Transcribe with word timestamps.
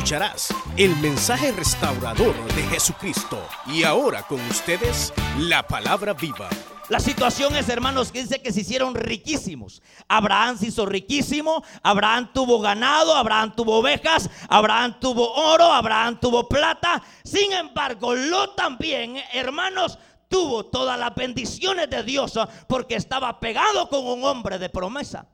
escucharás 0.00 0.48
el 0.78 0.96
mensaje 0.96 1.52
restaurador 1.52 2.34
de 2.54 2.62
Jesucristo. 2.68 3.38
Y 3.66 3.84
ahora 3.84 4.22
con 4.22 4.40
ustedes, 4.48 5.12
la 5.36 5.62
palabra 5.62 6.14
viva. 6.14 6.48
La 6.88 6.98
situación 6.98 7.54
es, 7.54 7.68
hermanos, 7.68 8.10
que 8.10 8.22
dice 8.22 8.40
que 8.40 8.50
se 8.50 8.62
hicieron 8.62 8.94
riquísimos. 8.94 9.82
Abraham 10.08 10.56
se 10.56 10.68
hizo 10.68 10.86
riquísimo, 10.86 11.62
Abraham 11.82 12.30
tuvo 12.32 12.60
ganado, 12.62 13.14
Abraham 13.14 13.54
tuvo 13.54 13.76
ovejas, 13.76 14.30
Abraham 14.48 14.98
tuvo 14.98 15.34
oro, 15.34 15.70
Abraham 15.70 16.18
tuvo 16.18 16.48
plata. 16.48 17.02
Sin 17.22 17.52
embargo, 17.52 18.14
Lot 18.14 18.56
también, 18.56 19.18
hermanos, 19.34 19.98
tuvo 20.28 20.64
todas 20.64 20.98
las 20.98 21.14
bendiciones 21.14 21.90
de 21.90 22.02
Dios 22.04 22.38
porque 22.66 22.94
estaba 22.94 23.38
pegado 23.38 23.90
con 23.90 24.06
un 24.06 24.24
hombre 24.24 24.58
de 24.58 24.70
promesa. 24.70 25.26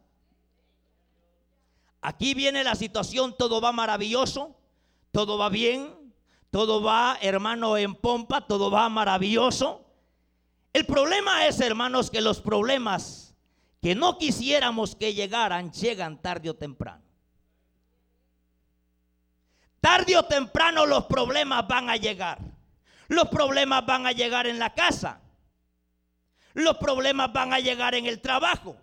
Aquí 2.06 2.34
viene 2.34 2.62
la 2.62 2.74
situación, 2.74 3.34
todo 3.36 3.60
va 3.60 3.72
maravilloso, 3.72 4.55
todo 5.16 5.38
va 5.38 5.48
bien, 5.48 6.12
todo 6.50 6.82
va, 6.82 7.16
hermano, 7.22 7.78
en 7.78 7.94
pompa, 7.94 8.46
todo 8.46 8.70
va 8.70 8.86
maravilloso. 8.90 9.82
El 10.74 10.84
problema 10.84 11.46
es, 11.46 11.58
hermanos, 11.58 12.10
que 12.10 12.20
los 12.20 12.42
problemas 12.42 13.34
que 13.80 13.94
no 13.94 14.18
quisiéramos 14.18 14.94
que 14.94 15.14
llegaran, 15.14 15.72
llegan 15.72 16.20
tarde 16.20 16.50
o 16.50 16.54
temprano. 16.54 17.02
Tarde 19.80 20.18
o 20.18 20.24
temprano 20.26 20.84
los 20.84 21.06
problemas 21.06 21.66
van 21.66 21.88
a 21.88 21.96
llegar. 21.96 22.38
Los 23.08 23.28
problemas 23.28 23.86
van 23.86 24.06
a 24.06 24.12
llegar 24.12 24.46
en 24.46 24.58
la 24.58 24.74
casa. 24.74 25.22
Los 26.52 26.76
problemas 26.76 27.32
van 27.32 27.54
a 27.54 27.60
llegar 27.60 27.94
en 27.94 28.04
el 28.04 28.20
trabajo. 28.20 28.76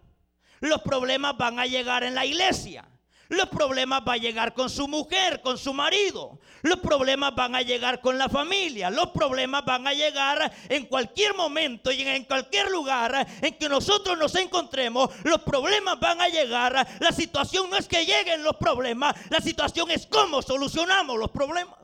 Los 0.62 0.82
problemas 0.82 1.38
van 1.38 1.60
a 1.60 1.68
llegar 1.68 2.04
en 2.04 2.16
la 2.16 2.26
iglesia. 2.26 2.88
Los 3.30 3.48
problemas 3.50 4.04
van 4.04 4.16
a 4.16 4.22
llegar 4.22 4.54
con 4.54 4.70
su 4.70 4.88
mujer, 4.88 5.42
con 5.42 5.58
su 5.58 5.74
marido. 5.74 6.40
Los 6.62 6.80
problemas 6.80 7.34
van 7.34 7.56
a 7.56 7.62
llegar 7.62 8.02
con 8.02 8.18
la 8.18 8.30
familia. 8.30 8.90
Los 8.90 9.10
problemas 9.12 9.64
van 9.66 9.88
a 9.88 9.94
llegar 9.94 10.52
en 10.70 10.86
cualquier 10.86 11.34
momento 11.34 11.92
y 11.92 12.02
en 12.02 12.26
cualquier 12.26 12.70
lugar 12.70 13.26
en 13.42 13.58
que 13.58 13.70
nosotros 13.70 14.18
nos 14.18 14.36
encontremos. 14.36 15.10
Los 15.24 15.42
problemas 15.42 16.00
van 16.00 16.22
a 16.22 16.28
llegar. 16.28 16.88
La 17.00 17.12
situación 17.12 17.70
no 17.70 17.78
es 17.78 17.88
que 17.88 18.06
lleguen 18.06 18.44
los 18.44 18.58
problemas. 18.58 19.16
La 19.30 19.40
situación 19.40 19.90
es 19.90 20.06
cómo 20.06 20.42
solucionamos 20.42 21.18
los 21.18 21.32
problemas. 21.32 21.76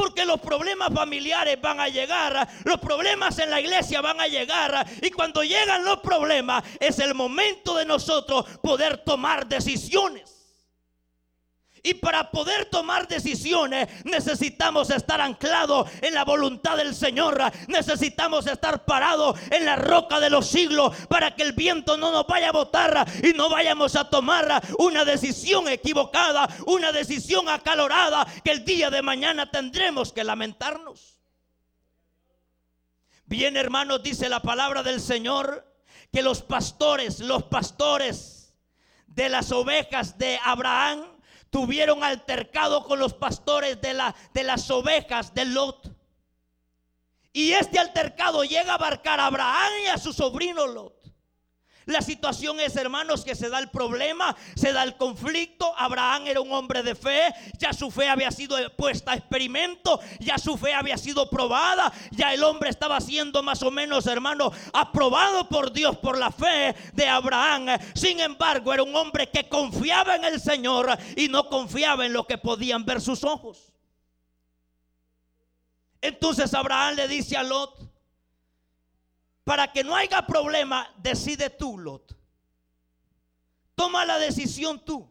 Porque 0.00 0.24
los 0.24 0.40
problemas 0.40 0.94
familiares 0.94 1.60
van 1.60 1.78
a 1.78 1.86
llegar, 1.86 2.48
los 2.64 2.80
problemas 2.80 3.38
en 3.38 3.50
la 3.50 3.60
iglesia 3.60 4.00
van 4.00 4.18
a 4.18 4.26
llegar. 4.26 4.86
Y 5.02 5.10
cuando 5.10 5.42
llegan 5.42 5.84
los 5.84 5.98
problemas 5.98 6.64
es 6.80 6.98
el 7.00 7.14
momento 7.14 7.74
de 7.76 7.84
nosotros 7.84 8.46
poder 8.62 9.04
tomar 9.04 9.46
decisiones. 9.46 10.39
Y 11.82 11.94
para 11.94 12.30
poder 12.30 12.66
tomar 12.66 13.08
decisiones 13.08 13.88
necesitamos 14.04 14.90
estar 14.90 15.20
anclados 15.20 15.90
en 16.02 16.14
la 16.14 16.24
voluntad 16.24 16.76
del 16.76 16.94
Señor. 16.94 17.40
Necesitamos 17.68 18.46
estar 18.46 18.84
parados 18.84 19.38
en 19.50 19.64
la 19.64 19.76
roca 19.76 20.20
de 20.20 20.30
los 20.30 20.46
siglos 20.46 20.94
para 21.08 21.34
que 21.34 21.42
el 21.42 21.52
viento 21.52 21.96
no 21.96 22.12
nos 22.12 22.26
vaya 22.26 22.50
a 22.50 22.52
botar 22.52 23.06
y 23.22 23.32
no 23.32 23.48
vayamos 23.48 23.96
a 23.96 24.08
tomar 24.08 24.62
una 24.78 25.04
decisión 25.04 25.68
equivocada, 25.68 26.48
una 26.66 26.92
decisión 26.92 27.48
acalorada 27.48 28.26
que 28.44 28.50
el 28.50 28.64
día 28.64 28.90
de 28.90 29.02
mañana 29.02 29.50
tendremos 29.50 30.12
que 30.12 30.24
lamentarnos. 30.24 31.18
Bien 33.24 33.56
hermanos, 33.56 34.02
dice 34.02 34.28
la 34.28 34.40
palabra 34.40 34.82
del 34.82 35.00
Señor 35.00 35.64
que 36.12 36.22
los 36.22 36.42
pastores, 36.42 37.20
los 37.20 37.44
pastores 37.44 38.56
de 39.06 39.28
las 39.28 39.52
ovejas 39.52 40.18
de 40.18 40.38
Abraham, 40.44 41.04
tuvieron 41.50 42.02
altercado 42.02 42.84
con 42.84 42.98
los 42.98 43.12
pastores 43.14 43.80
de, 43.80 43.94
la, 43.94 44.14
de 44.32 44.44
las 44.44 44.70
ovejas 44.70 45.34
de 45.34 45.44
Lot. 45.44 45.92
Y 47.32 47.52
este 47.52 47.78
altercado 47.78 48.44
llega 48.44 48.72
a 48.72 48.74
abarcar 48.76 49.20
a 49.20 49.26
Abraham 49.26 49.72
y 49.84 49.88
a 49.88 49.98
su 49.98 50.12
sobrino 50.12 50.66
Lot. 50.66 50.99
La 51.90 52.02
situación 52.02 52.60
es, 52.60 52.76
hermanos, 52.76 53.24
que 53.24 53.34
se 53.34 53.48
da 53.48 53.58
el 53.58 53.68
problema, 53.68 54.36
se 54.54 54.72
da 54.72 54.84
el 54.84 54.96
conflicto. 54.96 55.74
Abraham 55.76 56.28
era 56.28 56.40
un 56.40 56.52
hombre 56.52 56.84
de 56.84 56.94
fe, 56.94 57.34
ya 57.58 57.72
su 57.72 57.90
fe 57.90 58.08
había 58.08 58.30
sido 58.30 58.56
puesta 58.76 59.10
a 59.10 59.16
experimento, 59.16 59.98
ya 60.20 60.38
su 60.38 60.56
fe 60.56 60.72
había 60.72 60.96
sido 60.96 61.28
probada, 61.28 61.92
ya 62.12 62.32
el 62.32 62.44
hombre 62.44 62.70
estaba 62.70 63.00
siendo 63.00 63.42
más 63.42 63.60
o 63.64 63.72
menos, 63.72 64.06
hermano, 64.06 64.52
aprobado 64.72 65.48
por 65.48 65.72
Dios 65.72 65.98
por 65.98 66.16
la 66.16 66.30
fe 66.30 66.76
de 66.92 67.08
Abraham. 67.08 67.66
Sin 67.94 68.20
embargo, 68.20 68.72
era 68.72 68.84
un 68.84 68.94
hombre 68.94 69.28
que 69.28 69.48
confiaba 69.48 70.14
en 70.14 70.24
el 70.24 70.40
Señor 70.40 70.96
y 71.16 71.26
no 71.26 71.48
confiaba 71.48 72.06
en 72.06 72.12
lo 72.12 72.24
que 72.24 72.38
podían 72.38 72.84
ver 72.84 73.00
sus 73.00 73.24
ojos. 73.24 73.72
Entonces 76.00 76.54
Abraham 76.54 76.94
le 76.94 77.08
dice 77.08 77.36
a 77.36 77.42
Lot, 77.42 77.89
para 79.44 79.72
que 79.72 79.84
no 79.84 79.96
haya 79.96 80.26
problema, 80.26 80.92
decide 80.98 81.50
tú, 81.50 81.78
Lot. 81.78 82.16
Toma 83.74 84.04
la 84.04 84.18
decisión 84.18 84.84
tú. 84.84 85.10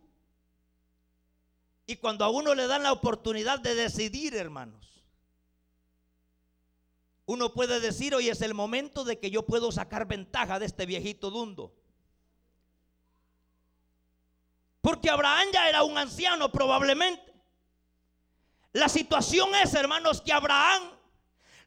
Y 1.85 1.95
cuando 1.95 2.23
a 2.23 2.29
uno 2.29 2.53
le 2.53 2.67
dan 2.67 2.83
la 2.83 2.91
oportunidad 2.91 3.59
de 3.59 3.73
decidir, 3.73 4.35
hermanos, 4.35 5.03
uno 7.25 7.53
puede 7.53 7.79
decir, 7.79 8.13
hoy 8.13 8.29
es 8.29 8.41
el 8.41 8.53
momento 8.53 9.03
de 9.03 9.19
que 9.19 9.31
yo 9.31 9.45
puedo 9.45 9.71
sacar 9.71 10.07
ventaja 10.07 10.59
de 10.59 10.65
este 10.67 10.85
viejito 10.85 11.31
dundo. 11.31 11.75
Porque 14.81 15.09
Abraham 15.09 15.47
ya 15.51 15.67
era 15.67 15.83
un 15.83 15.97
anciano 15.97 16.51
probablemente. 16.51 17.33
La 18.73 18.87
situación 18.87 19.53
es, 19.55 19.73
hermanos, 19.73 20.21
que 20.21 20.31
Abraham 20.31 20.91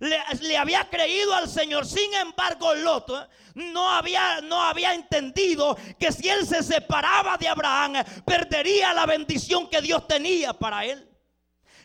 le, 0.03 0.57
había 0.57 0.89
creído 0.89 1.35
al 1.35 1.49
Señor. 1.49 1.87
Sin 1.87 2.13
embargo, 2.15 2.75
Lot 2.75 3.11
eh, 3.11 3.29
no 3.55 3.89
había, 3.89 4.41
no 4.41 4.61
había 4.61 4.95
entendido 4.95 5.77
que 5.99 6.11
si 6.11 6.29
él 6.29 6.47
se 6.47 6.63
separaba 6.63 7.37
de 7.37 7.49
Abraham, 7.49 8.05
perdería 8.25 8.93
la 8.93 9.07
bendición 9.07 9.69
que 9.69 9.81
Dios 9.81 10.07
tenía 10.09 10.53
para 10.53 10.85
él. 10.85 11.09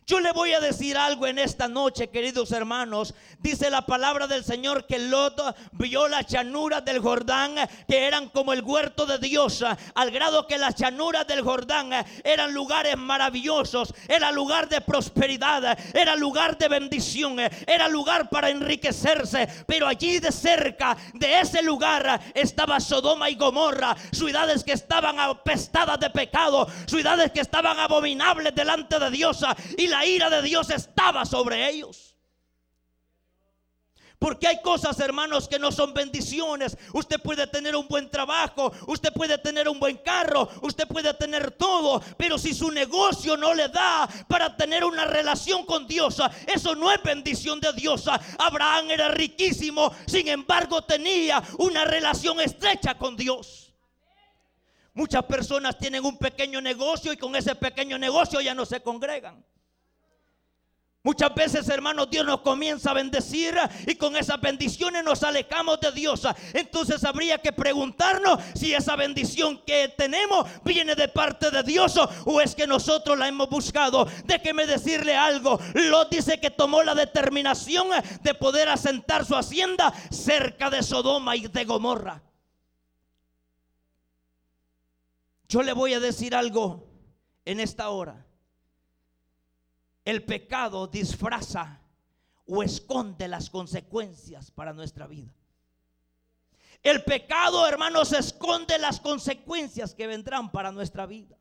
Yo 0.09 0.21
le 0.21 0.31
voy 0.31 0.53
a 0.53 0.61
decir 0.61 0.95
algo 0.95 1.27
en 1.27 1.37
esta 1.37 1.67
noche, 1.67 2.07
queridos 2.07 2.53
hermanos. 2.53 3.13
Dice 3.39 3.69
la 3.69 3.85
palabra 3.85 4.25
del 4.25 4.45
Señor 4.45 4.87
que 4.87 4.99
Lot 4.99 5.53
vio 5.73 6.07
las 6.07 6.25
llanuras 6.27 6.85
del 6.85 6.99
Jordán 6.99 7.55
que 7.89 8.07
eran 8.07 8.29
como 8.29 8.53
el 8.53 8.63
huerto 8.63 9.05
de 9.05 9.17
Dios, 9.17 9.65
al 9.95 10.11
grado 10.11 10.47
que 10.47 10.57
las 10.57 10.75
llanuras 10.75 11.27
del 11.27 11.41
Jordán 11.41 11.89
eran 12.23 12.53
lugares 12.53 12.95
maravillosos, 12.95 13.93
era 14.07 14.31
lugar 14.31 14.69
de 14.69 14.79
prosperidad, 14.79 15.77
era 15.93 16.15
lugar 16.15 16.57
de 16.57 16.69
bendición, 16.69 17.37
era 17.67 17.89
lugar 17.89 18.29
para 18.29 18.49
enriquecerse. 18.49 19.45
Pero 19.67 19.87
allí 19.87 20.19
de 20.19 20.31
cerca 20.31 20.95
de 21.15 21.41
ese 21.41 21.61
lugar 21.61 22.21
estaba 22.33 22.79
Sodoma 22.79 23.29
y 23.29 23.35
Gomorra, 23.35 23.93
ciudades 24.13 24.63
que 24.63 24.71
estaban 24.71 25.19
apestadas 25.19 25.99
de 25.99 26.09
pecado, 26.11 26.65
ciudades 26.85 27.33
que 27.33 27.41
estaban 27.41 27.77
abominables 27.77 28.55
delante 28.55 28.97
de 28.99 29.11
Dios 29.11 29.43
y 29.77 29.87
la 29.87 29.96
la 29.97 30.05
ira 30.05 30.29
de 30.29 30.41
Dios 30.41 30.69
estaba 30.69 31.25
sobre 31.25 31.67
ellos. 31.69 32.15
Porque 34.19 34.47
hay 34.47 34.61
cosas, 34.63 34.99
hermanos, 34.99 35.47
que 35.47 35.59
no 35.59 35.71
son 35.71 35.93
bendiciones. 35.93 36.75
Usted 36.93 37.19
puede 37.21 37.45
tener 37.45 37.75
un 37.75 37.87
buen 37.87 38.09
trabajo, 38.09 38.71
usted 38.87 39.13
puede 39.13 39.37
tener 39.37 39.69
un 39.69 39.79
buen 39.79 39.97
carro, 39.97 40.49
usted 40.61 40.87
puede 40.87 41.13
tener 41.13 41.51
todo, 41.51 42.01
pero 42.17 42.39
si 42.39 42.55
su 42.55 42.71
negocio 42.71 43.37
no 43.37 43.53
le 43.53 43.69
da 43.69 44.09
para 44.27 44.57
tener 44.57 44.83
una 44.83 45.05
relación 45.05 45.65
con 45.65 45.85
Dios, 45.85 46.19
eso 46.47 46.75
no 46.75 46.91
es 46.91 47.01
bendición 47.03 47.59
de 47.59 47.73
Dios. 47.73 48.07
Abraham 48.39 48.89
era 48.89 49.09
riquísimo, 49.09 49.91
sin 50.07 50.27
embargo 50.27 50.83
tenía 50.83 51.43
una 51.59 51.85
relación 51.85 52.39
estrecha 52.39 52.97
con 52.97 53.15
Dios. 53.15 53.71
Muchas 54.95 55.23
personas 55.25 55.77
tienen 55.77 56.03
un 56.03 56.17
pequeño 56.17 56.59
negocio 56.59 57.13
y 57.13 57.17
con 57.17 57.35
ese 57.35 57.53
pequeño 57.53 57.99
negocio 57.99 58.41
ya 58.41 58.55
no 58.55 58.65
se 58.65 58.81
congregan. 58.81 59.45
Muchas 61.07 61.33
veces, 61.33 61.69
hermanos, 61.69 62.09
Dios 62.09 62.25
nos 62.25 62.41
comienza 62.41 62.91
a 62.91 62.93
bendecir 62.93 63.57
y 63.85 63.95
con 63.95 64.17
esas 64.17 64.41
bendiciones 64.41 65.05
nos 65.05 65.23
alejamos 65.23 65.79
de 65.79 65.93
Dios. 65.93 66.27
Entonces 66.51 67.01
habría 67.05 67.37
que 67.37 67.53
preguntarnos 67.53 68.43
si 68.53 68.73
esa 68.73 68.97
bendición 68.97 69.57
que 69.65 69.87
tenemos 69.97 70.45
viene 70.65 70.95
de 70.95 71.07
parte 71.07 71.49
de 71.49 71.63
Dios 71.63 71.97
o 72.25 72.41
es 72.41 72.53
que 72.53 72.67
nosotros 72.67 73.17
la 73.17 73.29
hemos 73.29 73.49
buscado. 73.49 74.05
Déjeme 74.25 74.67
decirle 74.67 75.15
algo. 75.15 75.57
Lot 75.75 76.11
dice 76.11 76.41
que 76.41 76.51
tomó 76.51 76.83
la 76.83 76.93
determinación 76.93 77.87
de 78.21 78.33
poder 78.33 78.67
asentar 78.67 79.23
su 79.23 79.37
hacienda 79.37 79.93
cerca 80.11 80.69
de 80.69 80.83
Sodoma 80.83 81.37
y 81.37 81.47
de 81.47 81.63
Gomorra. 81.63 82.21
Yo 85.47 85.63
le 85.63 85.71
voy 85.71 85.93
a 85.93 86.01
decir 86.01 86.35
algo 86.35 86.85
en 87.45 87.61
esta 87.61 87.87
hora. 87.91 88.26
El 90.07 90.23
pecado 90.23 90.87
disfraza 90.87 91.81
o 92.45 92.63
esconde 92.63 93.27
las 93.27 93.49
consecuencias 93.49 94.51
para 94.51 94.71
nuestra 94.71 95.05
vida. 95.05 95.33
El 96.81 97.03
pecado, 97.03 97.67
hermanos, 97.67 98.13
esconde 98.13 98.79
las 98.79 99.01
consecuencias 99.01 99.93
que 99.93 100.07
vendrán 100.07 100.49
para 100.49 100.71
nuestra 100.71 101.05
vida. 101.05 101.36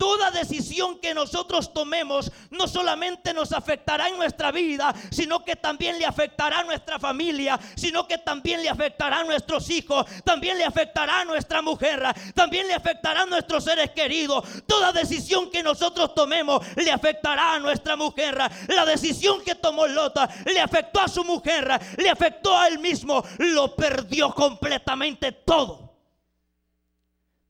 Toda 0.00 0.30
decisión 0.30 0.98
que 0.98 1.12
nosotros 1.12 1.74
tomemos 1.74 2.32
no 2.48 2.66
solamente 2.66 3.34
nos 3.34 3.52
afectará 3.52 4.08
en 4.08 4.16
nuestra 4.16 4.50
vida, 4.50 4.94
sino 5.10 5.44
que 5.44 5.56
también 5.56 5.98
le 5.98 6.06
afectará 6.06 6.60
a 6.60 6.64
nuestra 6.64 6.98
familia, 6.98 7.60
sino 7.76 8.08
que 8.08 8.16
también 8.16 8.62
le 8.62 8.70
afectará 8.70 9.20
a 9.20 9.24
nuestros 9.24 9.68
hijos, 9.68 10.06
también 10.24 10.56
le 10.56 10.64
afectará 10.64 11.20
a 11.20 11.24
nuestra 11.26 11.60
mujer, 11.60 12.02
también 12.34 12.66
le 12.66 12.72
afectará 12.72 13.22
a 13.22 13.26
nuestros 13.26 13.62
seres 13.62 13.90
queridos. 13.90 14.42
Toda 14.66 14.90
decisión 14.90 15.50
que 15.50 15.62
nosotros 15.62 16.14
tomemos 16.14 16.64
le 16.76 16.90
afectará 16.90 17.52
a 17.56 17.58
nuestra 17.58 17.94
mujer. 17.94 18.38
La 18.68 18.86
decisión 18.86 19.42
que 19.44 19.54
tomó 19.54 19.86
Lota 19.86 20.30
le 20.46 20.60
afectó 20.60 21.00
a 21.00 21.08
su 21.08 21.24
mujer, 21.24 21.78
le 21.98 22.08
afectó 22.08 22.56
a 22.56 22.68
él 22.68 22.78
mismo, 22.78 23.22
lo 23.36 23.76
perdió 23.76 24.34
completamente 24.34 25.32
todo. 25.32 25.89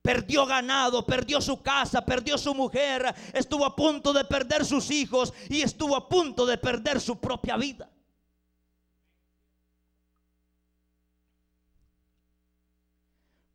Perdió 0.01 0.45
ganado, 0.47 1.05
perdió 1.05 1.39
su 1.41 1.61
casa, 1.61 2.03
perdió 2.03 2.37
su 2.37 2.55
mujer, 2.55 3.13
estuvo 3.33 3.65
a 3.65 3.75
punto 3.75 4.13
de 4.13 4.25
perder 4.25 4.65
sus 4.65 4.89
hijos 4.89 5.31
y 5.47 5.61
estuvo 5.61 5.95
a 5.95 6.09
punto 6.09 6.45
de 6.45 6.57
perder 6.57 6.99
su 6.99 7.19
propia 7.19 7.55
vida. 7.55 7.89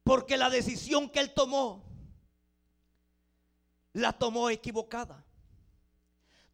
Porque 0.05 0.37
la 0.37 0.49
decisión 0.49 1.11
que 1.11 1.19
él 1.19 1.35
tomó, 1.35 1.85
la 3.93 4.13
tomó 4.13 4.51
equivocada. 4.51 5.25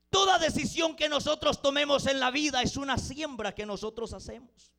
Toda 0.08 0.38
decisión 0.38 0.96
que 0.96 1.10
nosotros 1.10 1.60
tomemos 1.60 2.06
en 2.06 2.18
la 2.18 2.30
vida 2.30 2.62
es 2.62 2.78
una 2.78 2.96
siembra 2.96 3.54
que 3.54 3.66
nosotros 3.66 4.14
hacemos. 4.14 4.72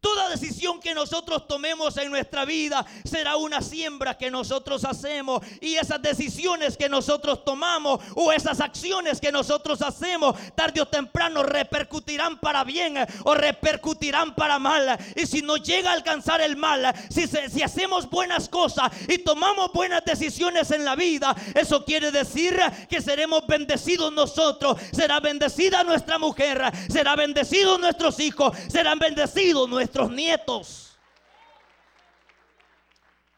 Toda 0.00 0.28
decisión 0.28 0.78
que 0.78 0.94
nosotros 0.94 1.48
tomemos 1.48 1.96
en 1.96 2.08
nuestra 2.12 2.44
vida 2.44 2.86
será 3.02 3.36
una 3.36 3.60
siembra 3.60 4.16
que 4.16 4.30
nosotros 4.30 4.84
hacemos. 4.84 5.42
Y 5.60 5.74
esas 5.74 6.00
decisiones 6.00 6.76
que 6.76 6.88
nosotros 6.88 7.44
tomamos 7.44 8.00
o 8.14 8.30
esas 8.30 8.60
acciones 8.60 9.20
que 9.20 9.32
nosotros 9.32 9.82
hacemos, 9.82 10.36
tarde 10.54 10.80
o 10.80 10.86
temprano 10.86 11.42
repercutirán 11.42 12.38
para 12.38 12.62
bien 12.62 12.94
o 13.24 13.34
repercutirán 13.34 14.36
para 14.36 14.60
mal. 14.60 14.96
Y 15.16 15.26
si 15.26 15.42
no 15.42 15.56
llega 15.56 15.90
a 15.90 15.94
alcanzar 15.94 16.40
el 16.42 16.56
mal, 16.56 16.94
si, 17.10 17.60
hacemos 17.60 18.08
buenas 18.08 18.48
cosas 18.48 18.92
y 19.08 19.18
tomamos 19.18 19.72
buenas 19.72 20.04
decisiones 20.04 20.70
en 20.70 20.84
la 20.84 20.94
vida, 20.94 21.34
eso 21.56 21.84
quiere 21.84 22.12
decir 22.12 22.56
que 22.88 23.02
seremos 23.02 23.44
bendecidos 23.48 24.12
nosotros. 24.12 24.80
Será 24.92 25.18
bendecida 25.18 25.82
nuestra 25.82 26.20
mujer, 26.20 26.62
será 26.88 27.16
bendecido 27.16 27.78
nuestros 27.78 28.20
hijos, 28.20 28.56
serán 28.68 29.00
bendecidos 29.00 29.68
nuestros 29.68 29.87
nuestros 29.88 30.10
nietos. 30.10 30.98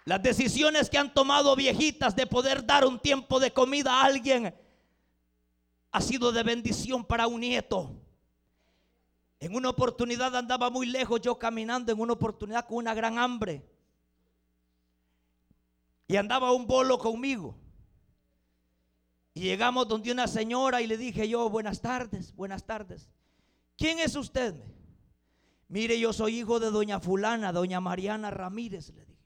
Las 0.05 0.21
decisiones 0.21 0.91
que 0.91 0.99
han 0.99 1.15
tomado 1.15 1.55
viejitas 1.55 2.17
de 2.17 2.27
poder 2.27 2.67
dar 2.67 2.85
un 2.85 2.99
tiempo 2.99 3.39
de 3.39 3.53
comida 3.53 3.93
a 3.93 4.05
alguien 4.05 4.53
ha 5.93 6.01
sido 6.01 6.33
de 6.33 6.43
bendición 6.43 7.05
para 7.05 7.29
un 7.29 7.41
nieto. 7.41 7.95
En 9.39 9.55
una 9.55 9.69
oportunidad 9.69 10.35
andaba 10.35 10.71
muy 10.71 10.87
lejos 10.87 11.21
yo 11.21 11.39
caminando, 11.39 11.93
en 11.93 12.01
una 12.01 12.15
oportunidad 12.15 12.67
con 12.67 12.79
una 12.79 12.95
gran 12.95 13.17
hambre. 13.17 13.65
Y 16.09 16.17
andaba 16.17 16.51
un 16.51 16.67
bolo 16.67 16.99
conmigo. 16.99 17.55
Y 19.35 19.43
llegamos 19.43 19.87
donde 19.87 20.11
una 20.11 20.27
señora 20.27 20.83
y 20.83 20.89
le 20.89 20.97
dije 20.97 21.29
yo, 21.29 21.49
buenas 21.49 21.81
tardes, 21.81 22.35
buenas 22.35 22.65
tardes. 22.65 23.09
¿Quién 23.77 24.01
es 24.01 24.17
usted? 24.17 24.61
Mire, 25.71 26.01
yo 26.01 26.13
soy 26.13 26.41
hijo 26.41 26.59
de 26.59 26.69
doña 26.73 26.99
fulana, 26.99 27.53
doña 27.53 27.81
Mariana 27.81 28.29
Ramírez, 28.31 28.91
le 28.93 29.05
digo. 29.05 29.21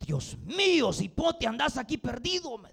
Dios 0.00 0.36
mío, 0.44 0.92
cipote, 0.92 1.46
andas 1.46 1.78
aquí 1.78 1.96
perdido, 1.96 2.58
me 2.58 2.68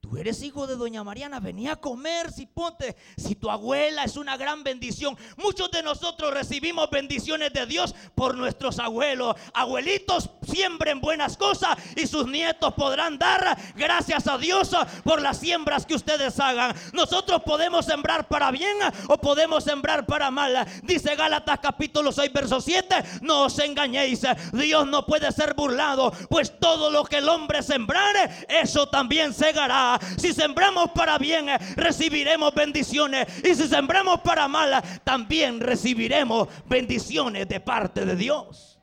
Tú 0.00 0.16
eres 0.16 0.42
hijo 0.44 0.68
de 0.68 0.76
doña 0.76 1.02
Mariana, 1.02 1.40
venía 1.40 1.72
a 1.72 1.76
comer, 1.76 2.30
si 2.30 2.46
ponte, 2.46 2.96
si 3.16 3.34
tu 3.34 3.50
abuela 3.50 4.04
es 4.04 4.16
una 4.16 4.36
gran 4.36 4.62
bendición. 4.62 5.18
Muchos 5.36 5.72
de 5.72 5.82
nosotros 5.82 6.32
recibimos 6.32 6.88
bendiciones 6.88 7.52
de 7.52 7.66
Dios 7.66 7.94
por 8.14 8.36
nuestros 8.36 8.78
abuelos. 8.78 9.34
Abuelitos 9.52 10.30
siembren 10.42 11.00
buenas 11.00 11.36
cosas 11.36 11.76
y 11.96 12.06
sus 12.06 12.28
nietos 12.28 12.74
podrán 12.74 13.18
dar 13.18 13.58
gracias 13.74 14.28
a 14.28 14.38
Dios 14.38 14.70
por 15.02 15.20
las 15.20 15.40
siembras 15.40 15.84
que 15.84 15.96
ustedes 15.96 16.38
hagan. 16.38 16.76
Nosotros 16.92 17.42
podemos 17.42 17.84
sembrar 17.84 18.28
para 18.28 18.52
bien 18.52 18.76
o 19.08 19.18
podemos 19.18 19.64
sembrar 19.64 20.06
para 20.06 20.30
mal. 20.30 20.64
Dice 20.84 21.16
Gálatas 21.16 21.58
capítulo 21.60 22.12
6, 22.12 22.32
verso 22.32 22.60
7, 22.60 22.94
no 23.22 23.46
os 23.46 23.58
engañéis, 23.58 24.22
Dios 24.52 24.86
no 24.86 25.04
puede 25.04 25.32
ser 25.32 25.54
burlado, 25.54 26.12
pues 26.30 26.58
todo 26.60 26.88
lo 26.88 27.04
que 27.04 27.18
el 27.18 27.28
hombre 27.28 27.64
sembrare, 27.64 28.46
eso 28.48 28.88
también 28.88 29.34
segará. 29.34 29.97
Si 30.16 30.32
sembramos 30.32 30.90
para 30.90 31.18
bien, 31.18 31.48
eh, 31.48 31.58
recibiremos 31.76 32.54
bendiciones. 32.54 33.26
Y 33.44 33.54
si 33.54 33.68
sembramos 33.68 34.20
para 34.20 34.48
mal, 34.48 34.82
también 35.04 35.60
recibiremos 35.60 36.48
bendiciones 36.66 37.48
de 37.48 37.60
parte 37.60 38.04
de 38.04 38.16
Dios. 38.16 38.78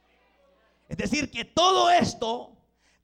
Es 0.88 0.97
decir, 0.97 1.31
que 1.31 1.45
todo 1.45 1.89
esto 1.89 2.56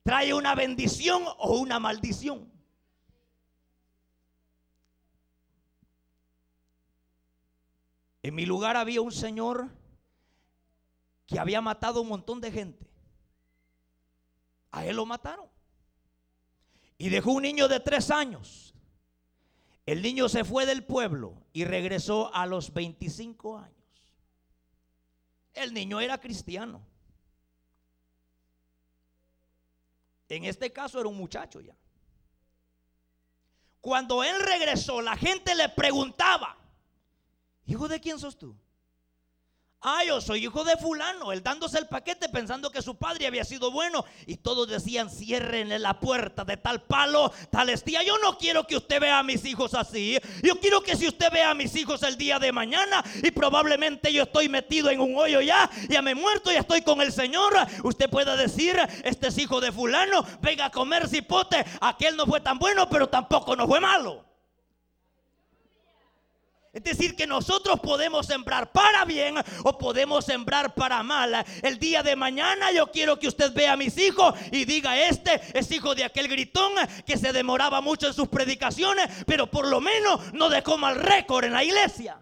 trae 0.04 0.34
una 0.34 0.56
bendición 0.56 1.24
o 1.38 1.58
una 1.58 1.80
maldición. 1.80 2.52
En 8.24 8.36
mi 8.36 8.46
lugar 8.46 8.78
había 8.78 9.02
un 9.02 9.12
señor 9.12 9.70
que 11.26 11.40
había 11.40 11.62
matado 11.62 12.02
un 12.02 12.10
montón 12.10 12.40
de 12.40 12.52
gente. 12.52 12.88
A 14.72 14.86
él 14.86 14.96
lo 14.98 15.06
mataron. 15.06 15.50
Y 17.02 17.10
dejó 17.10 17.32
un 17.32 17.42
niño 17.42 17.68
de 17.68 17.80
tres 17.80 18.12
años. 18.12 18.76
El 19.88 20.04
niño 20.04 20.30
se 20.30 20.44
fue 20.44 20.68
del 20.68 20.84
pueblo 20.84 21.48
y 21.52 21.66
regresó 21.66 22.32
a 22.32 22.46
los 22.46 22.72
25 22.74 23.58
años. 23.58 24.14
El 25.56 25.74
niño 25.74 26.00
era 26.00 26.20
cristiano. 26.20 26.86
En 30.30 30.46
este 30.46 30.72
caso 30.72 31.00
era 31.00 31.10
un 31.10 31.18
muchacho 31.18 31.60
ya. 31.60 31.76
Cuando 33.80 34.24
él 34.24 34.40
regresó, 34.40 35.02
la 35.02 35.18
gente 35.18 35.56
le 35.56 35.70
preguntaba, 35.70 36.56
¿hijo 37.66 37.88
de 37.88 38.00
quién 38.00 38.20
sos 38.20 38.38
tú? 38.38 38.56
Ah, 39.84 40.04
yo 40.06 40.22
soy 40.22 40.44
hijo 40.44 40.64
de 40.64 40.78
fulano, 40.78 41.32
él 41.32 41.42
dándose 41.42 41.80
el 41.80 41.88
paquete 41.88 42.30
pensando 42.30 42.70
que 42.70 42.84
su 42.84 42.98
padre 42.98 43.26
había 43.26 43.44
sido 43.44 43.72
bueno. 43.72 44.06
Y 44.28 44.38
todos 44.38 44.68
decían, 44.68 45.10
ciérrenle 45.10 45.80
la 45.80 46.00
puerta 46.00 46.46
de 46.46 46.56
tal 46.58 46.84
palo, 46.84 47.34
tal 47.50 47.68
estía. 47.70 48.04
Yo 48.04 48.20
no 48.20 48.38
quiero 48.38 48.68
que 48.68 48.78
usted 48.78 49.00
vea 49.00 49.18
a 49.18 49.24
mis 49.24 49.44
hijos 49.44 49.74
así. 49.74 50.20
Yo 50.44 50.60
quiero 50.60 50.82
que 50.82 50.96
si 50.96 51.08
usted 51.08 51.32
vea 51.32 51.50
a 51.50 51.56
mis 51.56 51.76
hijos 51.76 52.04
el 52.04 52.16
día 52.16 52.38
de 52.38 52.52
mañana 52.52 53.04
y 53.24 53.32
probablemente 53.32 54.14
yo 54.14 54.22
estoy 54.22 54.50
metido 54.50 54.92
en 54.92 55.00
un 55.00 55.18
hoyo 55.18 55.42
ya, 55.42 55.68
ya 55.90 56.04
me 56.04 56.12
he 56.12 56.16
muerto, 56.16 56.52
y 56.52 56.58
estoy 56.58 56.84
con 56.84 57.02
el 57.02 57.12
Señor. 57.12 57.52
Usted 57.84 58.08
puede 58.08 58.38
decir, 58.38 58.78
este 59.04 59.30
es 59.30 59.38
hijo 59.40 59.60
de 59.60 59.72
fulano, 59.72 60.24
venga 60.42 60.66
a 60.66 60.72
comer 60.72 61.08
cipote. 61.08 61.66
Aquel 61.80 62.16
no 62.16 62.28
fue 62.28 62.40
tan 62.40 62.60
bueno, 62.60 62.88
pero 62.88 63.10
tampoco 63.10 63.56
no 63.56 63.66
fue 63.66 63.80
malo. 63.80 64.31
Es 66.74 66.84
decir, 66.84 67.18
que 67.18 67.28
nosotros 67.28 67.82
podemos 67.82 68.28
sembrar 68.28 68.72
para 68.72 69.04
bien 69.04 69.36
o 69.64 69.78
podemos 69.78 70.24
sembrar 70.24 70.74
para 70.74 71.04
mal. 71.04 71.46
El 71.62 71.78
día 71.78 72.02
de 72.02 72.16
mañana 72.16 72.72
yo 72.72 72.88
quiero 72.88 73.20
que 73.20 73.28
usted 73.28 73.54
vea 73.54 73.74
a 73.74 73.78
mis 73.78 73.98
hijos 73.98 74.34
y 74.54 74.64
diga, 74.64 74.98
este 74.98 75.42
es 75.54 75.70
hijo 75.72 75.94
de 75.96 76.06
aquel 76.06 76.30
gritón 76.30 76.72
que 77.06 77.18
se 77.18 77.34
demoraba 77.34 77.82
mucho 77.82 78.08
en 78.08 78.14
sus 78.14 78.30
predicaciones, 78.30 79.10
pero 79.26 79.48
por 79.48 79.68
lo 79.68 79.82
menos 79.82 80.32
no 80.32 80.48
dejó 80.48 80.78
mal 80.78 80.96
récord 80.96 81.44
en 81.44 81.54
la 81.54 81.64
iglesia. 81.66 82.22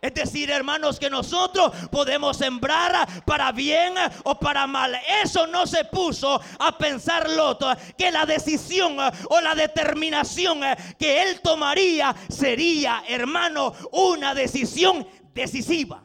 Es 0.00 0.14
decir, 0.14 0.50
hermanos, 0.50 0.98
que 0.98 1.10
nosotros 1.10 1.72
podemos 1.90 2.38
sembrar 2.38 3.06
para 3.24 3.52
bien 3.52 3.94
o 4.24 4.38
para 4.38 4.66
mal. 4.66 4.98
Eso 5.22 5.46
no 5.46 5.66
se 5.66 5.84
puso 5.84 6.40
a 6.58 6.78
pensar 6.78 7.28
Lot, 7.28 7.62
que 7.98 8.10
la 8.10 8.24
decisión 8.24 8.96
o 8.98 9.40
la 9.42 9.54
determinación 9.54 10.60
que 10.98 11.22
él 11.22 11.40
tomaría 11.42 12.14
sería, 12.30 13.04
hermano, 13.08 13.74
una 13.92 14.34
decisión 14.34 15.06
decisiva. 15.34 16.02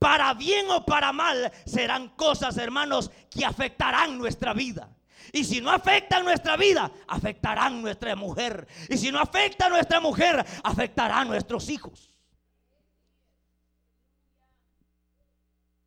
Para 0.00 0.34
bien 0.34 0.68
o 0.70 0.84
para 0.84 1.12
mal 1.12 1.52
serán 1.66 2.08
cosas, 2.16 2.56
hermanos, 2.56 3.10
que 3.30 3.44
afectarán 3.44 4.18
nuestra 4.18 4.52
vida. 4.52 4.88
Y 5.32 5.44
si 5.44 5.60
no 5.60 5.70
afectan 5.70 6.24
nuestra 6.24 6.56
vida, 6.56 6.90
afectarán 7.06 7.82
nuestra 7.82 8.16
mujer. 8.16 8.66
Y 8.88 8.96
si 8.96 9.12
no 9.12 9.20
afecta 9.20 9.66
a 9.66 9.68
nuestra 9.68 10.00
mujer, 10.00 10.44
afectará 10.64 11.20
a 11.20 11.24
nuestros 11.24 11.68
hijos. 11.68 12.09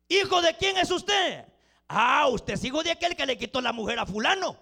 ¿Hijo 0.08 0.42
de 0.42 0.56
quién 0.56 0.76
es 0.76 0.90
usted? 0.90 1.46
Ah, 1.88 2.26
usted 2.28 2.54
es 2.54 2.64
hijo 2.64 2.82
de 2.82 2.90
aquel 2.90 3.16
que 3.16 3.26
le 3.26 3.38
quitó 3.38 3.60
la 3.60 3.72
mujer 3.72 3.98
a 3.98 4.06
fulano. 4.06 4.56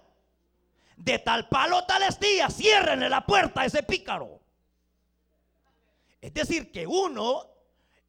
De 0.95 1.19
tal 1.19 1.47
palo, 1.49 1.85
tal 1.85 2.03
estía, 2.03 2.49
ciérrenle 2.49 3.09
la 3.09 3.25
puerta 3.25 3.61
a 3.61 3.65
ese 3.65 3.83
pícaro. 3.83 4.39
Es 6.21 6.33
decir, 6.33 6.71
que 6.71 6.87
uno 6.87 7.52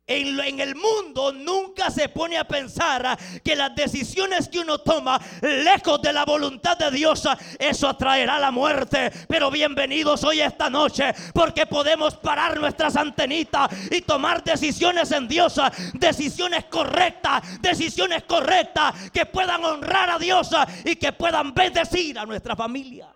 en, 0.07 0.61
el 0.61 0.75
mundo 0.75 1.33
nunca 1.33 1.91
se 1.91 2.09
pone 2.09 2.37
a 2.37 2.45
pensar 2.45 3.19
que 3.43 3.57
las 3.57 3.75
decisiones 3.75 4.49
que 4.49 4.61
uno 4.61 4.79
toma 4.79 5.21
lejos 5.41 6.03
de 6.03 6.13
la 6.13 6.25
voluntad 6.25 6.77
de 6.77 6.91
Dios, 6.91 7.27
eso 7.59 7.89
atraerá 7.89 8.39
la 8.39 8.51
muerte. 8.51 9.11
Pero 9.29 9.51
bienvenidos 9.51 10.23
hoy 10.25 10.41
esta 10.41 10.69
noche 10.69 11.15
porque 11.33 11.67
podemos 11.67 12.17
parar 12.17 12.59
nuestras 12.59 12.97
antenitas 12.97 13.71
y 13.91 14.03
tomar 14.03 14.45
decisiones 14.45 15.11
en 15.13 15.27
Dios, 15.27 15.59
decisiones 15.95 16.67
correctas, 16.67 17.61
decisiones 17.63 18.25
correctas 18.25 19.11
que 19.11 19.25
puedan 19.25 19.65
honrar 19.65 20.11
a 20.11 20.19
Dios 20.19 20.51
y 20.85 20.97
que 20.97 21.13
puedan 21.13 21.55
bendecir 21.55 22.19
a 22.19 22.27
nuestra 22.27 22.55
familia. 22.55 23.09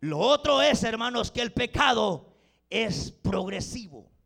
Lo 0.00 0.18
otro 0.20 0.62
es, 0.62 0.84
hermanos, 0.84 1.32
que 1.32 1.42
el 1.42 1.52
pecado 1.52 2.36
es 2.70 3.10
progresivo. 3.10 4.17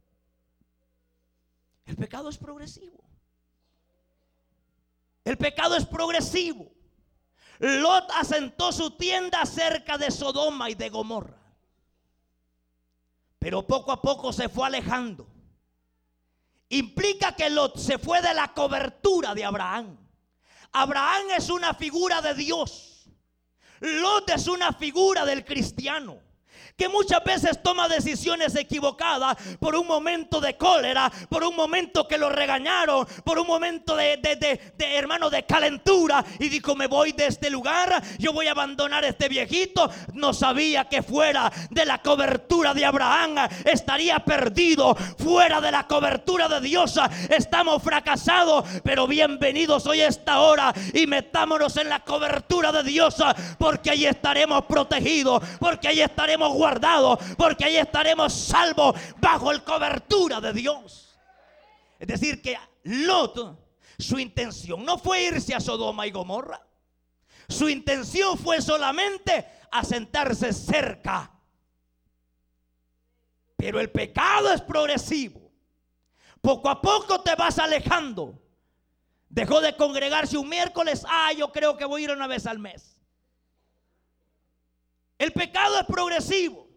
El 1.86 1.96
pecado 1.96 2.28
es 2.28 2.38
progresivo. 2.38 3.02
El 5.24 5.36
pecado 5.36 5.76
es 5.76 5.86
progresivo. 5.86 6.70
Lot 7.58 8.10
asentó 8.12 8.72
su 8.72 8.92
tienda 8.92 9.44
cerca 9.46 9.96
de 9.96 10.10
Sodoma 10.10 10.70
y 10.70 10.74
de 10.74 10.88
Gomorra. 10.88 11.38
Pero 13.38 13.66
poco 13.66 13.92
a 13.92 14.00
poco 14.00 14.32
se 14.32 14.48
fue 14.48 14.66
alejando. 14.66 15.28
Implica 16.68 17.36
que 17.36 17.50
Lot 17.50 17.76
se 17.76 17.98
fue 17.98 18.20
de 18.22 18.34
la 18.34 18.52
cobertura 18.52 19.34
de 19.34 19.44
Abraham. 19.44 19.98
Abraham 20.72 21.26
es 21.36 21.50
una 21.50 21.74
figura 21.74 22.20
de 22.22 22.34
Dios. 22.34 23.08
Lot 23.80 24.30
es 24.30 24.46
una 24.46 24.72
figura 24.72 25.24
del 25.24 25.44
cristiano 25.44 26.31
que 26.76 26.88
muchas 26.88 27.22
veces 27.24 27.62
toma 27.62 27.88
decisiones 27.88 28.54
equivocadas 28.56 29.36
por 29.58 29.74
un 29.76 29.86
momento 29.86 30.40
de 30.40 30.56
cólera, 30.56 31.10
por 31.28 31.44
un 31.44 31.56
momento 31.56 32.06
que 32.08 32.18
lo 32.18 32.28
regañaron, 32.28 33.06
por 33.24 33.38
un 33.38 33.46
momento 33.46 33.96
de, 33.96 34.16
de, 34.18 34.96
hermano 34.96 35.30
de 35.30 35.44
calentura 35.44 36.24
y 36.38 36.48
dijo 36.48 36.74
me 36.74 36.86
voy 36.86 37.12
de 37.12 37.26
este 37.26 37.50
lugar, 37.50 38.02
yo 38.18 38.32
voy 38.32 38.46
a 38.48 38.52
abandonar 38.52 39.04
este 39.04 39.28
viejito. 39.28 39.90
No 40.14 40.32
sabía 40.32 40.88
que 40.88 41.02
fuera 41.02 41.52
de 41.70 41.84
la 41.84 42.02
cobertura 42.02 42.74
de 42.74 42.84
Abraham 42.84 43.48
estaría 43.64 44.18
perdido, 44.20 44.94
fuera 44.94 45.60
de 45.60 45.70
la 45.70 45.86
cobertura 45.86 46.48
de 46.48 46.60
Dios 46.60 46.98
estamos 47.30 47.82
fracasados, 47.82 48.64
pero 48.82 49.06
bienvenidos 49.06 49.86
hoy 49.86 50.00
a 50.00 50.08
esta 50.08 50.40
hora 50.40 50.72
y 50.92 51.06
metámonos 51.06 51.76
en 51.76 51.88
la 51.88 52.00
cobertura 52.00 52.72
de 52.72 52.82
Dios 52.82 53.16
porque 53.58 53.90
ahí 53.90 54.06
estaremos 54.06 54.64
protegidos, 54.64 55.42
porque 55.58 55.88
ahí 55.88 56.00
estaremos 56.00 56.52
guardado 56.62 57.18
porque 57.36 57.64
ahí 57.64 57.76
estaremos 57.76 58.32
salvos 58.32 58.94
bajo 59.18 59.50
el 59.50 59.64
cobertura 59.64 60.40
de 60.40 60.52
Dios. 60.52 61.18
Es 61.98 62.06
decir, 62.06 62.40
que 62.40 62.56
Lot, 62.84 63.58
su 63.98 64.18
intención 64.18 64.84
no 64.84 64.96
fue 64.96 65.24
irse 65.24 65.54
a 65.54 65.60
Sodoma 65.60 66.06
y 66.06 66.12
Gomorra. 66.12 66.64
Su 67.48 67.68
intención 67.68 68.38
fue 68.38 68.62
solamente 68.62 69.44
asentarse 69.72 70.52
cerca. 70.52 71.32
Pero 73.56 73.80
el 73.80 73.90
pecado 73.90 74.52
es 74.52 74.60
progresivo. 74.60 75.50
Poco 76.40 76.68
a 76.68 76.80
poco 76.80 77.22
te 77.22 77.34
vas 77.34 77.58
alejando. 77.58 78.40
Dejó 79.28 79.60
de 79.60 79.76
congregarse 79.76 80.38
un 80.38 80.48
miércoles. 80.48 81.04
Ah, 81.08 81.32
yo 81.32 81.50
creo 81.50 81.76
que 81.76 81.84
voy 81.84 82.02
a 82.02 82.04
ir 82.04 82.10
una 82.12 82.28
vez 82.28 82.46
al 82.46 82.58
mes. 82.60 83.01
El 85.22 85.32
pecado 85.32 85.78
es 85.78 85.86
progresivo. 85.86 86.68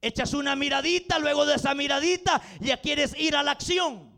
Echas 0.00 0.34
una 0.34 0.56
miradita, 0.56 1.20
luego 1.20 1.46
de 1.46 1.54
esa 1.54 1.72
miradita 1.72 2.42
ya 2.58 2.80
quieres 2.80 3.14
ir 3.16 3.36
a 3.36 3.44
la 3.44 3.52
acción. 3.52 4.12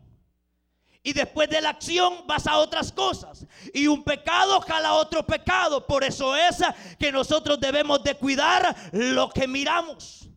Y 1.03 1.13
después 1.13 1.47
de 1.47 1.61
la 1.61 1.69
acción 1.69 2.25
vas 2.25 2.47
a 2.47 2.57
otras 2.57 2.91
cosas. 2.91 3.45
Y 3.75 3.85
un 3.85 4.03
pecado 4.03 4.59
jala 4.61 4.95
otro 4.95 5.23
pecado. 5.23 5.85
Por 5.85 6.03
eso 6.03 6.35
es 6.35 6.63
que 6.97 7.11
nosotros 7.11 7.59
debemos 7.59 8.03
de 8.03 8.15
cuidar 8.15 8.75
lo 8.91 9.29
que 9.29 9.47
miramos. 9.47 10.27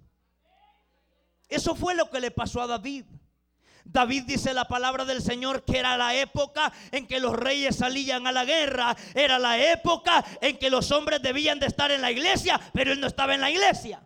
Eso 1.49 1.75
fue 1.75 1.95
lo 1.95 2.11
que 2.11 2.21
le 2.21 2.31
pasó 2.31 2.61
a 2.61 2.67
David. 2.67 3.07
David 3.91 4.25
dice 4.27 4.53
la 4.53 4.67
palabra 4.67 5.07
del 5.07 5.23
Señor 5.23 5.65
que 5.65 5.79
era 5.79 5.97
la 5.97 6.15
época 6.15 6.73
en 6.93 7.07
que 7.07 7.21
los 7.21 7.35
reyes 7.35 7.77
salían 7.77 8.27
a 8.27 8.33
la 8.33 8.45
guerra, 8.45 8.95
era 9.15 9.39
la 9.39 9.59
época 9.59 10.25
en 10.43 10.59
que 10.59 10.69
los 10.69 10.91
hombres 10.93 11.23
debían 11.23 11.59
de 11.59 11.67
estar 11.67 11.91
en 11.91 12.03
la 12.03 12.11
iglesia, 12.11 12.61
pero 12.75 12.93
él 12.93 13.01
no 13.01 13.07
estaba 13.07 13.35
en 13.35 13.41
la 13.41 13.51
iglesia. 13.51 14.03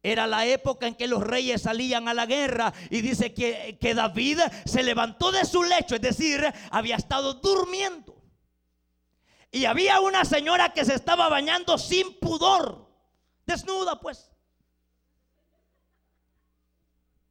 Era 0.00 0.26
la 0.26 0.46
época 0.46 0.86
en 0.86 0.94
que 0.94 1.08
los 1.08 1.22
reyes 1.22 1.62
salían 1.62 2.08
a 2.08 2.14
la 2.14 2.26
guerra 2.26 2.72
y 2.90 3.00
dice 3.00 3.34
que, 3.34 3.78
que 3.80 3.94
David 3.94 4.40
se 4.64 4.82
levantó 4.82 5.32
de 5.32 5.44
su 5.44 5.62
lecho, 5.64 5.96
es 5.96 6.00
decir, 6.00 6.44
había 6.70 6.96
estado 6.96 7.34
durmiendo. 7.34 8.16
Y 9.50 9.64
había 9.64 10.00
una 10.00 10.24
señora 10.24 10.72
que 10.72 10.84
se 10.84 10.94
estaba 10.94 11.28
bañando 11.28 11.78
sin 11.78 12.18
pudor, 12.18 12.88
desnuda 13.44 13.98
pues. 14.00 14.30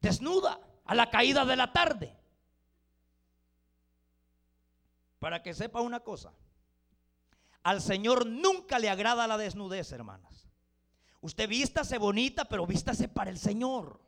Desnuda 0.00 0.58
a 0.84 0.94
la 0.94 1.10
caída 1.10 1.44
de 1.44 1.56
la 1.56 1.72
tarde. 1.72 2.16
Para 5.18 5.42
que 5.42 5.54
sepa 5.54 5.80
una 5.80 6.00
cosa, 6.00 6.32
al 7.62 7.80
Señor 7.80 8.26
nunca 8.26 8.78
le 8.78 8.90
agrada 8.90 9.26
la 9.26 9.38
desnudez, 9.38 9.92
hermanas. 9.92 10.48
Usted 11.20 11.48
vístase 11.48 11.98
bonita, 11.98 12.44
pero 12.46 12.66
vístase 12.66 13.06
para 13.08 13.30
el 13.30 13.38
Señor. 13.38 14.00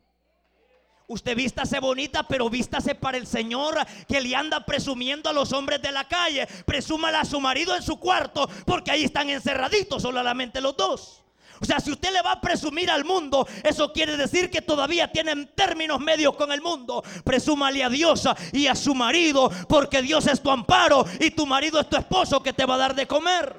Usted 1.07 1.35
vístase 1.35 1.79
bonita, 1.79 2.27
pero 2.27 2.49
vístase 2.49 2.95
para 2.95 3.17
el 3.17 3.27
Señor 3.27 3.75
que 4.07 4.19
le 4.19 4.35
anda 4.35 4.65
presumiendo 4.65 5.29
a 5.29 5.33
los 5.33 5.53
hombres 5.53 5.81
de 5.81 5.91
la 5.91 6.07
calle. 6.07 6.47
Presúmala 6.65 7.21
a 7.21 7.25
su 7.25 7.39
marido 7.39 7.75
en 7.75 7.83
su 7.83 7.99
cuarto, 7.99 8.49
porque 8.65 8.91
ahí 8.91 9.03
están 9.03 9.29
encerraditos 9.29 10.01
solamente 10.01 10.59
los 10.59 10.75
dos. 10.75 11.24
O 11.61 11.65
sea, 11.65 11.79
si 11.79 11.91
usted 11.91 12.11
le 12.11 12.21
va 12.21 12.33
a 12.33 12.41
presumir 12.41 12.89
al 12.89 13.05
mundo, 13.05 13.47
eso 13.63 13.91
quiere 13.93 14.17
decir 14.17 14.49
que 14.49 14.61
todavía 14.61 15.11
tienen 15.11 15.49
términos 15.55 15.99
medios 15.99 16.35
con 16.35 16.51
el 16.51 16.61
mundo. 16.61 17.03
Presúmale 17.23 17.83
a 17.83 17.89
Dios 17.89 18.27
y 18.51 18.67
a 18.67 18.75
su 18.75 18.93
marido, 18.93 19.49
porque 19.69 20.01
Dios 20.01 20.27
es 20.27 20.41
tu 20.41 20.51
amparo 20.51 21.05
y 21.19 21.31
tu 21.31 21.45
marido 21.45 21.79
es 21.79 21.89
tu 21.89 21.97
esposo 21.97 22.43
que 22.43 22.53
te 22.53 22.65
va 22.65 22.75
a 22.75 22.79
dar 22.79 22.95
de 22.95 23.07
comer 23.07 23.55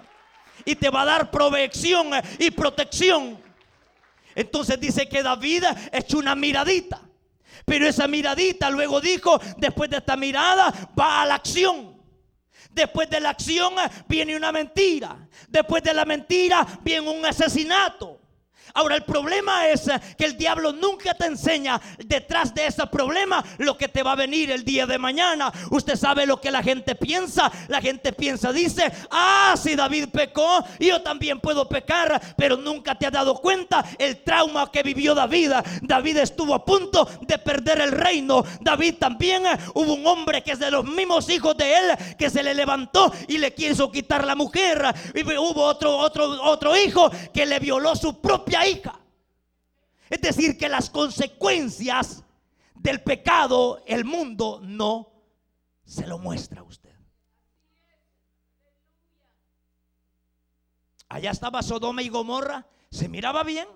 y 0.64 0.74
te 0.74 0.90
va 0.90 1.02
a 1.02 1.06
dar 1.06 1.30
provección 1.30 2.10
y 2.38 2.50
protección. 2.50 3.38
Entonces 4.34 4.78
dice 4.78 5.08
que 5.08 5.22
David 5.22 5.64
echó 5.92 6.18
una 6.18 6.34
miradita. 6.34 7.00
Pero 7.64 7.88
esa 7.88 8.06
miradita 8.06 8.70
luego 8.70 9.00
dijo, 9.00 9.40
después 9.56 9.90
de 9.90 9.96
esta 9.96 10.16
mirada, 10.16 10.72
va 10.98 11.22
a 11.22 11.26
la 11.26 11.36
acción. 11.36 11.95
Después 12.76 13.08
de 13.08 13.20
la 13.20 13.30
acción 13.30 13.72
viene 14.06 14.36
una 14.36 14.52
mentira. 14.52 15.16
Después 15.48 15.82
de 15.82 15.94
la 15.94 16.04
mentira 16.04 16.66
viene 16.82 17.08
un 17.08 17.24
asesinato. 17.24 18.15
Ahora 18.76 18.94
el 18.94 19.04
problema 19.04 19.68
es 19.68 19.90
que 20.18 20.26
el 20.26 20.36
diablo 20.36 20.70
nunca 20.70 21.14
te 21.14 21.24
enseña 21.24 21.80
detrás 22.04 22.52
de 22.54 22.66
ese 22.66 22.86
problema 22.88 23.42
lo 23.56 23.78
que 23.78 23.88
te 23.88 24.02
va 24.02 24.12
a 24.12 24.16
venir 24.16 24.50
el 24.50 24.64
día 24.64 24.84
de 24.84 24.98
mañana. 24.98 25.50
Usted 25.70 25.96
sabe 25.96 26.26
lo 26.26 26.38
que 26.38 26.50
la 26.50 26.62
gente 26.62 26.94
piensa. 26.94 27.50
La 27.68 27.80
gente 27.80 28.12
piensa, 28.12 28.52
dice, 28.52 28.92
ah, 29.10 29.54
si 29.56 29.74
David 29.76 30.08
pecó, 30.12 30.62
yo 30.78 31.00
también 31.00 31.40
puedo 31.40 31.66
pecar, 31.66 32.20
pero 32.36 32.58
nunca 32.58 32.94
te 32.94 33.06
ha 33.06 33.10
dado 33.10 33.36
cuenta 33.36 33.82
el 33.98 34.22
trauma 34.22 34.70
que 34.70 34.82
vivió 34.82 35.14
David. 35.14 35.52
David 35.80 36.18
estuvo 36.18 36.54
a 36.54 36.62
punto 36.62 37.08
de 37.22 37.38
perder 37.38 37.80
el 37.80 37.92
reino. 37.92 38.44
David 38.60 38.96
también 38.98 39.44
hubo 39.72 39.94
un 39.94 40.06
hombre 40.06 40.42
que 40.42 40.52
es 40.52 40.58
de 40.58 40.70
los 40.70 40.84
mismos 40.84 41.30
hijos 41.30 41.56
de 41.56 41.72
él 41.78 42.16
que 42.18 42.28
se 42.28 42.42
le 42.42 42.52
levantó 42.52 43.10
y 43.26 43.38
le 43.38 43.54
quiso 43.54 43.90
quitar 43.90 44.26
la 44.26 44.34
mujer. 44.34 44.84
Y 45.14 45.22
hubo 45.22 45.62
otro, 45.62 45.96
otro, 45.96 46.42
otro 46.42 46.76
hijo 46.76 47.10
que 47.32 47.46
le 47.46 47.58
violó 47.58 47.96
su 47.96 48.20
propia 48.20 48.65
Es 50.08 50.20
decir, 50.20 50.56
que 50.56 50.68
las 50.68 50.90
consecuencias 50.90 52.22
del 52.74 53.02
pecado 53.02 53.82
el 53.86 54.04
mundo 54.04 54.60
no 54.62 55.12
se 55.84 56.06
lo 56.06 56.18
muestra 56.18 56.60
a 56.60 56.64
usted. 56.64 56.94
Allá 61.08 61.30
estaba 61.30 61.62
Sodoma 61.62 62.02
y 62.02 62.08
Gomorra, 62.08 62.66
se 62.90 63.08
miraba 63.08 63.42
bien, 63.42 63.68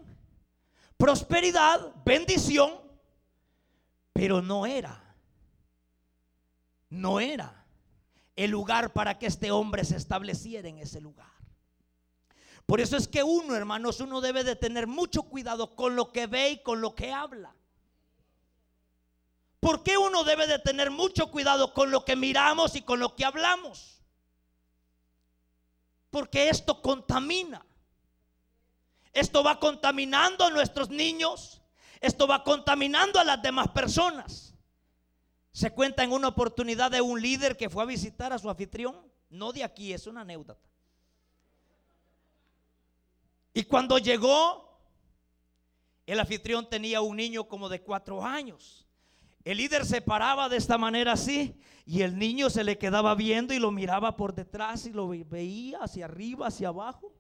prosperidad, 0.97 1.95
bendición, 2.05 2.73
pero 4.13 4.43
no 4.43 4.67
era, 4.67 5.15
no 6.89 7.21
era 7.21 7.65
el 8.37 8.51
lugar 8.51 8.93
para 8.93 9.19
que 9.19 9.27
este 9.27 9.51
hombre 9.51 9.85
se 9.85 9.97
estableciera 9.97 10.69
en 10.69 10.79
ese 10.79 11.01
lugar. 11.01 11.30
Por 12.71 12.81
eso 12.81 12.97
es 12.97 13.09
que 13.09 13.25
uno, 13.25 13.57
hermanos, 13.57 13.99
uno 13.99 14.21
debe 14.21 14.45
de 14.45 14.55
tener 14.55 14.87
mucho 14.87 15.25
cuidado 15.25 15.75
con 15.75 15.97
lo 15.97 16.13
que 16.13 16.29
ve 16.29 16.51
y 16.51 16.63
con 16.63 16.81
lo 16.81 16.95
que 16.95 17.11
habla. 17.11 17.53
¿Por 19.59 19.83
qué 19.83 19.99
uno 19.99 20.23
debe 20.23 20.47
de 20.47 20.61
tener 20.61 20.89
mucho 20.89 21.33
cuidado 21.33 21.75
con 21.75 21.91
lo 21.91 22.05
que 22.05 22.15
miramos 22.15 22.77
y 22.77 22.83
con 22.83 23.01
lo 23.01 23.17
que 23.17 23.25
hablamos? 23.25 24.01
Porque 26.11 26.49
esto 26.49 26.81
contamina. 26.81 27.67
Esto 29.13 29.43
va 29.43 29.59
contaminando 29.59 30.45
a 30.45 30.51
nuestros 30.51 30.91
niños. 30.91 31.61
Esto 32.01 32.29
va 32.29 32.45
contaminando 32.45 33.19
a 33.19 33.25
las 33.25 33.43
demás 33.43 33.67
personas. 33.71 34.55
Se 35.51 35.73
cuenta 35.73 36.05
en 36.05 36.13
una 36.13 36.29
oportunidad 36.29 36.93
de 36.93 37.01
un 37.01 37.21
líder 37.21 37.57
que 37.57 37.69
fue 37.69 37.83
a 37.83 37.87
visitar 37.87 38.33
a 38.33 38.39
su 38.39 38.49
anfitrión, 38.49 38.95
no 39.29 39.53
de 39.53 39.65
aquí, 39.65 39.93
es 39.93 40.07
una 40.07 40.21
anécdota. 40.21 40.70
Y 43.53 43.65
cuando 43.65 43.99
llegó, 43.99 44.79
el 46.07 46.21
anfitrión 46.21 46.69
tenía 46.69 47.01
un 47.01 47.17
niño 47.17 47.49
como 47.49 47.69
de 47.69 47.83
cuatro 47.83 48.25
años. 48.25 48.87
El 49.45 49.59
líder 49.59 49.87
se 49.87 50.03
paraba 50.03 50.49
de 50.49 50.57
esta 50.57 50.77
manera 50.77 51.13
así 51.13 51.55
y 51.87 52.03
el 52.03 52.19
niño 52.19 52.51
se 52.51 52.63
le 52.63 52.79
quedaba 52.79 53.15
viendo 53.15 53.55
y 53.55 53.59
lo 53.59 53.71
miraba 53.71 54.17
por 54.17 54.35
detrás 54.35 54.87
y 54.87 54.93
lo 54.93 55.09
veía 55.09 55.79
hacia 55.79 56.05
arriba, 56.05 56.49
hacia 56.49 56.69
abajo. 56.69 57.15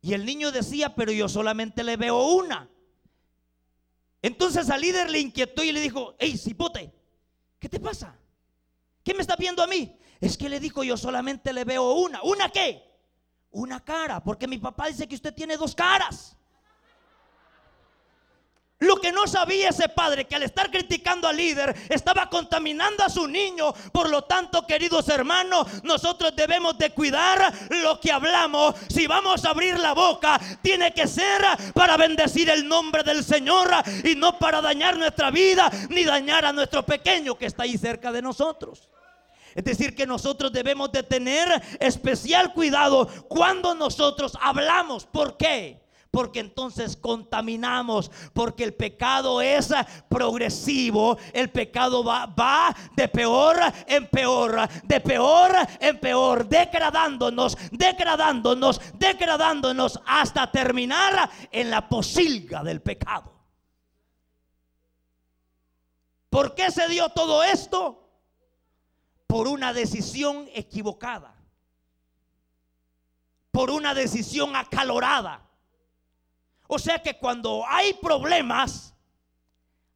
Y 0.00 0.12
el 0.12 0.24
niño 0.24 0.52
decía, 0.52 0.94
pero 0.94 1.12
yo 1.12 1.28
solamente 1.28 1.82
le 1.82 1.96
veo 1.96 2.28
una. 2.28 2.70
Entonces 4.22 4.70
al 4.70 4.80
líder 4.80 5.10
le 5.10 5.18
inquietó 5.18 5.64
y 5.64 5.72
le 5.72 5.80
dijo, 5.80 6.14
hey, 6.18 6.38
cipote, 6.38 6.94
¿qué 7.58 7.68
te 7.68 7.80
pasa? 7.80 8.18
¿Qué 9.02 9.14
me 9.14 9.20
está 9.20 9.36
viendo 9.36 9.62
a 9.62 9.66
mí? 9.66 9.98
Es 10.20 10.38
que 10.38 10.48
le 10.48 10.60
dijo, 10.60 10.84
yo 10.84 10.96
solamente 10.96 11.52
le 11.52 11.64
veo 11.64 11.92
una. 11.92 12.22
¿Una 12.22 12.48
qué? 12.48 12.93
Una 13.54 13.78
cara, 13.78 14.22
porque 14.22 14.48
mi 14.48 14.58
papá 14.58 14.88
dice 14.88 15.06
que 15.06 15.14
usted 15.14 15.32
tiene 15.32 15.56
dos 15.56 15.74
caras. 15.76 16.36
Lo 18.80 18.96
que 18.96 19.12
no 19.12 19.28
sabía 19.28 19.68
ese 19.68 19.88
padre, 19.88 20.24
que 20.24 20.34
al 20.34 20.42
estar 20.42 20.72
criticando 20.72 21.28
al 21.28 21.36
líder, 21.36 21.74
estaba 21.88 22.28
contaminando 22.28 23.04
a 23.04 23.08
su 23.08 23.28
niño. 23.28 23.72
Por 23.92 24.10
lo 24.10 24.22
tanto, 24.22 24.66
queridos 24.66 25.08
hermanos, 25.08 25.84
nosotros 25.84 26.34
debemos 26.34 26.76
de 26.76 26.90
cuidar 26.90 27.54
lo 27.70 28.00
que 28.00 28.10
hablamos. 28.10 28.74
Si 28.88 29.06
vamos 29.06 29.44
a 29.44 29.50
abrir 29.50 29.78
la 29.78 29.92
boca, 29.94 30.40
tiene 30.60 30.92
que 30.92 31.06
ser 31.06 31.42
para 31.74 31.96
bendecir 31.96 32.50
el 32.50 32.66
nombre 32.66 33.04
del 33.04 33.22
Señor 33.22 33.70
y 34.02 34.16
no 34.16 34.36
para 34.36 34.60
dañar 34.60 34.98
nuestra 34.98 35.30
vida 35.30 35.70
ni 35.90 36.04
dañar 36.04 36.44
a 36.44 36.52
nuestro 36.52 36.84
pequeño 36.84 37.38
que 37.38 37.46
está 37.46 37.62
ahí 37.62 37.78
cerca 37.78 38.10
de 38.10 38.20
nosotros. 38.20 38.90
Es 39.54 39.64
decir, 39.64 39.94
que 39.94 40.06
nosotros 40.06 40.52
debemos 40.52 40.90
de 40.92 41.02
tener 41.02 41.48
especial 41.80 42.52
cuidado 42.52 43.08
cuando 43.28 43.74
nosotros 43.74 44.36
hablamos. 44.40 45.06
¿Por 45.06 45.36
qué? 45.36 45.84
porque 46.14 46.38
entonces 46.38 46.96
contaminamos, 46.96 48.08
porque 48.32 48.62
el 48.62 48.72
pecado 48.72 49.40
es 49.40 49.74
progresivo, 50.08 51.18
el 51.32 51.50
pecado 51.50 52.04
va, 52.04 52.26
va 52.26 52.74
de 52.94 53.08
peor 53.08 53.56
en 53.88 54.06
peor, 54.06 54.68
de 54.84 55.00
peor 55.00 55.56
en 55.80 55.98
peor, 55.98 56.48
degradándonos, 56.48 57.58
degradándonos, 57.72 58.80
degradándonos 58.94 60.00
hasta 60.06 60.48
terminar 60.52 61.28
en 61.50 61.68
la 61.68 61.88
posilga 61.88 62.62
del 62.62 62.80
pecado. 62.80 63.32
¿Por 66.30 66.54
qué 66.54 66.70
se 66.70 66.88
dio 66.88 67.08
todo 67.08 67.42
esto? 67.42 68.03
Por 69.34 69.48
una 69.48 69.72
decisión 69.72 70.48
equivocada, 70.54 71.34
por 73.50 73.70
una 73.72 73.92
decisión 73.92 74.54
acalorada 74.54 75.44
o 76.66 76.78
sea 76.78 77.02
que 77.02 77.18
cuando 77.18 77.64
hay 77.68 77.94
problemas, 77.94 78.94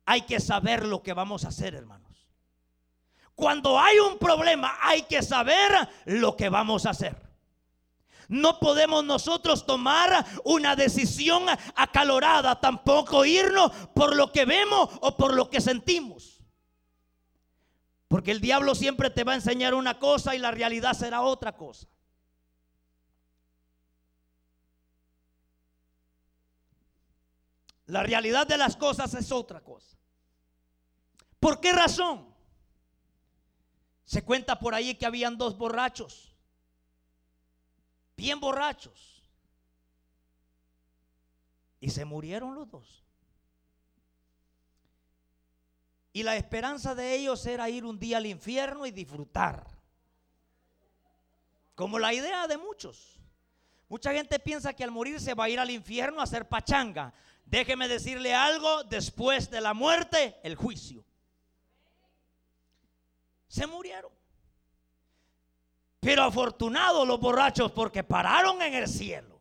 hay 0.04 0.22
que 0.22 0.40
saber 0.40 0.84
lo 0.86 1.02
que 1.02 1.12
vamos 1.12 1.44
a 1.44 1.48
hacer, 1.48 1.74
hermanos. 1.74 2.28
Cuando 3.34 3.78
hay 3.78 3.98
un 3.98 4.18
problema, 4.18 4.76
hay 4.80 5.02
que 5.02 5.22
saber 5.22 5.88
lo 6.06 6.36
que 6.36 6.48
vamos 6.48 6.86
a 6.86 6.90
hacer. 6.90 7.16
No 8.26 8.58
podemos 8.58 9.04
nosotros 9.04 9.64
tomar 9.64 10.26
una 10.44 10.76
decisión 10.76 11.46
acalorada, 11.74 12.60
tampoco 12.60 13.24
irnos 13.24 13.72
por 13.94 14.14
lo 14.14 14.32
que 14.32 14.44
vemos 14.44 14.90
o 15.00 15.16
por 15.16 15.32
lo 15.32 15.48
que 15.48 15.60
sentimos. 15.60 16.37
Porque 18.08 18.30
el 18.30 18.40
diablo 18.40 18.74
siempre 18.74 19.10
te 19.10 19.22
va 19.22 19.32
a 19.32 19.36
enseñar 19.36 19.74
una 19.74 19.98
cosa 19.98 20.34
y 20.34 20.38
la 20.38 20.50
realidad 20.50 20.94
será 20.94 21.20
otra 21.20 21.54
cosa. 21.56 21.86
La 27.84 28.02
realidad 28.02 28.46
de 28.46 28.58
las 28.58 28.76
cosas 28.76 29.12
es 29.14 29.30
otra 29.30 29.62
cosa. 29.62 29.96
¿Por 31.38 31.60
qué 31.60 31.72
razón? 31.72 32.34
Se 34.04 34.24
cuenta 34.24 34.58
por 34.58 34.74
ahí 34.74 34.94
que 34.94 35.06
habían 35.06 35.36
dos 35.36 35.56
borrachos, 35.56 36.34
bien 38.16 38.40
borrachos, 38.40 39.22
y 41.80 41.90
se 41.90 42.04
murieron 42.06 42.54
los 42.54 42.70
dos. 42.70 43.07
Y 46.18 46.24
la 46.24 46.34
esperanza 46.34 46.96
de 46.96 47.14
ellos 47.14 47.46
era 47.46 47.70
ir 47.70 47.84
un 47.84 47.96
día 47.96 48.16
al 48.16 48.26
infierno 48.26 48.84
y 48.86 48.90
disfrutar. 48.90 49.64
Como 51.76 51.96
la 51.96 52.12
idea 52.12 52.48
de 52.48 52.58
muchos. 52.58 53.20
Mucha 53.88 54.12
gente 54.12 54.40
piensa 54.40 54.72
que 54.72 54.82
al 54.82 54.90
morir 54.90 55.20
se 55.20 55.34
va 55.34 55.44
a 55.44 55.48
ir 55.48 55.60
al 55.60 55.70
infierno 55.70 56.18
a 56.18 56.24
hacer 56.24 56.48
pachanga. 56.48 57.14
Déjeme 57.44 57.86
decirle 57.86 58.34
algo, 58.34 58.82
después 58.82 59.48
de 59.48 59.60
la 59.60 59.74
muerte, 59.74 60.40
el 60.42 60.56
juicio. 60.56 61.04
Se 63.46 63.68
murieron. 63.68 64.10
Pero 66.00 66.24
afortunados 66.24 67.06
los 67.06 67.20
borrachos 67.20 67.70
porque 67.70 68.02
pararon 68.02 68.60
en 68.60 68.74
el 68.74 68.88
cielo. 68.88 69.40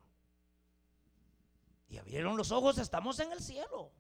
Y 1.90 1.98
abrieron 1.98 2.38
los 2.38 2.52
ojos, 2.52 2.78
estamos 2.78 3.20
en 3.20 3.32
el 3.32 3.42
cielo. 3.42 3.92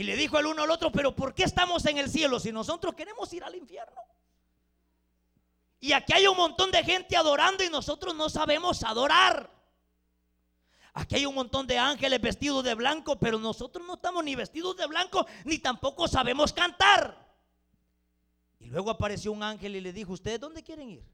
Y 0.00 0.02
le 0.02 0.16
dijo 0.16 0.38
el 0.38 0.46
uno 0.46 0.62
al 0.62 0.70
otro, 0.70 0.90
pero 0.90 1.14
¿por 1.14 1.34
qué 1.34 1.42
estamos 1.42 1.84
en 1.84 1.98
el 1.98 2.08
cielo 2.08 2.40
si 2.40 2.50
nosotros 2.50 2.94
queremos 2.94 3.30
ir 3.34 3.44
al 3.44 3.54
infierno? 3.54 4.00
Y 5.78 5.92
aquí 5.92 6.14
hay 6.14 6.26
un 6.26 6.38
montón 6.38 6.70
de 6.70 6.82
gente 6.82 7.18
adorando 7.18 7.62
y 7.62 7.68
nosotros 7.68 8.14
no 8.14 8.30
sabemos 8.30 8.82
adorar. 8.82 9.50
Aquí 10.94 11.16
hay 11.16 11.26
un 11.26 11.34
montón 11.34 11.66
de 11.66 11.76
ángeles 11.76 12.18
vestidos 12.18 12.64
de 12.64 12.74
blanco, 12.74 13.18
pero 13.18 13.38
nosotros 13.38 13.86
no 13.86 13.96
estamos 13.96 14.24
ni 14.24 14.34
vestidos 14.34 14.74
de 14.78 14.86
blanco, 14.86 15.26
ni 15.44 15.58
tampoco 15.58 16.08
sabemos 16.08 16.50
cantar. 16.54 17.30
Y 18.58 18.68
luego 18.68 18.88
apareció 18.88 19.32
un 19.32 19.42
ángel 19.42 19.76
y 19.76 19.82
le 19.82 19.92
dijo, 19.92 20.14
¿ustedes 20.14 20.40
dónde 20.40 20.62
quieren 20.62 20.88
ir? 20.88 21.04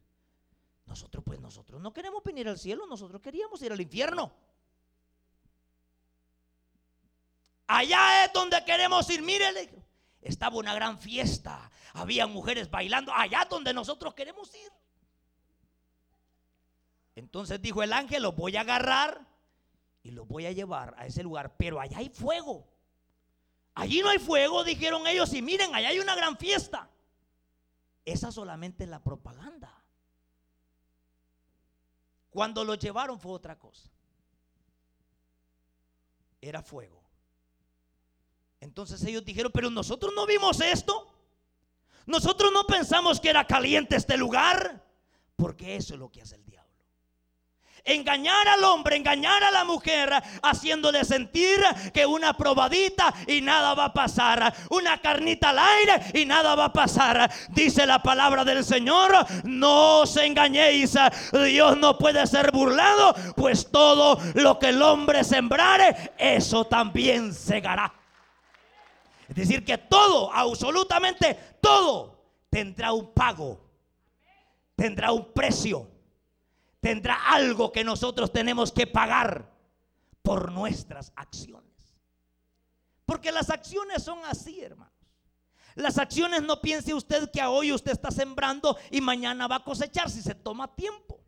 Nosotros, 0.85 1.25
pues 1.27 1.41
nosotros 1.41 1.81
no 1.81 1.93
queremos 1.93 2.23
venir 2.23 2.49
al 2.49 2.57
cielo, 2.57 2.87
nosotros 2.87 3.21
queríamos 3.21 3.61
ir 3.63 3.73
al 3.73 3.81
infierno. 3.81 4.33
Allá 7.67 8.25
es 8.25 8.33
donde 8.33 8.65
queremos 8.65 9.09
ir, 9.11 9.23
mírele. 9.23 9.71
Estaba 10.23 10.57
una 10.57 10.75
gran 10.75 10.99
fiesta, 10.99 11.71
había 11.93 12.27
mujeres 12.27 12.71
bailando, 12.71 13.13
allá 13.13 13.47
donde 13.49 13.73
nosotros 13.73 14.15
queremos 14.15 14.53
ir. 14.55 14.73
Entonces 17.15 17.61
dijo 17.63 17.83
el 17.83 17.93
ángel, 17.93 18.23
los 18.23 18.35
voy 18.35 18.57
a 18.57 18.61
agarrar 18.61 19.27
y 20.03 20.11
los 20.11 20.27
voy 20.27 20.47
a 20.47 20.53
llevar 20.53 20.95
a 20.99 21.07
ese 21.07 21.23
lugar, 21.23 21.57
pero 21.57 21.81
allá 21.81 21.99
hay 21.99 22.09
fuego. 22.09 22.67
Allí 23.75 24.01
no 24.01 24.09
hay 24.09 24.19
fuego, 24.19 24.65
dijeron 24.65 25.07
ellos, 25.07 25.33
y 25.33 25.43
miren, 25.43 25.75
allá 25.75 25.89
hay 25.89 25.99
una 25.99 26.15
gran 26.15 26.37
fiesta. 26.37 26.89
Esa 28.05 28.31
solamente 28.33 28.85
es 28.85 28.91
la 28.91 29.03
propaganda. 29.03 29.73
Cuando 32.31 32.65
lo 32.65 32.75
llevaron 32.75 33.19
fue 33.19 33.33
otra 33.33 33.59
cosa. 33.59 33.91
Era 36.41 36.63
fuego. 36.63 37.06
Entonces 38.61 39.03
ellos 39.05 39.25
dijeron, 39.25 39.53
pero 39.53 39.71
nosotros 39.71 40.13
no 40.15 40.27
vimos 40.27 40.61
esto. 40.61 41.13
Nosotros 42.07 42.53
no 42.53 42.65
pensamos 42.65 43.21
que 43.21 43.31
era 43.31 43.47
caliente 43.47 43.97
este 43.97 44.17
lugar. 44.17 44.85
Porque 45.37 45.77
eso 45.77 45.95
es 45.95 46.01
lo 46.01 46.11
que 46.11 46.23
hace 46.23 46.37
el 46.37 46.45
diablo 46.45 46.57
engañar 47.87 48.49
al 48.49 48.65
hombre, 48.65 48.97
engañar 48.97 49.43
a 49.45 49.51
la 49.51 49.65
mujer, 49.65 50.11
haciéndole 50.43 51.05
sentir 51.05 51.61
que 51.95 52.05
una 52.05 52.37
probadita 52.37 53.15
y 53.27 53.41
nada 53.41 53.75
va 53.75 53.87
a 53.87 53.95
pasar, 53.95 54.53
una 54.71 55.01
carnita 55.01 55.51
al 55.51 55.59
aire 55.59 56.21
y 56.21 56.27
nada 56.27 56.55
va 56.55 56.67
a 56.67 56.73
pasar. 56.73 57.31
Dice 57.51 57.87
la 57.87 58.03
palabra 58.03 58.45
del 58.45 58.65
Señor, 58.65 59.13
no 59.45 60.01
os 60.01 60.17
engañéis, 60.17 60.99
Dios 61.33 61.77
no 61.79 61.97
puede 61.97 62.27
ser 62.27 62.51
burlado, 62.51 63.15
pues 63.37 63.71
todo 63.71 64.19
lo 64.35 64.59
que 64.59 64.71
el 64.71 64.83
hombre 64.83 65.23
sembrare, 65.25 66.13
eso 66.19 66.67
también 66.67 67.33
segará. 67.33 67.93
Es 69.37 69.49
decir, 69.49 69.65
que 69.65 69.79
todo, 69.79 70.33
absolutamente 70.33 71.39
todo, 71.61 72.25
tendrá 72.51 72.93
un 72.93 73.13
pago, 73.13 73.61
tendrá 74.75 75.13
un 75.13 75.33
precio 75.33 75.97
tendrá 76.87 77.17
algo 77.33 77.73
que 77.73 77.83
nosotros 77.83 78.33
tenemos 78.33 78.71
que 78.71 78.87
pagar 78.87 79.53
por 80.23 80.53
nuestras 80.53 81.13
acciones. 81.17 81.97
Porque 83.05 83.33
las 83.33 83.51
acciones 83.51 84.05
son 84.05 84.25
así, 84.25 84.61
hermanos. 84.61 84.95
Las 85.75 85.99
acciones 85.99 86.45
no 86.45 86.61
piense 86.61 86.95
usted 86.95 87.29
que 87.33 87.43
hoy 87.43 87.73
usted 87.73 87.91
está 87.91 88.13
sembrando 88.13 88.77
y 88.93 89.01
mañana 89.01 89.49
va 89.49 89.57
a 89.57 89.65
cosechar 89.65 90.09
si 90.09 90.23
se 90.23 90.37
toma 90.37 90.77
tiempo. 90.77 91.19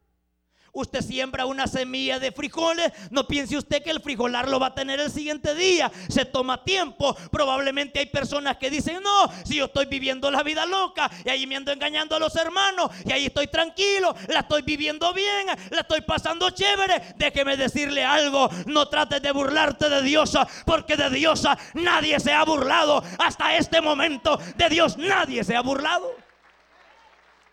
Usted 0.72 1.02
siembra 1.02 1.46
una 1.46 1.66
semilla 1.66 2.18
de 2.18 2.31
frijoles, 2.31 2.92
no 3.11 3.26
piense 3.26 3.57
usted 3.57 3.83
que 3.83 3.90
el 3.90 4.00
frijolar 4.00 4.48
lo 4.48 4.61
va 4.61 4.68
a 4.68 4.74
tener 4.74 5.00
el 5.00 5.11
siguiente 5.11 5.54
día. 5.54 5.90
Se 6.09 6.24
toma 6.24 6.62
tiempo. 6.62 7.16
Probablemente 7.31 7.98
hay 7.98 8.07
personas 8.07 8.59
que 8.59 8.70
dicen, 8.70 9.02
no, 9.02 9.33
si 9.44 9.57
yo 9.57 9.66
estoy 9.66 9.87
viviendo 9.87 10.31
la 10.31 10.42
vida 10.42 10.66
loca 10.66 11.11
y 11.24 11.28
ahí 11.31 11.46
me 11.46 11.57
ando 11.57 11.72
engañando 11.72 12.16
a 12.16 12.18
los 12.18 12.37
hermanos 12.37 12.90
y 13.04 13.12
ahí 13.12 13.26
estoy 13.26 13.48
tranquilo, 13.48 14.14
la 14.28 14.40
estoy 14.40 14.62
viviendo 14.62 15.12
bien, 15.12 15.46
la 15.70 15.81
estoy 15.81 16.02
pasando 16.02 16.50
chévere. 16.50 17.14
Déjeme 17.16 17.57
decirle 17.57 18.04
algo, 18.04 18.48
no 18.66 18.88
trates 18.88 19.22
de 19.22 19.33
burlarte 19.33 19.88
de 19.88 20.02
Dios, 20.02 20.37
porque 20.64 20.96
de 20.96 21.11
Dios 21.11 21.44
nadie 21.74 22.20
se 22.20 22.33
ha 22.33 22.44
burlado. 22.44 23.02
Hasta 23.18 23.57
este 23.57 23.81
momento 23.81 24.38
de 24.57 24.68
Dios 24.68 24.96
nadie 24.96 25.44
se 25.44 25.57
ha 25.57 25.61
burlado. 25.61 26.12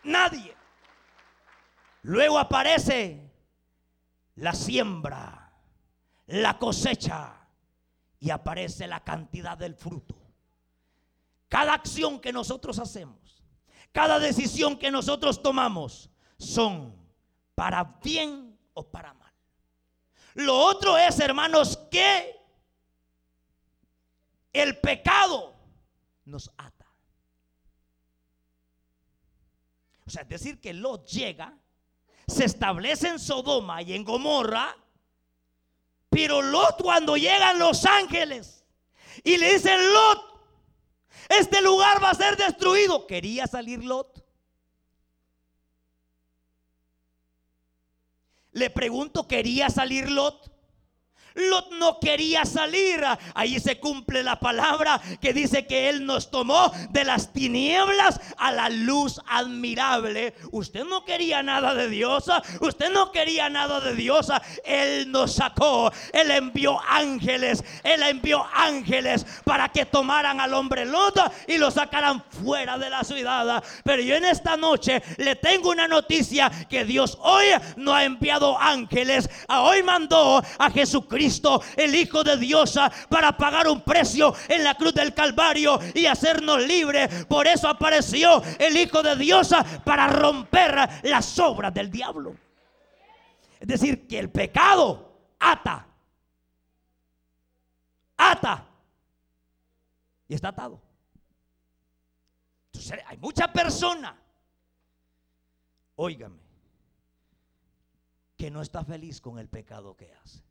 Nadie. 0.03 0.54
Luego 2.05 2.37
aparece 2.37 3.31
la 4.35 4.53
siembra, 4.53 5.51
la 6.27 6.59
cosecha 6.59 7.47
y 8.19 8.29
aparece 8.29 8.85
la 8.85 9.03
cantidad 9.03 9.57
del 9.57 9.73
fruto. 9.73 10.15
Cada 11.47 11.73
acción 11.73 12.19
que 12.19 12.31
nosotros 12.31 12.77
hacemos, 12.77 13.43
cada 13.91 14.19
decisión 14.19 14.77
que 14.77 14.91
nosotros 14.91 15.41
tomamos 15.41 16.11
son 16.37 16.95
para 17.55 17.83
bien 18.03 18.55
o 18.75 18.87
para 18.87 19.11
mal. 19.15 19.33
Lo 20.35 20.55
otro 20.59 20.99
es, 20.99 21.19
hermanos, 21.19 21.75
que 21.89 22.39
el 24.53 24.79
pecado 24.79 25.55
nos 26.25 26.51
ata. 26.55 26.85
O 30.05 30.09
sea, 30.11 30.21
es 30.21 30.29
decir, 30.29 30.61
que 30.61 30.71
Lot 30.71 31.07
llega 31.07 31.57
se 32.27 32.45
establece 32.45 33.07
en 33.09 33.19
Sodoma 33.19 33.81
y 33.81 33.93
en 33.93 34.03
Gomorra. 34.03 34.75
Pero 36.09 36.41
Lot 36.41 36.81
cuando 36.81 37.17
llegan 37.17 37.59
los 37.59 37.85
ángeles 37.85 38.63
y 39.23 39.37
le 39.37 39.53
dicen, 39.53 39.77
Lot, 39.93 40.35
este 41.29 41.61
lugar 41.61 42.01
va 42.03 42.11
a 42.11 42.15
ser 42.15 42.37
destruido. 42.37 43.05
¿Quería 43.07 43.47
salir 43.47 43.83
Lot? 43.83 44.23
Le 48.53 48.69
pregunto, 48.69 49.27
¿quería 49.27 49.69
salir 49.69 50.09
Lot? 50.09 50.54
Lot 51.35 51.71
no 51.71 51.99
quería 51.99 52.45
salir. 52.45 53.03
Ahí 53.33 53.59
se 53.59 53.79
cumple 53.79 54.23
la 54.23 54.39
palabra 54.39 55.01
que 55.21 55.33
dice 55.33 55.67
que 55.67 55.89
Él 55.89 56.05
nos 56.05 56.31
tomó 56.31 56.71
de 56.89 57.03
las 57.03 57.33
tinieblas 57.33 58.19
a 58.37 58.51
la 58.51 58.69
luz 58.69 59.19
admirable. 59.27 60.33
Usted 60.51 60.85
no 60.85 61.03
quería 61.03 61.43
nada 61.43 61.73
de 61.73 61.89
Dios. 61.89 62.25
Usted 62.61 62.91
no 62.91 63.11
quería 63.11 63.49
nada 63.49 63.81
de 63.81 63.95
Dios. 63.95 64.31
Él 64.63 65.11
nos 65.11 65.35
sacó. 65.35 65.91
Él 66.13 66.31
envió 66.31 66.79
ángeles. 66.87 67.63
Él 67.83 68.01
envió 68.03 68.45
ángeles 68.53 69.25
para 69.43 69.69
que 69.69 69.85
tomaran 69.85 70.39
al 70.39 70.53
hombre 70.53 70.85
Lot 70.85 71.19
y 71.47 71.57
lo 71.57 71.69
sacaran 71.69 72.23
fuera 72.29 72.77
de 72.77 72.89
la 72.89 73.03
ciudad. 73.03 73.63
Pero 73.83 74.01
yo 74.01 74.15
en 74.15 74.25
esta 74.25 74.55
noche 74.55 75.03
le 75.17 75.35
tengo 75.35 75.69
una 75.69 75.87
noticia 75.87 76.49
que 76.69 76.85
Dios 76.85 77.17
hoy 77.21 77.47
no 77.75 77.93
ha 77.93 78.05
enviado 78.05 78.57
ángeles. 78.57 79.29
Hoy 79.49 79.83
mandó 79.83 80.41
a 80.57 80.71
Jesucristo 80.71 81.24
el 81.77 81.95
Hijo 81.95 82.23
de 82.23 82.37
Dios, 82.37 82.77
ah, 82.77 82.91
para 83.09 83.35
pagar 83.37 83.67
un 83.67 83.81
precio 83.81 84.33
en 84.47 84.63
la 84.63 84.75
cruz 84.75 84.93
del 84.93 85.13
Calvario 85.13 85.79
y 85.93 86.05
hacernos 86.05 86.65
libres. 86.65 87.25
Por 87.25 87.47
eso 87.47 87.67
apareció 87.67 88.41
el 88.59 88.77
Hijo 88.77 89.01
de 89.03 89.15
Dios 89.15 89.51
ah, 89.53 89.65
para 89.83 90.07
romper 90.07 90.89
las 91.03 91.37
obras 91.39 91.73
del 91.73 91.89
diablo. 91.89 92.35
Es 93.59 93.67
decir, 93.67 94.07
que 94.07 94.19
el 94.19 94.29
pecado 94.29 95.19
ata. 95.39 95.87
Ata. 98.17 98.65
Y 100.27 100.35
está 100.35 100.49
atado. 100.49 100.81
Entonces 102.67 102.99
hay 103.07 103.17
mucha 103.17 103.51
persona, 103.51 104.19
óigame, 105.95 106.41
que 108.35 108.51
no 108.51 108.61
está 108.61 108.83
feliz 108.83 109.21
con 109.21 109.39
el 109.39 109.47
pecado 109.47 109.95
que 109.95 110.11
hace. 110.13 110.43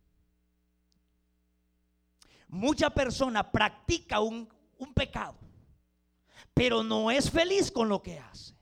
Mucha 2.55 2.89
persona 2.89 3.51
practica 3.51 4.21
un, 4.21 4.49
un 4.79 4.95
pecado, 4.95 5.37
pero 6.55 6.85
no 6.85 7.11
es 7.11 7.29
feliz 7.29 7.73
con 7.73 7.89
lo 7.89 8.01
que 8.01 8.21
hace. 8.21 8.55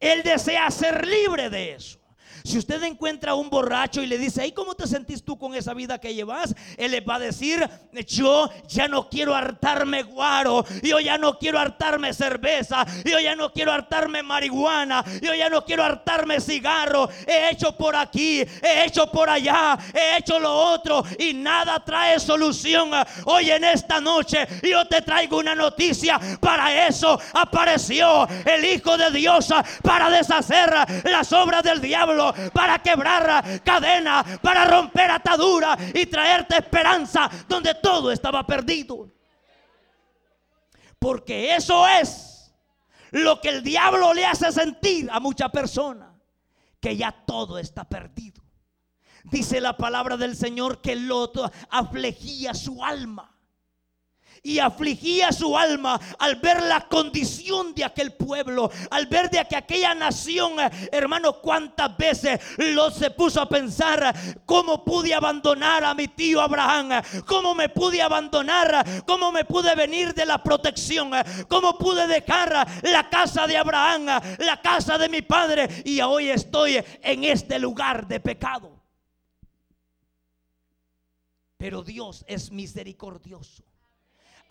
Él 0.00 0.22
desea 0.22 0.70
ser 0.70 1.06
libre 1.06 1.50
de 1.50 1.74
eso. 1.74 2.00
Si 2.44 2.58
usted 2.58 2.82
encuentra 2.82 3.32
a 3.32 3.34
un 3.34 3.50
borracho 3.50 4.02
y 4.02 4.06
le 4.06 4.18
dice, 4.18 4.46
¿y 4.46 4.52
cómo 4.52 4.74
te 4.74 4.86
sentís 4.86 5.24
tú 5.24 5.38
con 5.38 5.54
esa 5.54 5.74
vida 5.74 5.98
que 5.98 6.14
llevas? 6.14 6.54
Él 6.76 6.90
le 6.90 7.00
va 7.00 7.16
a 7.16 7.18
decir, 7.18 7.68
yo 8.06 8.50
ya 8.68 8.88
no 8.88 9.08
quiero 9.08 9.34
hartarme 9.34 10.02
guaro, 10.02 10.64
yo 10.82 10.98
ya 11.00 11.18
no 11.18 11.38
quiero 11.38 11.58
hartarme 11.58 12.12
cerveza, 12.12 12.84
yo 13.04 13.18
ya 13.20 13.36
no 13.36 13.52
quiero 13.52 13.72
hartarme 13.72 14.22
marihuana, 14.22 15.04
yo 15.20 15.34
ya 15.34 15.48
no 15.48 15.64
quiero 15.64 15.84
hartarme 15.84 16.40
cigarro. 16.40 17.08
He 17.26 17.50
hecho 17.50 17.76
por 17.76 17.94
aquí, 17.94 18.40
he 18.40 18.84
hecho 18.84 19.10
por 19.10 19.28
allá, 19.28 19.78
he 19.94 20.18
hecho 20.18 20.38
lo 20.38 20.52
otro 20.52 21.04
y 21.18 21.34
nada 21.34 21.84
trae 21.84 22.18
solución. 22.18 22.90
Hoy 23.24 23.50
en 23.50 23.64
esta 23.64 24.00
noche 24.00 24.46
yo 24.62 24.86
te 24.86 25.02
traigo 25.02 25.38
una 25.38 25.54
noticia. 25.54 26.20
Para 26.40 26.86
eso 26.86 27.18
apareció 27.34 28.26
el 28.44 28.64
Hijo 28.64 28.96
de 28.96 29.10
Dios 29.10 29.48
para 29.82 30.10
deshacer 30.10 30.72
las 31.04 31.32
obras 31.32 31.62
del 31.62 31.80
diablo 31.80 32.21
para 32.52 32.78
quebrar 32.78 33.62
cadena, 33.62 34.24
para 34.42 34.64
romper 34.64 35.10
atadura 35.10 35.76
y 35.94 36.06
traerte 36.06 36.56
esperanza 36.58 37.30
donde 37.48 37.74
todo 37.74 38.12
estaba 38.12 38.46
perdido. 38.46 39.08
Porque 40.98 41.54
eso 41.54 41.86
es 41.88 42.54
lo 43.10 43.40
que 43.40 43.48
el 43.48 43.62
diablo 43.62 44.14
le 44.14 44.24
hace 44.26 44.52
sentir 44.52 45.10
a 45.10 45.20
mucha 45.20 45.48
persona, 45.48 46.14
que 46.80 46.96
ya 46.96 47.12
todo 47.12 47.58
está 47.58 47.84
perdido. 47.84 48.42
Dice 49.24 49.60
la 49.60 49.76
palabra 49.76 50.16
del 50.16 50.36
Señor 50.36 50.80
que 50.80 50.96
Lot 50.96 51.52
afligía 51.70 52.54
su 52.54 52.84
alma 52.84 53.31
y 54.42 54.58
afligía 54.58 55.30
su 55.30 55.56
alma 55.56 56.00
al 56.18 56.36
ver 56.36 56.62
la 56.62 56.88
condición 56.88 57.74
de 57.74 57.84
aquel 57.84 58.12
pueblo, 58.12 58.70
al 58.90 59.06
ver 59.06 59.30
de 59.30 59.44
que 59.48 59.56
aquella 59.56 59.94
nación, 59.94 60.54
hermano, 60.90 61.40
cuántas 61.40 61.96
veces 61.96 62.40
lo 62.58 62.90
se 62.90 63.10
puso 63.10 63.40
a 63.40 63.48
pensar, 63.48 64.12
¿cómo 64.44 64.84
pude 64.84 65.14
abandonar 65.14 65.84
a 65.84 65.94
mi 65.94 66.08
tío 66.08 66.40
Abraham? 66.40 67.02
¿Cómo 67.26 67.54
me 67.54 67.68
pude 67.68 68.02
abandonar? 68.02 69.04
¿Cómo 69.06 69.30
me 69.30 69.44
pude 69.44 69.74
venir 69.76 70.12
de 70.12 70.26
la 70.26 70.42
protección? 70.42 71.12
¿Cómo 71.48 71.78
pude 71.78 72.06
dejar 72.08 72.66
la 72.82 73.08
casa 73.08 73.46
de 73.46 73.56
Abraham, 73.56 74.06
la 74.38 74.60
casa 74.60 74.98
de 74.98 75.08
mi 75.08 75.22
padre? 75.22 75.68
Y 75.84 76.00
hoy 76.00 76.30
estoy 76.30 76.82
en 77.02 77.24
este 77.24 77.58
lugar 77.60 78.08
de 78.08 78.18
pecado. 78.18 78.82
Pero 81.56 81.82
Dios 81.82 82.24
es 82.26 82.50
misericordioso. 82.50 83.62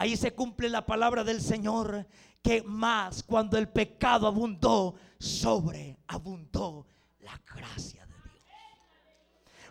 Ahí 0.02 0.18
se 0.18 0.34
cumple 0.34 0.68
la 0.68 0.84
palabra 0.84 1.24
del 1.24 1.40
Señor 1.44 2.08
que 2.42 2.64
más 2.64 3.22
cuando 3.22 3.60
el 3.60 3.70
pecado 3.70 4.26
abundó, 4.26 4.96
sobreabundó 5.20 6.88
la 7.20 7.40
gracia 7.56 8.08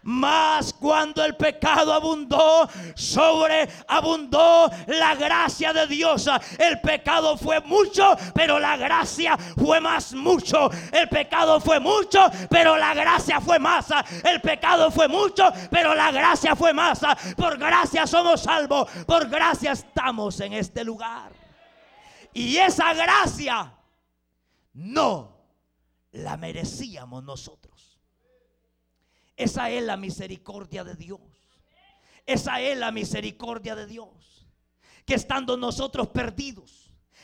más 0.03 0.73
cuando 0.73 1.25
el 1.25 1.37
pecado 1.37 1.93
abundó, 1.93 2.69
sobreabundó 2.95 4.71
la 4.87 5.15
gracia 5.15 5.73
de 5.73 5.87
Dios. 5.87 6.29
El 6.59 6.81
pecado 6.81 7.37
fue 7.37 7.61
mucho, 7.61 8.17
pero 8.35 8.59
la 8.59 8.77
gracia 8.77 9.37
fue 9.37 9.81
más 9.81 10.13
mucho. 10.15 10.71
El 10.93 11.09
pecado 11.09 11.61
fue 11.61 11.81
mucho, 11.81 12.21
pero 12.49 12.77
la 12.77 12.95
gracia 12.95 13.41
fue 13.41 13.59
más. 13.59 13.89
El 14.25 14.41
pecado 14.41 14.91
fue 14.91 15.09
mucho, 15.09 15.53
pero 15.71 15.95
la 15.95 16.11
gracia 16.11 16.57
fue 16.57 16.73
más. 16.73 17.01
Por 17.37 17.59
gracia 17.59 18.07
somos 18.07 18.43
salvos. 18.43 18.91
Por 19.07 19.29
gracia 19.29 19.73
estamos 19.73 20.41
en 20.41 20.55
este 20.55 20.85
lugar. 20.85 21.33
Y 22.33 22.57
esa 22.57 22.95
gracia 22.95 23.73
no 24.75 25.37
la 26.13 26.37
merecíamos 26.37 27.23
nosotros. 27.25 27.70
Esa 29.41 29.71
es 29.71 29.83
la 29.83 29.97
misericordia 29.97 30.85
de 30.85 30.95
Dios. 30.97 31.19
Esa 32.27 32.61
es 32.61 32.77
la 32.77 32.93
misericordia 32.93 33.75
de 33.75 33.87
Dios. 33.87 34.47
Que 35.07 35.15
estando 35.15 35.57
nosotros 35.57 36.09
perdidos, 36.09 36.80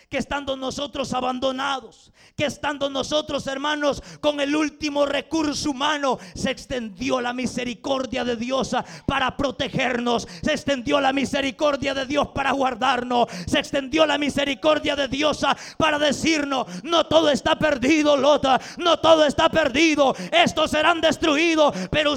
que 0.09 0.19
estando 0.19 0.57
nosotros 0.57 1.13
abandonados, 1.13 2.13
que 2.37 2.45
estando 2.45 2.89
nosotros 2.91 3.47
hermanos 3.47 4.03
con 4.21 4.41
el 4.41 4.55
último 4.55 5.07
recurso 5.07 5.71
humano, 5.71 6.19
se 6.35 6.51
extendió 6.51 7.21
la 7.21 7.33
misericordia 7.33 8.25
de 8.25 8.37
Dios 8.37 8.75
para 9.07 9.37
protegernos, 9.37 10.29
se 10.43 10.53
extendió 10.53 11.01
la 11.01 11.13
misericordia 11.13 11.95
de 11.95 12.07
Dios 12.07 12.29
para 12.29 12.53
guardarnos, 12.53 13.29
se 13.47 13.59
extendió 13.59 14.07
la 14.07 14.19
misericordia 14.19 14.97
de 14.97 15.09
Dios 15.09 15.45
para 15.77 15.99
decirnos, 15.99 16.67
no 16.85 17.07
todo 17.07 17.31
está 17.31 17.59
perdido, 17.59 18.17
Lota, 18.17 18.61
no 18.79 18.99
todo 18.99 19.25
está 19.25 19.49
perdido, 19.49 20.15
estos 20.31 20.71
serán 20.71 21.01
destruidos, 21.01 21.75
pero 21.91 22.15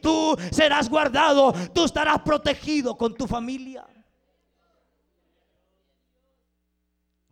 tú 0.00 0.36
serás 0.50 0.88
guardado, 0.88 1.52
tú 1.74 1.84
estarás 1.84 2.20
protegido 2.22 2.96
con 2.96 3.14
tu 3.14 3.26
familia. 3.26 3.84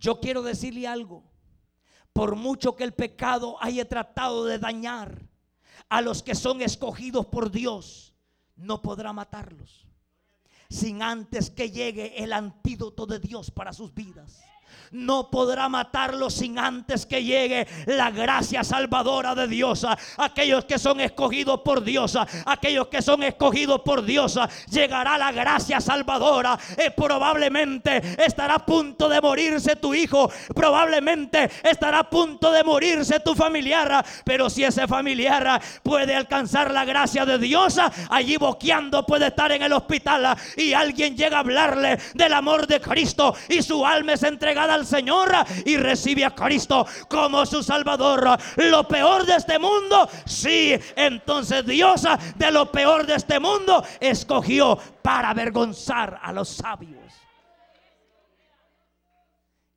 Yo 0.04 0.20
quiero 0.20 0.42
decirle 0.42 0.86
algo. 0.86 1.24
Por 2.12 2.36
mucho 2.36 2.76
que 2.76 2.84
el 2.84 2.92
pecado 2.92 3.56
haya 3.58 3.88
tratado 3.88 4.44
de 4.44 4.58
dañar 4.58 5.26
a 5.88 6.02
los 6.02 6.22
que 6.22 6.34
son 6.34 6.60
escogidos 6.60 7.24
por 7.24 7.50
Dios, 7.50 8.12
no 8.54 8.82
podrá 8.82 9.14
matarlos 9.14 9.86
sin 10.68 11.02
antes 11.02 11.50
que 11.50 11.70
llegue 11.70 12.22
el 12.22 12.32
antídoto 12.32 13.06
de 13.06 13.18
Dios 13.18 13.50
para 13.50 13.72
sus 13.72 13.94
vidas 13.94 14.42
no 14.92 15.30
podrá 15.30 15.68
matarlo 15.68 16.30
sin 16.30 16.58
antes 16.58 17.06
que 17.06 17.22
llegue 17.22 17.66
la 17.86 18.10
gracia 18.10 18.64
salvadora 18.64 19.34
de 19.34 19.48
Dios. 19.48 19.86
Aquellos 20.18 20.64
que 20.64 20.78
son 20.78 21.00
escogidos 21.00 21.60
por 21.60 21.82
Dios, 21.82 22.16
aquellos 22.46 22.88
que 22.88 23.02
son 23.02 23.22
escogidos 23.22 23.80
por 23.80 24.04
Dios, 24.04 24.38
llegará 24.70 25.18
la 25.18 25.32
gracia 25.32 25.80
salvadora. 25.80 26.58
Eh, 26.76 26.90
probablemente 26.90 28.02
estará 28.24 28.54
a 28.54 28.66
punto 28.66 29.08
de 29.08 29.20
morirse 29.20 29.76
tu 29.76 29.94
hijo, 29.94 30.30
probablemente 30.54 31.50
estará 31.62 32.00
a 32.00 32.10
punto 32.10 32.50
de 32.50 32.62
morirse 32.62 33.20
tu 33.20 33.34
familiar, 33.34 34.04
pero 34.24 34.48
si 34.48 34.64
ese 34.64 34.86
familiar 34.86 35.60
puede 35.82 36.14
alcanzar 36.14 36.70
la 36.70 36.84
gracia 36.84 37.24
de 37.24 37.38
Dios, 37.38 37.78
allí 38.10 38.36
boqueando 38.36 39.04
puede 39.04 39.28
estar 39.28 39.50
en 39.52 39.62
el 39.62 39.72
hospital 39.72 40.36
y 40.56 40.72
alguien 40.72 41.16
llega 41.16 41.38
a 41.38 41.40
hablarle 41.40 41.98
del 42.14 42.32
amor 42.32 42.66
de 42.66 42.80
Cristo 42.80 43.34
y 43.48 43.62
su 43.62 43.84
alma 43.84 44.12
es 44.12 44.22
entregada 44.22 44.63
al 44.70 44.86
Señor 44.86 45.30
y 45.64 45.76
recibe 45.76 46.24
a 46.24 46.34
Cristo 46.34 46.86
como 47.08 47.44
su 47.46 47.62
Salvador. 47.62 48.38
Lo 48.56 48.86
peor 48.86 49.26
de 49.26 49.36
este 49.36 49.58
mundo, 49.58 50.08
sí, 50.24 50.74
entonces 50.96 51.66
Dios 51.66 52.06
de 52.36 52.50
lo 52.50 52.70
peor 52.70 53.06
de 53.06 53.14
este 53.14 53.38
mundo 53.40 53.84
escogió 54.00 54.78
para 55.02 55.30
avergonzar 55.30 56.20
a 56.22 56.32
los 56.32 56.48
sabios. 56.48 57.02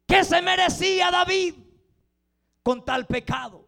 ¿Qué 0.07 0.23
se 0.23 0.41
merecía 0.41 1.11
David 1.11 1.55
con 2.63 2.83
tal 2.85 3.05
pecado? 3.05 3.67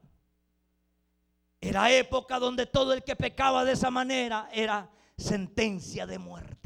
Era 1.62 1.92
época 1.92 2.40
donde 2.40 2.66
todo 2.66 2.94
el 2.94 3.04
que 3.04 3.16
pecaba 3.16 3.66
de 3.66 3.74
esa 3.74 3.92
manera 3.92 4.48
era 4.54 4.90
sentencia 5.18 6.06
de 6.06 6.18
muerte. 6.18 6.59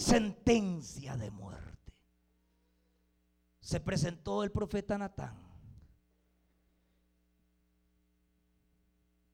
Sentencia 0.00 1.16
de 1.16 1.30
muerte. 1.30 1.92
Se 3.60 3.80
presentó 3.80 4.42
el 4.42 4.50
profeta 4.50 4.96
Natán 4.96 5.38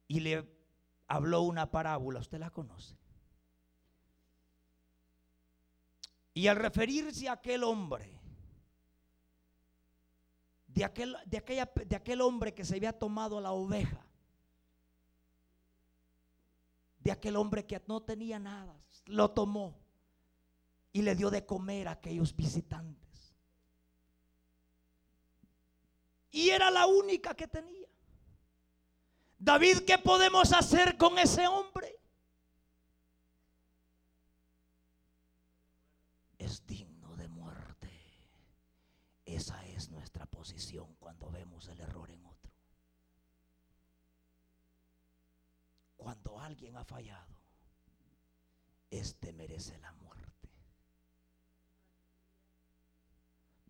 y 0.09 0.21
le 0.21 0.49
habló 1.07 1.43
una 1.43 1.71
parábola, 1.71 2.21
usted 2.21 2.39
la 2.39 2.51
conoce. 2.51 2.97
Y 6.35 6.49
al 6.49 6.57
referirse 6.57 7.29
a 7.29 7.33
aquel 7.33 7.63
hombre, 7.65 8.19
de 10.67 10.85
aquel, 10.85 11.17
de, 11.25 11.39
aquella, 11.39 11.73
de 11.87 11.97
aquel 11.97 12.21
hombre 12.21 12.53
que 12.53 12.65
se 12.65 12.77
había 12.77 12.93
tomado 12.93 13.41
la 13.41 13.53
oveja, 13.53 14.05
de 16.99 17.13
aquel 17.13 17.37
hombre 17.37 17.65
que 17.65 17.81
no 17.87 18.03
tenía 18.03 18.39
nada, 18.39 18.77
lo 19.07 19.31
tomó 19.31 19.86
y 20.97 21.03
le 21.03 21.15
dio 21.15 21.29
de 21.29 21.45
comer 21.45 21.89
a 21.89 21.91
aquellos 21.91 22.35
visitantes. 22.35 23.35
Y 26.31 26.49
era 26.49 26.71
la 26.71 26.87
única 26.87 27.35
que 27.35 27.47
tenía. 27.47 27.87
David, 29.39 29.81
¿qué 29.87 29.99
podemos 29.99 30.55
hacer 30.55 30.97
con 30.97 31.19
ese 31.19 31.47
hombre? 31.47 32.01
Es 36.39 36.67
digno 36.67 37.15
de 37.17 37.29
muerte. 37.29 37.91
Esa 39.27 39.67
es 39.67 39.91
nuestra 39.91 40.25
posición 40.25 40.95
cuando 40.95 41.31
vemos 41.31 41.69
el 41.69 41.79
error 41.79 42.11
en 42.11 42.25
otro. 42.25 42.53
Cuando 45.99 46.41
alguien 46.41 46.75
ha 46.79 46.85
fallado, 46.87 47.43
este 48.89 49.35
merece 49.35 49.77
la 49.77 49.93
muerte. 49.93 50.06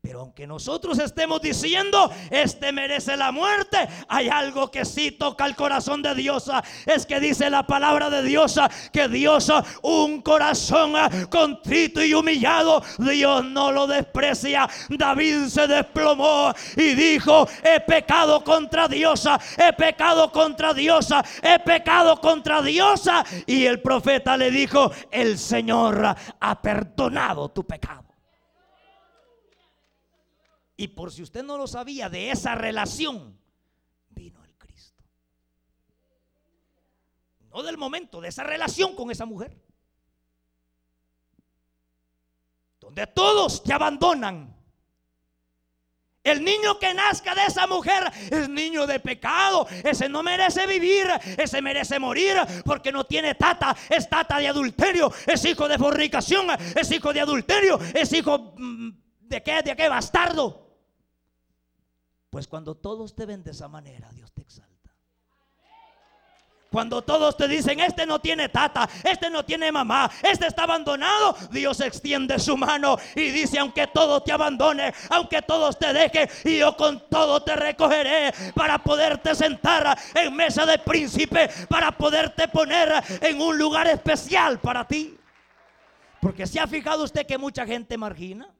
Pero 0.06 0.20
aunque 0.20 0.46
nosotros 0.46 1.00
estemos 1.00 1.40
diciendo, 1.40 2.12
este 2.30 2.70
merece 2.70 3.16
la 3.16 3.32
muerte, 3.32 3.88
hay 4.06 4.28
algo 4.28 4.70
que 4.70 4.84
sí 4.84 5.10
toca 5.10 5.44
el 5.46 5.56
corazón 5.56 6.00
de 6.00 6.14
Dios. 6.14 6.48
Es 6.86 7.04
que 7.04 7.18
dice 7.18 7.50
la 7.50 7.66
palabra 7.66 8.08
de 8.08 8.22
Dios 8.22 8.56
que 8.92 9.08
Dios, 9.08 9.52
un 9.82 10.22
corazón 10.22 10.92
contrito 11.28 12.04
y 12.04 12.14
humillado, 12.14 12.84
Dios 12.98 13.46
no 13.46 13.72
lo 13.72 13.88
desprecia. 13.88 14.68
David 14.90 15.48
se 15.48 15.66
desplomó 15.66 16.52
y 16.76 16.94
dijo, 16.94 17.48
he 17.64 17.80
pecado 17.80 18.44
contra 18.44 18.86
Dios, 18.86 19.28
he 19.58 19.72
pecado 19.72 20.30
contra 20.30 20.72
Dios, 20.72 21.08
he 21.42 21.58
pecado 21.58 22.20
contra 22.20 22.62
Dios. 22.62 23.10
Y 23.44 23.66
el 23.66 23.82
profeta 23.82 24.36
le 24.36 24.52
dijo, 24.52 24.92
el 25.10 25.36
Señor 25.36 26.14
ha 26.38 26.62
perdonado 26.62 27.48
tu 27.48 27.66
pecado. 27.66 28.15
Y 30.76 30.88
por 30.88 31.10
si 31.10 31.22
usted 31.22 31.42
no 31.42 31.56
lo 31.56 31.66
sabía, 31.66 32.10
de 32.10 32.30
esa 32.30 32.54
relación 32.54 33.38
vino 34.10 34.44
el 34.44 34.54
Cristo. 34.56 35.02
No 37.50 37.62
del 37.62 37.78
momento, 37.78 38.20
de 38.20 38.28
esa 38.28 38.44
relación 38.44 38.94
con 38.94 39.10
esa 39.10 39.24
mujer. 39.24 39.56
Donde 42.78 43.06
todos 43.06 43.62
te 43.62 43.72
abandonan. 43.72 44.54
El 46.22 46.44
niño 46.44 46.78
que 46.78 46.92
nazca 46.92 47.34
de 47.36 47.46
esa 47.46 47.68
mujer 47.68 48.12
es 48.30 48.48
niño 48.48 48.86
de 48.86 48.98
pecado. 48.98 49.66
Ese 49.84 50.08
no 50.08 50.24
merece 50.24 50.66
vivir. 50.66 51.06
Ese 51.38 51.62
merece 51.62 52.00
morir 52.00 52.36
porque 52.64 52.90
no 52.90 53.04
tiene 53.04 53.36
tata. 53.36 53.74
Es 53.88 54.10
tata 54.10 54.38
de 54.38 54.48
adulterio. 54.48 55.10
Es 55.24 55.44
hijo 55.44 55.68
de 55.68 55.78
fornicación. 55.78 56.48
Es 56.74 56.90
hijo 56.90 57.12
de 57.12 57.20
adulterio. 57.20 57.78
Es 57.94 58.12
hijo 58.12 58.54
mm, 58.58 58.90
de 59.20 59.42
qué? 59.42 59.62
De 59.62 59.76
qué 59.76 59.88
bastardo. 59.88 60.65
Pues 62.36 62.48
cuando 62.48 62.74
todos 62.74 63.14
te 63.14 63.24
ven 63.24 63.42
de 63.42 63.52
esa 63.52 63.66
manera, 63.66 64.10
Dios 64.12 64.30
te 64.30 64.42
exalta. 64.42 64.90
Cuando 66.70 67.00
todos 67.00 67.34
te 67.34 67.48
dicen, 67.48 67.80
este 67.80 68.04
no 68.04 68.20
tiene 68.20 68.50
tata, 68.50 68.86
este 69.04 69.30
no 69.30 69.42
tiene 69.42 69.72
mamá, 69.72 70.10
este 70.22 70.46
está 70.46 70.64
abandonado, 70.64 71.34
Dios 71.50 71.80
extiende 71.80 72.38
su 72.38 72.54
mano 72.58 72.98
y 73.14 73.30
dice, 73.30 73.58
aunque 73.58 73.86
todo 73.86 74.22
te 74.22 74.32
abandone, 74.32 74.92
aunque 75.08 75.40
todos 75.40 75.78
te 75.78 75.94
deje, 75.94 76.28
y 76.44 76.58
yo 76.58 76.76
con 76.76 77.08
todo 77.08 77.42
te 77.42 77.56
recogeré 77.56 78.34
para 78.54 78.76
poderte 78.80 79.34
sentar 79.34 79.98
en 80.14 80.36
mesa 80.36 80.66
de 80.66 80.78
príncipe, 80.78 81.48
para 81.70 81.90
poderte 81.90 82.48
poner 82.48 83.02
en 83.22 83.40
un 83.40 83.56
lugar 83.56 83.86
especial 83.86 84.58
para 84.60 84.86
ti. 84.86 85.16
Porque 86.20 86.46
se 86.46 86.60
ha 86.60 86.66
fijado 86.66 87.02
usted 87.04 87.26
que 87.26 87.38
mucha 87.38 87.64
gente 87.64 87.96
margina. 87.96 88.52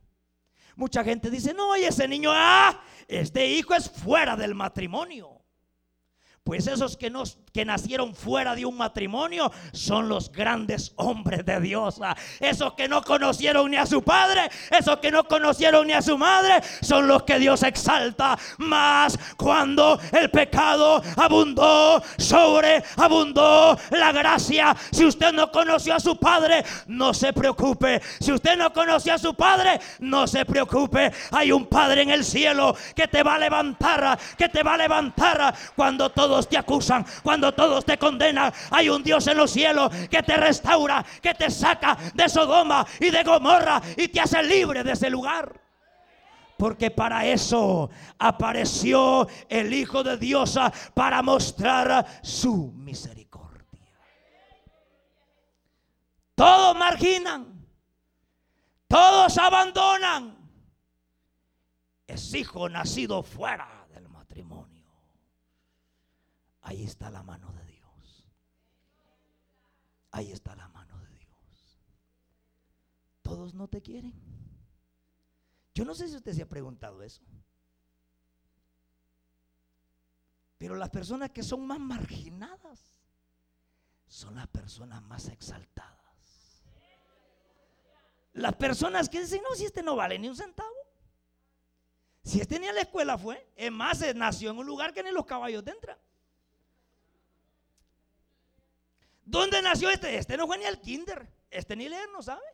Mucha 0.77 1.03
gente 1.03 1.31
dice, 1.31 1.55
no, 1.55 1.75
y 1.75 1.85
ese 1.85 2.07
niño, 2.07 2.31
ah, 2.35 2.79
este 3.09 3.47
hijo 3.47 3.75
es 3.75 3.91
fuera 3.91 4.37
del 4.37 4.55
matrimonio. 4.55 5.36
Pues 6.47 6.69
esos 6.69 6.97
que, 6.97 7.13
que 7.53 7.65
nacieron 7.65 8.15
fuera 8.15 8.55
de 8.55 8.65
un 8.65 8.77
matrimonio 8.77 9.51
son 9.73 10.09
los 10.09 10.31
grandes 10.31 10.93
hombres 10.95 11.45
de 11.45 11.61
Dios. 11.61 11.99
Ah, 12.01 12.17
esos 12.39 12.75
que 12.75 12.87
no 12.87 13.03
conocieron 13.03 13.69
ni 13.69 13.77
a 13.77 13.85
su 13.85 14.01
padre, 14.05 14.49
esos 14.71 15.01
que 15.01 15.11
no 15.11 15.25
conocieron 15.25 15.89
ni 15.89 15.93
a 15.93 16.01
su 16.01 16.17
madre, 16.17 16.61
son 16.83 17.09
los 17.09 17.25
que 17.25 17.41
Dios 17.41 17.65
exalta. 17.65 18.39
Más 18.59 19.19
cuando 19.37 19.99
el 20.13 20.31
pecado 20.31 21.03
abundó, 21.17 22.01
sobre 22.17 22.85
abundó 22.97 23.77
la 23.91 24.13
gracia. 24.13 24.77
Si 24.93 25.05
usted 25.05 25.33
no 25.33 25.51
conoció 25.51 25.97
a 25.97 26.01
su 26.01 26.17
padre, 26.17 26.65
no 26.87 27.13
se 27.13 27.33
preocupe. 27.33 28.01
Si 28.21 28.31
usted 28.31 28.57
no 28.57 28.73
conoció 28.73 29.15
a 29.15 29.19
su 29.19 29.35
padre, 29.35 29.81
no 29.99 30.29
se 30.29 30.45
preocupe. 30.45 31.11
Hay 31.33 31.51
un 31.51 31.67
padre 31.67 32.03
en 32.03 32.11
el 32.11 32.25
cielo 32.25 32.77
que 32.95 33.09
te 33.09 33.25
va 33.25 33.35
a 33.35 33.39
levantar, 33.41 34.17
que 34.39 34.49
te 34.49 34.63
va 34.63 34.75
a 34.75 34.79
levantar 34.79 35.53
cuando 35.75 36.11
todo 36.11 36.36
te 36.43 36.59
acusan, 36.59 37.05
cuando 37.23 37.53
todos 37.53 37.85
te 37.85 37.99
condenan, 37.99 38.53
hay 38.71 38.89
un 38.89 39.03
Dios 39.03 39.27
en 39.27 39.37
los 39.37 39.51
cielos 39.51 39.91
que 40.11 40.23
te 40.23 40.37
restaura, 40.37 41.05
que 41.23 41.35
te 41.35 41.51
saca 41.51 41.97
de 42.15 42.29
Sodoma 42.29 42.87
y 43.01 43.11
de 43.11 43.23
Gomorra 43.23 43.81
y 43.97 44.09
te 44.09 44.21
hace 44.21 44.43
libre 44.43 44.85
de 44.85 44.93
ese 44.93 45.09
lugar. 45.09 45.61
Porque 46.59 46.91
para 46.91 47.27
eso 47.27 47.91
apareció 48.19 49.29
el 49.49 49.73
Hijo 49.73 50.03
de 50.03 50.17
Dios 50.17 50.59
para 50.95 51.23
mostrar 51.23 52.07
su 52.23 52.73
misericordia. 52.73 53.47
Todos 56.35 56.77
marginan, 56.77 57.67
todos 58.89 59.39
abandonan. 59.39 60.37
Es 62.07 62.33
hijo 62.35 62.69
nacido 62.69 63.23
fuera. 63.23 63.76
Ahí 66.67 66.83
está 66.83 67.11
la 67.11 67.23
mano 67.23 67.53
de 67.53 67.65
Dios. 67.65 68.25
Ahí 70.11 70.33
está 70.33 70.57
la 70.57 70.69
mano 70.71 70.99
de 70.99 71.11
Dios. 71.11 71.79
Todos 73.23 73.55
no 73.55 73.69
te 73.69 73.81
quieren. 73.81 74.13
Yo 75.77 75.85
no 75.85 75.95
sé 75.95 76.09
si 76.09 76.17
usted 76.17 76.33
se 76.33 76.43
ha 76.43 76.49
preguntado 76.49 77.05
eso. 77.05 77.23
Pero 80.59 80.75
las 80.75 80.91
personas 80.91 81.31
que 81.31 81.45
son 81.45 81.65
más 81.65 81.79
marginadas 81.79 82.81
son 84.09 84.35
las 84.35 84.49
personas 84.49 85.01
más 85.03 85.29
exaltadas. 85.29 86.65
Las 88.33 88.57
personas 88.57 89.09
que 89.09 89.21
dicen, 89.21 89.41
no, 89.49 89.55
si 89.55 89.67
este 89.67 89.85
no 89.85 89.95
vale 89.95 90.19
ni 90.19 90.29
un 90.29 90.37
centavo. 90.37 90.75
Si 92.25 92.41
este 92.41 92.59
ni 92.59 92.67
a 92.67 92.73
la 92.73 92.81
escuela 92.81 93.17
fue, 93.17 93.53
es 93.55 93.71
más, 93.71 94.03
nació 94.17 94.51
en 94.51 94.59
un 94.59 94.67
lugar 94.67 94.93
que 94.93 95.05
ni 95.05 95.13
los 95.13 95.27
caballos 95.27 95.65
entran. 95.65 95.97
¿Dónde 99.27 99.61
nació 99.61 99.91
este? 99.91 100.17
Este 100.17 100.37
no 100.37 100.47
fue 100.47 100.57
ni 100.57 100.65
al 100.65 100.81
kinder. 100.81 101.29
Este 101.51 101.77
ni 101.77 101.89
leer 101.89 102.09
no 102.11 102.23
sabe. 102.23 102.47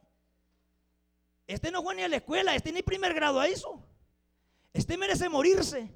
Este 1.46 1.70
no 1.70 1.82
fue 1.82 1.94
ni 1.94 2.02
a 2.02 2.08
la 2.08 2.16
escuela, 2.16 2.54
este 2.54 2.72
ni 2.72 2.82
primer 2.82 3.12
grado 3.12 3.46
hizo. 3.46 3.86
Este 4.72 4.96
merece 4.96 5.28
morirse. 5.28 5.92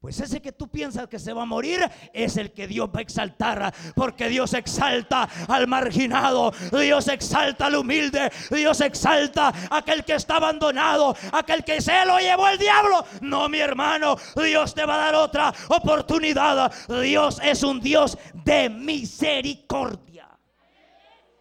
Pues 0.00 0.20
ese 0.20 0.40
que 0.40 0.52
tú 0.52 0.68
piensas 0.68 1.08
que 1.08 1.18
se 1.18 1.32
va 1.32 1.42
a 1.42 1.46
morir 1.46 1.80
es 2.12 2.36
el 2.36 2.52
que 2.52 2.68
Dios 2.68 2.88
va 2.88 3.00
a 3.00 3.02
exaltar. 3.02 3.74
Porque 3.96 4.28
Dios 4.28 4.54
exalta 4.54 5.28
al 5.48 5.66
marginado. 5.66 6.52
Dios 6.70 7.08
exalta 7.08 7.66
al 7.66 7.74
humilde. 7.74 8.30
Dios 8.50 8.80
exalta 8.80 9.48
a 9.48 9.78
aquel 9.78 10.04
que 10.04 10.14
está 10.14 10.36
abandonado. 10.36 11.16
Aquel 11.32 11.64
que 11.64 11.80
se 11.80 12.06
lo 12.06 12.18
llevó 12.18 12.48
el 12.48 12.58
diablo. 12.58 13.04
No, 13.22 13.48
mi 13.48 13.58
hermano. 13.58 14.16
Dios 14.36 14.72
te 14.72 14.86
va 14.86 14.94
a 14.94 14.98
dar 15.06 15.14
otra 15.16 15.52
oportunidad. 15.68 16.72
Dios 17.02 17.40
es 17.42 17.64
un 17.64 17.80
Dios 17.80 18.16
de 18.32 18.70
misericordia. 18.70 20.28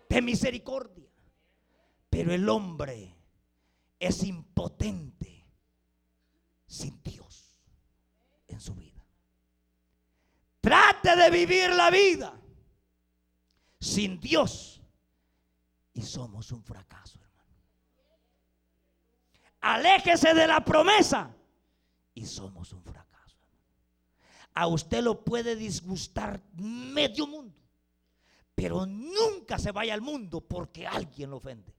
De 0.10 0.20
misericordia. 0.20 1.06
Pero 2.10 2.34
el 2.34 2.50
hombre 2.50 3.16
es 4.00 4.24
impotente 4.24 5.46
sin 6.66 7.04
Dios 7.04 7.27
en 8.58 8.62
su 8.62 8.74
vida. 8.74 9.06
Trate 10.60 11.16
de 11.16 11.30
vivir 11.30 11.70
la 11.70 11.90
vida 11.92 12.34
sin 13.80 14.20
Dios 14.20 14.82
y 15.94 16.02
somos 16.02 16.52
un 16.52 16.64
fracaso, 16.64 17.20
hermano. 17.22 17.54
Aléjese 19.62 20.34
de 20.34 20.48
la 20.48 20.66
promesa 20.66 21.34
y 22.16 22.26
somos 22.26 22.74
un 22.74 22.84
fracaso. 22.84 23.38
A 24.56 24.68
usted 24.68 25.04
lo 25.04 25.24
puede 25.24 25.56
disgustar 25.56 26.42
medio 26.56 27.28
mundo, 27.28 27.56
pero 28.56 28.86
nunca 28.88 29.60
se 29.60 29.72
vaya 29.72 29.94
al 29.94 30.02
mundo 30.02 30.42
porque 30.42 30.88
alguien 30.88 31.30
lo 31.30 31.38
ofende 31.38 31.78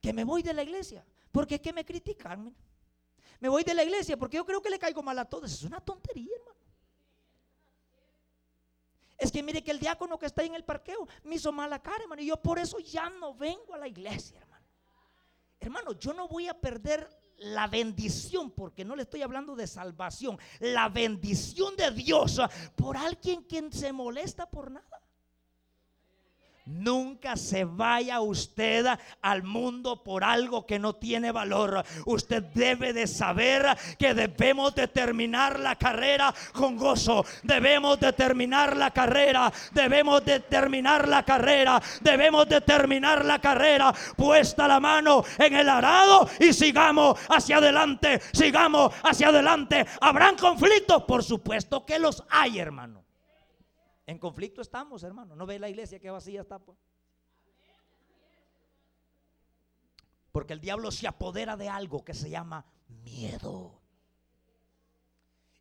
que 0.00 0.12
me 0.12 0.24
voy 0.24 0.42
de 0.42 0.52
la 0.52 0.64
iglesia. 0.64 1.06
Porque 1.30 1.54
es 1.54 1.60
que 1.62 1.72
me 1.72 1.84
critican. 1.84 2.54
Me 3.42 3.48
voy 3.48 3.64
de 3.64 3.74
la 3.74 3.82
iglesia 3.82 4.16
porque 4.16 4.36
yo 4.36 4.46
creo 4.46 4.62
que 4.62 4.70
le 4.70 4.78
caigo 4.78 5.02
mal 5.02 5.18
a 5.18 5.24
todos. 5.24 5.52
Es 5.52 5.64
una 5.64 5.80
tontería, 5.80 6.30
hermano. 6.32 6.60
Es 9.18 9.32
que 9.32 9.42
mire 9.42 9.64
que 9.64 9.72
el 9.72 9.80
diácono 9.80 10.16
que 10.16 10.26
está 10.26 10.42
ahí 10.42 10.46
en 10.46 10.54
el 10.54 10.62
parqueo 10.62 11.08
me 11.24 11.34
hizo 11.34 11.50
mala 11.50 11.82
cara, 11.82 12.04
hermano. 12.04 12.22
Y 12.22 12.26
yo 12.26 12.40
por 12.40 12.60
eso 12.60 12.78
ya 12.78 13.10
no 13.10 13.34
vengo 13.34 13.74
a 13.74 13.78
la 13.78 13.88
iglesia, 13.88 14.38
hermano. 14.38 14.64
Hermano, 15.58 15.92
yo 15.98 16.12
no 16.12 16.28
voy 16.28 16.46
a 16.46 16.54
perder 16.54 17.08
la 17.38 17.66
bendición, 17.66 18.52
porque 18.52 18.84
no 18.84 18.94
le 18.94 19.02
estoy 19.02 19.22
hablando 19.22 19.56
de 19.56 19.66
salvación, 19.66 20.38
la 20.60 20.88
bendición 20.88 21.74
de 21.74 21.90
Dios 21.90 22.40
por 22.76 22.96
alguien 22.96 23.42
quien 23.42 23.72
se 23.72 23.92
molesta 23.92 24.48
por 24.48 24.70
nada. 24.70 25.02
Nunca 26.64 27.36
se 27.36 27.64
vaya 27.64 28.20
usted 28.20 28.86
al 29.20 29.42
mundo 29.42 30.02
por 30.04 30.22
algo 30.22 30.64
que 30.64 30.78
no 30.78 30.94
tiene 30.94 31.32
valor. 31.32 31.84
Usted 32.06 32.44
debe 32.54 32.92
de 32.92 33.08
saber 33.08 33.76
que 33.98 34.14
debemos 34.14 34.74
de 34.74 34.86
terminar 34.86 35.58
la 35.58 35.76
carrera 35.76 36.32
con 36.52 36.76
gozo. 36.76 37.24
Debemos 37.42 37.98
de 37.98 38.12
terminar 38.12 38.76
la 38.76 38.92
carrera. 38.92 39.52
Debemos 39.72 40.24
de 40.24 40.38
terminar 40.40 41.08
la 41.08 41.24
carrera. 41.24 41.82
Debemos 42.00 42.48
de 42.48 42.60
terminar 42.60 43.24
la 43.24 43.40
carrera. 43.40 43.92
Puesta 44.16 44.68
la 44.68 44.78
mano 44.78 45.24
en 45.38 45.56
el 45.56 45.68
arado 45.68 46.28
y 46.38 46.52
sigamos 46.52 47.18
hacia 47.28 47.56
adelante. 47.56 48.20
Sigamos 48.32 48.94
hacia 49.02 49.28
adelante. 49.28 49.84
¿Habrán 50.00 50.36
conflictos? 50.36 51.02
Por 51.04 51.24
supuesto 51.24 51.84
que 51.84 51.98
los 51.98 52.22
hay, 52.30 52.60
hermano. 52.60 53.02
En 54.12 54.18
conflicto 54.18 54.60
estamos, 54.60 55.02
hermano. 55.04 55.34
¿No 55.34 55.46
ve 55.46 55.58
la 55.58 55.70
iglesia 55.70 55.98
que 55.98 56.10
vacía 56.10 56.42
está? 56.42 56.58
Pues? 56.58 56.76
Porque 60.30 60.52
el 60.52 60.60
diablo 60.60 60.90
se 60.90 61.08
apodera 61.08 61.56
de 61.56 61.70
algo 61.70 62.04
que 62.04 62.12
se 62.12 62.28
llama 62.28 62.66
miedo. 62.88 63.80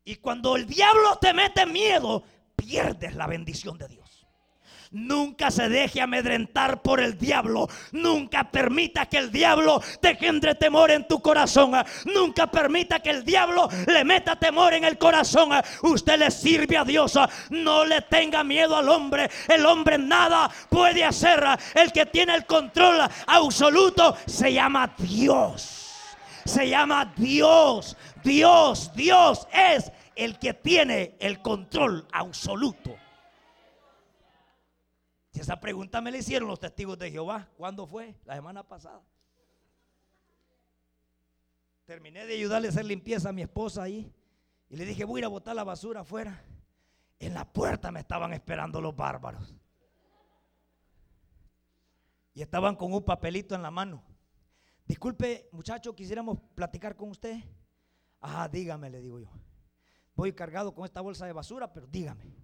Y 0.04 0.18
cuando 0.18 0.58
el 0.58 0.68
diablo 0.68 1.18
te 1.22 1.34
mete 1.34 1.66
miedo, 1.66 2.26
pierdes 2.58 3.16
la 3.16 3.26
bendición 3.26 3.78
de 3.78 3.88
Dios. 3.88 4.01
Nunca 4.92 5.52
se 5.52 5.70
deje 5.70 6.02
amedrentar 6.02 6.82
por 6.82 7.00
el 7.00 7.18
diablo. 7.18 7.70
Nunca 7.94 8.52
permita 8.52 9.06
que 9.06 9.20
el 9.20 9.32
diablo 9.32 9.82
te 10.02 10.16
gendre 10.16 10.54
temor 10.56 10.92
en 10.92 11.08
tu 11.08 11.22
corazón. 11.22 11.72
Nunca 12.14 12.48
permita 12.48 13.00
que 13.00 13.10
el 13.10 13.24
diablo 13.24 13.70
le 13.88 14.04
meta 14.04 14.36
temor 14.36 14.74
en 14.74 14.84
el 14.84 14.98
corazón. 14.98 15.52
Usted 15.84 16.20
le 16.20 16.30
sirve 16.30 16.78
a 16.78 16.84
Dios. 16.84 17.18
No 17.50 17.86
le 17.86 18.02
tenga 18.02 18.44
miedo 18.44 18.76
al 18.76 18.90
hombre. 18.90 19.30
El 19.48 19.66
hombre 19.66 19.98
nada 19.98 20.52
puede 20.70 21.06
hacer. 21.06 21.42
El 21.74 21.94
que 21.94 22.06
tiene 22.08 22.36
el 22.36 22.46
control 22.46 23.00
absoluto 23.28 24.18
se 24.26 24.52
llama 24.52 24.94
Dios. 24.98 25.88
Se 26.44 26.68
llama 26.68 27.14
Dios. 27.16 27.96
Dios, 28.26 28.92
Dios 28.94 29.48
es 29.54 29.90
el 30.18 30.38
que 30.38 30.54
tiene 30.54 31.16
el 31.20 31.42
control 31.42 32.06
absoluto. 32.12 32.98
Si 35.32 35.40
esa 35.40 35.60
pregunta 35.60 36.02
me 36.02 36.12
la 36.12 36.18
hicieron 36.18 36.48
los 36.48 36.60
testigos 36.60 37.00
de 37.00 37.10
Jehová, 37.10 37.50
¿cuándo 37.56 37.88
fue? 37.88 38.16
La 38.26 38.36
semana 38.36 38.68
pasada. 38.68 39.02
Terminé 41.86 42.26
de 42.26 42.34
ayudarle 42.34 42.68
a 42.68 42.72
hacer 42.72 42.86
limpieza 42.86 43.30
a 43.30 43.34
mi 43.34 43.42
esposa 43.42 43.84
ahí. 43.84 44.14
Y 44.70 44.76
le 44.76 44.86
dije, 44.86 45.06
voy 45.06 45.20
a 45.20 45.22
ir 45.22 45.26
a 45.26 45.30
botar 45.30 45.56
la 45.56 45.64
basura 45.64 46.02
afuera. 46.02 46.44
En 47.20 47.34
la 47.34 47.46
puerta 47.52 47.92
me 47.92 48.02
estaban 48.02 48.34
esperando 48.34 48.82
los 48.82 48.96
bárbaros. 48.96 49.56
Y 52.34 52.42
estaban 52.42 52.76
con 52.76 52.94
un 52.94 53.04
papelito 53.04 53.56
en 53.56 53.62
la 53.62 53.72
mano. 53.72 54.04
Disculpe, 54.86 55.50
muchacho, 55.52 55.96
quisiéramos 55.96 56.40
platicar 56.56 56.96
con 56.96 57.10
usted. 57.10 57.38
Ah, 58.20 58.50
dígame, 58.52 58.90
le 58.90 59.02
digo 59.02 59.20
yo. 59.20 59.30
Voy 60.16 60.34
cargado 60.34 60.74
con 60.74 60.86
esta 60.86 61.00
bolsa 61.02 61.26
de 61.26 61.34
basura, 61.34 61.72
pero 61.72 61.88
dígame. 61.88 62.36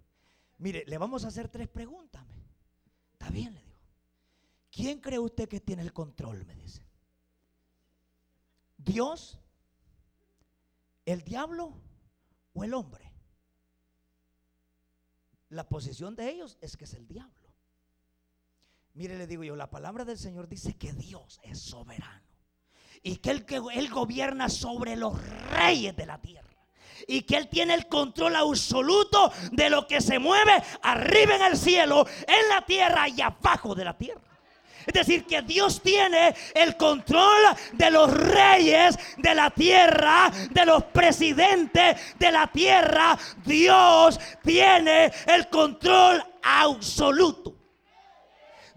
Mire, 0.56 0.84
le 0.86 0.98
vamos 0.98 1.24
a 1.24 1.28
hacer 1.28 1.48
tres 1.48 1.68
preguntas. 1.68 2.24
Está 3.18 3.30
bien, 3.30 3.52
le 3.52 3.60
digo. 3.60 3.76
¿Quién 4.70 5.00
cree 5.00 5.18
usted 5.18 5.48
que 5.48 5.60
tiene 5.60 5.82
el 5.82 5.92
control? 5.92 6.44
Me 6.46 6.54
dice. 6.54 6.86
¿Dios? 8.76 9.38
¿El 11.04 11.24
diablo? 11.24 11.74
¿O 12.52 12.62
el 12.62 12.74
hombre? 12.74 13.12
La 15.48 15.68
posición 15.68 16.14
de 16.14 16.30
ellos 16.30 16.58
es 16.60 16.76
que 16.76 16.84
es 16.84 16.94
el 16.94 17.08
diablo. 17.08 17.48
Mire, 18.94 19.18
le 19.18 19.26
digo 19.26 19.42
yo, 19.42 19.56
la 19.56 19.70
palabra 19.70 20.04
del 20.04 20.18
Señor 20.18 20.48
dice 20.48 20.76
que 20.76 20.92
Dios 20.92 21.40
es 21.42 21.58
soberano 21.58 22.26
y 23.02 23.16
que 23.16 23.30
él, 23.30 23.44
que 23.44 23.56
él 23.56 23.90
gobierna 23.90 24.48
sobre 24.48 24.96
los 24.96 25.20
reyes 25.50 25.96
de 25.96 26.06
la 26.06 26.20
tierra 26.20 26.47
y 27.08 27.22
que 27.22 27.36
Él 27.36 27.48
tiene 27.48 27.74
el 27.74 27.88
control 27.88 28.36
absoluto 28.36 29.32
de 29.50 29.70
lo 29.70 29.88
que 29.88 30.00
se 30.00 30.20
mueve 30.20 30.62
arriba 30.82 31.34
en 31.34 31.42
el 31.42 31.56
cielo, 31.56 32.06
en 32.26 32.48
la 32.50 32.60
tierra 32.62 33.08
y 33.08 33.20
abajo 33.20 33.74
de 33.74 33.84
la 33.84 33.96
tierra. 33.96 34.20
Es 34.86 34.94
decir, 34.94 35.26
que 35.26 35.42
Dios 35.42 35.82
tiene 35.82 36.34
el 36.54 36.76
control 36.76 37.42
de 37.72 37.90
los 37.90 38.10
reyes 38.10 38.98
de 39.18 39.34
la 39.34 39.50
tierra, 39.50 40.30
de 40.50 40.64
los 40.64 40.84
presidentes 40.84 42.16
de 42.18 42.32
la 42.32 42.46
tierra. 42.46 43.18
Dios 43.44 44.18
tiene 44.42 45.12
el 45.26 45.48
control 45.48 46.24
absoluto. 46.42 47.54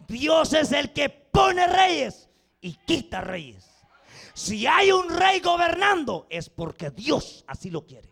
Dios 0.06 0.54
es 0.54 0.74
el 0.74 0.92
que 0.92 1.10
pone 1.10 1.66
reyes 1.68 2.30
y 2.60 2.74
quita 2.86 3.22
reyes. 3.22 3.66
Si 4.34 4.68
hay 4.68 4.92
un 4.92 5.10
rey 5.10 5.40
gobernando 5.40 6.28
es 6.30 6.50
porque 6.50 6.90
Dios 6.90 7.46
así 7.48 7.70
lo 7.70 7.86
quiere. 7.86 8.11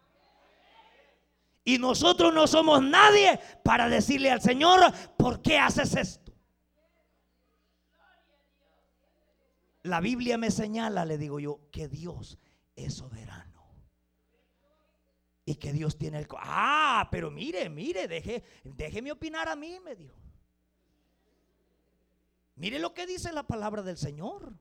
Y 1.69 1.77
nosotros 1.77 2.33
no 2.33 2.47
somos 2.47 2.81
nadie 2.81 3.39
para 3.63 3.87
decirle 3.87 4.31
al 4.31 4.41
Señor, 4.41 4.91
¿por 5.15 5.39
qué 5.39 5.59
haces 5.59 5.95
esto? 5.95 6.33
La 9.83 10.01
Biblia 10.01 10.39
me 10.39 10.49
señala, 10.49 11.05
le 11.05 11.19
digo 11.19 11.39
yo, 11.39 11.69
que 11.71 11.87
Dios 11.87 12.39
es 12.75 12.95
soberano. 12.95 13.67
Y 15.45 15.57
que 15.57 15.71
Dios 15.71 15.95
tiene 15.95 16.17
el... 16.17 16.27
Ah, 16.39 17.07
pero 17.11 17.29
mire, 17.29 17.69
mire, 17.69 18.07
deje, 18.07 18.43
déjeme 18.63 19.11
opinar 19.11 19.47
a 19.47 19.55
mí, 19.55 19.79
me 19.79 19.95
dijo. 19.95 20.19
Mire 22.55 22.79
lo 22.79 22.95
que 22.95 23.05
dice 23.05 23.31
la 23.31 23.43
palabra 23.43 23.83
del 23.83 23.99
Señor. 23.99 24.57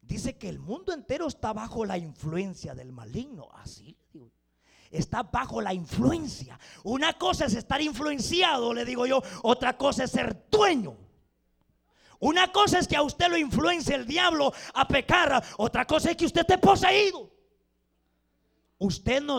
Dice 0.00 0.38
que 0.38 0.48
el 0.48 0.60
mundo 0.60 0.92
entero 0.92 1.26
está 1.26 1.52
bajo 1.52 1.84
la 1.84 1.98
influencia 1.98 2.76
del 2.76 2.92
maligno. 2.92 3.48
Así 3.52 3.96
está 4.98 5.22
bajo 5.22 5.60
la 5.60 5.72
influencia. 5.72 6.58
Una 6.84 7.14
cosa 7.14 7.46
es 7.46 7.54
estar 7.54 7.80
influenciado, 7.80 8.72
le 8.72 8.84
digo 8.84 9.06
yo, 9.06 9.22
otra 9.42 9.76
cosa 9.76 10.04
es 10.04 10.10
ser 10.10 10.46
dueño. 10.50 10.96
Una 12.18 12.50
cosa 12.50 12.78
es 12.78 12.88
que 12.88 12.96
a 12.96 13.02
usted 13.02 13.28
lo 13.28 13.36
influencia 13.36 13.94
el 13.94 14.06
diablo 14.06 14.52
a 14.74 14.88
pecar, 14.88 15.42
otra 15.58 15.84
cosa 15.84 16.10
es 16.10 16.16
que 16.16 16.26
usted 16.26 16.42
esté 16.42 16.58
poseído. 16.58 17.30
Usted 18.78 19.22
no, 19.22 19.38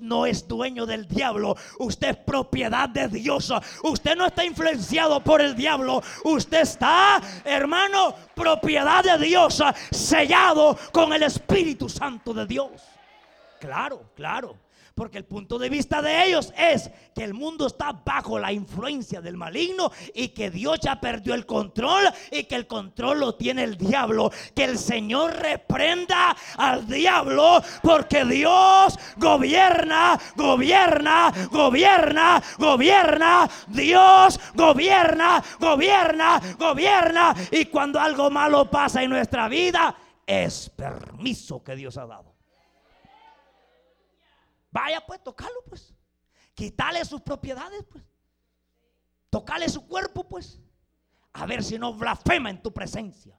no, 0.00 0.24
es 0.24 0.46
dueño 0.46 0.86
del 0.86 1.08
diablo, 1.08 1.56
usted 1.80 2.10
es 2.10 2.16
propiedad 2.18 2.88
de 2.88 3.08
Dios. 3.08 3.52
Usted 3.82 4.16
no 4.16 4.26
está 4.26 4.44
influenciado 4.44 5.22
por 5.22 5.40
el 5.40 5.56
diablo, 5.56 6.00
usted 6.22 6.60
está, 6.60 7.20
hermano, 7.44 8.14
propiedad 8.36 9.02
de 9.02 9.18
Dios, 9.18 9.60
sellado 9.90 10.78
con 10.92 11.12
el 11.12 11.24
Espíritu 11.24 11.88
Santo 11.88 12.32
de 12.32 12.46
Dios. 12.46 12.70
Claro, 13.58 14.12
claro. 14.14 14.56
Porque 14.98 15.18
el 15.18 15.26
punto 15.26 15.60
de 15.60 15.70
vista 15.70 16.02
de 16.02 16.24
ellos 16.24 16.52
es 16.58 16.90
que 17.14 17.22
el 17.22 17.32
mundo 17.32 17.68
está 17.68 17.92
bajo 17.92 18.36
la 18.36 18.52
influencia 18.52 19.20
del 19.20 19.36
maligno 19.36 19.92
y 20.12 20.30
que 20.30 20.50
Dios 20.50 20.80
ya 20.80 21.00
perdió 21.00 21.34
el 21.34 21.46
control 21.46 22.02
y 22.32 22.42
que 22.42 22.56
el 22.56 22.66
control 22.66 23.20
lo 23.20 23.36
tiene 23.36 23.62
el 23.62 23.76
diablo. 23.78 24.32
Que 24.56 24.64
el 24.64 24.76
Señor 24.76 25.36
reprenda 25.36 26.36
al 26.56 26.88
diablo 26.88 27.62
porque 27.80 28.24
Dios 28.24 28.98
gobierna, 29.18 30.18
gobierna, 30.34 31.32
gobierna, 31.52 32.42
gobierna. 32.58 33.48
Dios 33.68 34.40
gobierna, 34.56 35.44
gobierna, 35.60 36.40
gobierna. 36.58 37.36
Y 37.52 37.66
cuando 37.66 38.00
algo 38.00 38.30
malo 38.30 38.68
pasa 38.68 39.00
en 39.04 39.10
nuestra 39.10 39.46
vida, 39.46 39.94
es 40.26 40.68
permiso 40.70 41.62
que 41.62 41.76
Dios 41.76 41.96
ha 41.98 42.06
dado. 42.06 42.37
Vaya 44.78 45.04
pues, 45.04 45.20
tocalo 45.24 45.64
pues. 45.68 45.92
Quítale 46.54 47.04
sus 47.04 47.20
propiedades 47.20 47.84
pues. 47.90 48.04
Tocale 49.28 49.68
su 49.68 49.88
cuerpo 49.88 50.28
pues. 50.28 50.60
A 51.32 51.46
ver 51.46 51.64
si 51.64 51.78
no 51.78 51.94
blasfema 51.94 52.48
en 52.48 52.62
tu 52.62 52.72
presencia. 52.72 53.36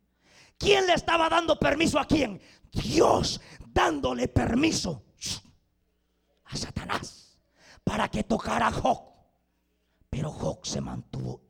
¿Quién 0.58 0.86
le 0.86 0.94
estaba 0.94 1.30
dando 1.30 1.58
permiso 1.58 1.98
a 1.98 2.06
quién? 2.06 2.42
Dios 2.74 3.40
dándole 3.68 4.28
permiso 4.28 5.06
a 6.44 6.58
Satanás 6.58 7.40
para 7.86 8.10
que 8.10 8.24
tocara 8.24 8.68
a 8.68 8.72
Job. 8.74 9.00
Pero 10.10 10.32
Job 10.32 10.66
se 10.66 10.82
mantuvo 10.82 11.44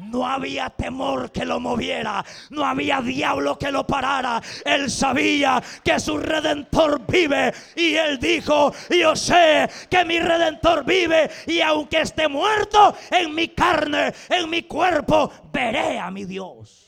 no 0.00 0.26
había 0.26 0.70
temor 0.70 1.30
que 1.30 1.44
lo 1.44 1.60
moviera. 1.60 2.24
No 2.50 2.64
había 2.64 3.00
diablo 3.00 3.58
que 3.58 3.70
lo 3.70 3.86
parara. 3.86 4.42
Él 4.64 4.90
sabía 4.90 5.62
que 5.84 5.98
su 6.00 6.18
redentor 6.18 7.04
vive. 7.06 7.52
Y 7.76 7.94
él 7.94 8.18
dijo, 8.18 8.72
yo 8.90 9.14
sé 9.16 9.68
que 9.88 10.04
mi 10.04 10.18
redentor 10.18 10.84
vive. 10.84 11.30
Y 11.46 11.60
aunque 11.60 12.00
esté 12.00 12.28
muerto 12.28 12.94
en 13.10 13.34
mi 13.34 13.48
carne, 13.48 14.12
en 14.28 14.50
mi 14.50 14.62
cuerpo, 14.62 15.32
veré 15.52 15.98
a 15.98 16.10
mi 16.10 16.24
Dios. 16.24 16.86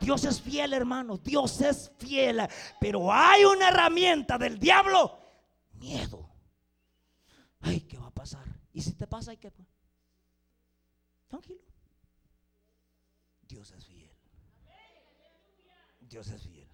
Dios 0.00 0.24
es 0.24 0.40
fiel, 0.40 0.72
hermano. 0.72 1.18
Dios 1.18 1.60
es 1.60 1.90
fiel. 1.98 2.46
Pero 2.80 3.12
hay 3.12 3.44
una 3.44 3.68
herramienta 3.68 4.38
del 4.38 4.58
diablo. 4.58 5.18
Miedo. 5.74 6.30
Ay, 7.60 7.80
¿qué 7.80 7.98
va 7.98 8.06
a 8.06 8.10
pasar? 8.10 8.44
Y 8.72 8.82
si 8.82 8.92
te 8.92 9.06
pasa, 9.06 9.32
¿y 9.32 9.38
qué? 9.38 9.52
Tranquilo. 11.26 11.65
Dios 13.48 13.70
es 13.72 13.86
fiel. 13.86 14.10
Dios 16.00 16.28
es 16.28 16.42
fiel. 16.42 16.68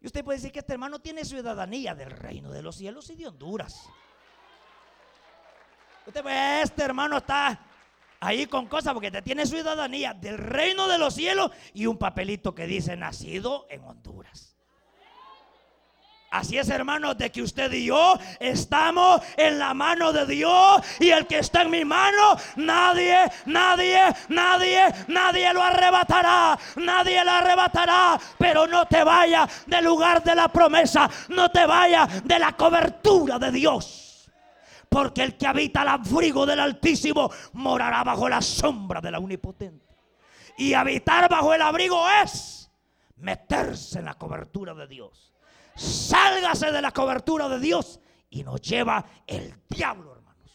Y 0.00 0.06
usted 0.06 0.24
puede 0.24 0.38
decir 0.38 0.52
que 0.52 0.60
este 0.60 0.72
hermano 0.72 1.00
tiene 1.00 1.24
ciudadanía 1.24 1.94
del 1.94 2.10
reino 2.10 2.50
de 2.50 2.62
los 2.62 2.76
cielos 2.76 3.10
y 3.10 3.16
de 3.16 3.28
Honduras. 3.28 3.88
Usted 6.06 6.24
ve, 6.24 6.62
este 6.62 6.82
hermano 6.82 7.18
está 7.18 7.60
ahí 8.18 8.46
con 8.46 8.66
cosas 8.66 8.94
porque 8.94 9.10
te 9.10 9.20
tiene 9.20 9.44
ciudadanía 9.44 10.14
del 10.14 10.38
reino 10.38 10.88
de 10.88 10.98
los 10.98 11.14
cielos 11.14 11.50
y 11.74 11.86
un 11.86 11.98
papelito 11.98 12.54
que 12.54 12.66
dice 12.66 12.96
nacido 12.96 13.66
en 13.68 13.84
Honduras. 13.84 14.49
Así 16.30 16.56
es, 16.56 16.68
hermanos, 16.68 17.18
de 17.18 17.32
que 17.32 17.42
usted 17.42 17.72
y 17.72 17.86
yo 17.86 18.14
estamos 18.38 19.20
en 19.36 19.58
la 19.58 19.74
mano 19.74 20.12
de 20.12 20.26
Dios 20.26 20.80
y 21.00 21.10
el 21.10 21.26
que 21.26 21.40
está 21.40 21.62
en 21.62 21.70
mi 21.70 21.84
mano, 21.84 22.36
nadie, 22.54 23.18
nadie, 23.46 24.00
nadie, 24.28 24.94
nadie 25.08 25.52
lo 25.52 25.60
arrebatará, 25.60 26.56
nadie 26.76 27.24
lo 27.24 27.32
arrebatará. 27.32 28.20
Pero 28.38 28.68
no 28.68 28.86
te 28.86 29.02
vayas 29.02 29.66
del 29.66 29.84
lugar 29.84 30.22
de 30.22 30.36
la 30.36 30.46
promesa, 30.46 31.10
no 31.30 31.50
te 31.50 31.66
vayas 31.66 32.22
de 32.22 32.38
la 32.38 32.52
cobertura 32.52 33.40
de 33.40 33.50
Dios. 33.50 34.30
Porque 34.88 35.24
el 35.24 35.36
que 35.36 35.48
habita 35.48 35.82
al 35.82 35.88
abrigo 35.88 36.46
del 36.46 36.60
Altísimo 36.60 37.28
morará 37.54 38.04
bajo 38.04 38.28
la 38.28 38.40
sombra 38.40 39.00
de 39.00 39.10
la 39.10 39.18
Omnipotente. 39.18 39.84
Y 40.58 40.74
habitar 40.74 41.28
bajo 41.28 41.52
el 41.52 41.62
abrigo 41.62 42.08
es 42.22 42.70
meterse 43.16 43.98
en 43.98 44.04
la 44.04 44.14
cobertura 44.14 44.74
de 44.74 44.86
Dios. 44.86 45.29
Sálgase 45.80 46.70
de 46.72 46.82
la 46.82 46.90
cobertura 46.90 47.48
de 47.48 47.58
Dios 47.58 48.00
y 48.28 48.44
nos 48.44 48.60
lleva 48.60 49.02
el 49.26 49.54
diablo, 49.66 50.14
hermanos. 50.14 50.50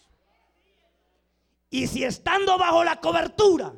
Y 1.71 1.88
si 1.88 2.03
estando 2.03 2.59
bajo 2.59 2.84
la 2.84 3.01
cobertura 3.01 3.73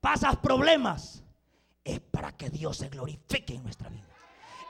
pasas 0.00 0.36
problemas, 0.36 1.22
es 1.84 2.00
para 2.00 2.32
que 2.32 2.48
Dios 2.48 2.78
se 2.78 2.88
glorifique 2.88 3.54
en 3.54 3.64
nuestra 3.64 3.90
vida. 3.90 4.06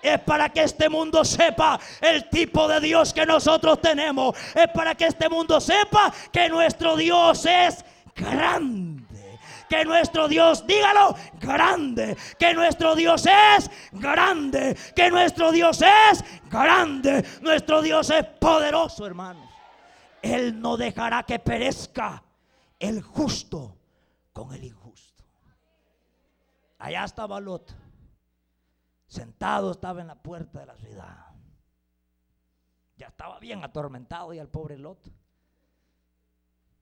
Es 0.03 0.19
para 0.23 0.49
que 0.49 0.65
este 0.65 0.89
mundo 0.89 1.25
sepa 1.25 1.79
el 2.01 2.29
tipo 2.29 2.67
de 2.67 2.81
Dios 2.81 3.13
que 3.13 3.25
nosotros 3.25 3.81
tenemos. 3.81 4.37
Es 4.57 4.69
para 4.75 4.97
que 4.97 5.07
este 5.07 5.29
mundo 5.29 5.61
sepa 5.61 6.13
que 6.33 6.49
nuestro 6.49 6.97
Dios 6.97 7.47
es 7.47 7.85
grande 8.17 8.82
que 9.73 9.87
nuestro 9.87 10.29
Dios, 10.29 10.67
dígalo, 10.67 11.17
grande, 11.41 12.15
que 12.39 12.53
nuestro 12.53 12.95
Dios 12.95 13.25
es 13.25 13.71
grande, 13.93 14.77
que 14.95 15.11
nuestro 15.11 15.51
Dios 15.51 15.81
es 15.81 16.23
grande, 16.51 17.25
nuestro 17.41 17.81
Dios 17.81 18.11
es 18.11 18.23
poderoso, 18.39 19.07
hermanos. 19.07 19.49
Él 20.21 20.61
no 20.61 20.77
dejará 20.77 21.23
que 21.23 21.39
perezca 21.39 22.23
el 22.79 23.01
justo 23.01 23.79
con 24.35 24.53
el 24.53 24.63
injusto. 24.63 25.25
Allá 26.79 27.05
estaba 27.05 27.41
Lot, 27.41 27.75
sentado 29.07 29.71
estaba 29.71 30.03
en 30.03 30.09
la 30.09 30.17
puerta 30.17 30.61
de 30.61 30.67
la 30.67 30.77
ciudad. 30.77 31.17
Ya 32.99 33.07
estaba 33.07 33.41
bien 33.41 33.65
atormentado 33.65 34.35
y 34.35 34.39
al 34.39 34.49
pobre 34.49 34.77
Lot. 34.77 35.11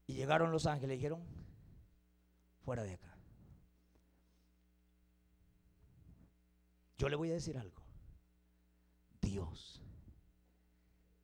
Y 0.08 0.14
llegaron 0.14 0.50
los 0.50 0.66
ángeles 0.66 0.94
y 0.94 0.96
dijeron, 0.96 1.39
fuera 2.64 2.82
de 2.82 2.94
acá. 2.94 3.16
Yo 6.98 7.08
le 7.08 7.16
voy 7.16 7.30
a 7.30 7.34
decir 7.34 7.56
algo. 7.56 7.82
Dios 9.20 9.82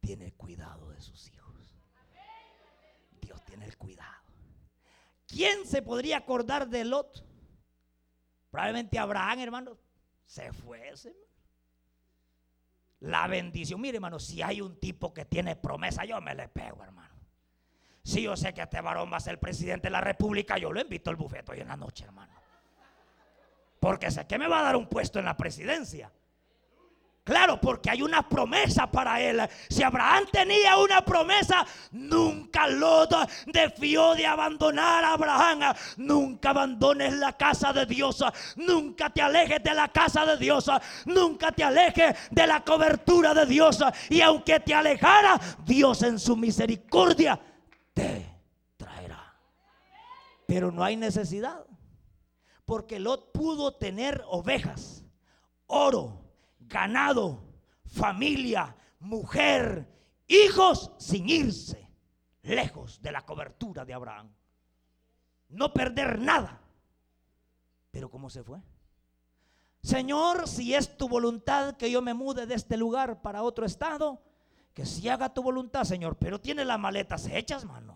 tiene 0.01 0.32
cuidado 0.32 0.91
de 0.91 1.01
sus 1.01 1.28
hijos. 1.28 1.47
Dios 3.20 3.45
tiene 3.45 3.66
el 3.66 3.76
cuidado. 3.76 4.22
¿Quién 5.26 5.66
se 5.66 5.82
podría 5.82 6.18
acordar 6.18 6.68
de 6.68 6.84
Lot? 6.84 7.24
Probablemente 8.51 8.99
Abraham, 8.99 9.41
hermano, 9.41 9.78
se 10.24 10.53
fue 10.53 10.95
La 13.01 13.26
bendición. 13.26 13.80
Mire, 13.80 13.97
hermano, 13.97 14.18
si 14.18 14.43
hay 14.43 14.61
un 14.61 14.78
tipo 14.78 15.12
que 15.12 15.24
tiene 15.24 15.57
promesa, 15.57 16.05
yo 16.05 16.20
me 16.20 16.34
le 16.34 16.49
pego, 16.49 16.82
hermano. 16.82 17.15
Si 18.07 18.22
yo 18.22 18.36
sé 18.36 18.54
que 18.54 18.62
este 18.62 18.80
varón 18.80 19.12
va 19.12 19.16
a 19.16 19.20
ser 19.20 19.40
presidente 19.40 19.88
de 19.88 19.90
la 19.90 20.00
República, 20.00 20.57
yo 20.59 20.70
lo 20.70 20.80
invito 20.80 21.11
al 21.11 21.16
bufete 21.16 21.50
hoy 21.50 21.61
en 21.62 21.66
la 21.66 21.76
noche, 21.76 22.04
hermano. 22.04 22.32
Porque 23.80 24.12
sé 24.12 24.28
que 24.28 24.38
me 24.38 24.46
va 24.46 24.61
a 24.61 24.62
dar 24.62 24.76
un 24.76 24.86
puesto 24.86 25.18
en 25.18 25.24
la 25.24 25.36
presidencia. 25.36 26.12
Claro, 27.24 27.61
porque 27.61 27.90
hay 27.90 28.02
una 28.02 28.28
promesa 28.28 28.88
para 28.88 29.20
él. 29.20 29.42
Si 29.68 29.82
Abraham 29.82 30.26
tenía 30.30 30.76
una 30.76 31.04
promesa, 31.04 31.66
nunca 31.90 32.68
Lot 32.68 33.12
defió 33.46 34.14
de 34.14 34.24
abandonar 34.24 35.02
a 35.02 35.14
Abraham. 35.14 35.74
Nunca 35.96 36.50
abandones 36.50 37.12
la 37.14 37.36
casa 37.36 37.72
de 37.72 37.86
Dios. 37.86 38.24
Nunca 38.54 39.11
te 39.11 39.20
alejes 39.20 39.64
de 39.64 39.74
la 39.74 39.88
casa 39.88 40.24
de 40.24 40.36
Dios. 40.36 40.70
Nunca 41.07 41.50
te 41.50 41.64
alejes 41.64 42.16
de 42.30 42.46
la 42.46 42.61
cobertura 42.61 43.34
de 43.34 43.46
Dios. 43.46 43.82
Y 44.11 44.20
aunque 44.20 44.61
te 44.61 44.74
alejara, 44.74 45.40
Dios 45.64 46.04
en 46.04 46.20
su 46.20 46.36
misericordia. 46.36 47.40
Pero 50.47 50.70
no 50.70 50.84
hay 50.84 50.97
necesidad. 50.97 51.66
Porque 52.64 52.99
Lot 52.99 53.32
pudo 53.32 53.76
tener 53.76 54.24
ovejas, 54.26 55.05
oro 55.66 56.24
ganado, 56.59 57.44
familia, 57.84 58.76
mujer, 58.99 59.88
hijos, 60.26 60.90
sin 60.99 61.28
irse 61.28 61.86
lejos 62.42 63.01
de 63.03 63.12
la 63.12 63.22
cobertura 63.22 63.84
de 63.84 63.94
Abraham. 63.94 64.32
No 65.49 65.72
perder 65.72 66.18
nada. 66.18 66.61
Pero 67.90 68.11
¿cómo 68.11 68.30
se 68.30 68.42
fue? 68.42 68.61
Señor, 69.82 70.49
si 70.49 70.74
es 70.74 70.97
tu 70.97 71.09
voluntad 71.09 71.76
que 71.76 71.90
yo 71.90 72.03
me 72.03 72.14
mude 72.14 72.47
de 72.47 72.55
este 72.55 72.76
lugar 72.76 73.22
para 73.22 73.42
otro 73.42 73.64
estado, 73.64 74.20
que 74.74 74.84
si 74.84 75.09
haga 75.09 75.32
tu 75.32 75.42
voluntad, 75.42 75.84
Señor, 75.84 76.16
pero 76.16 76.40
tiene 76.40 76.64
las 76.64 76.78
maletas 76.78 77.26
hechas, 77.26 77.64
mano. 77.64 77.95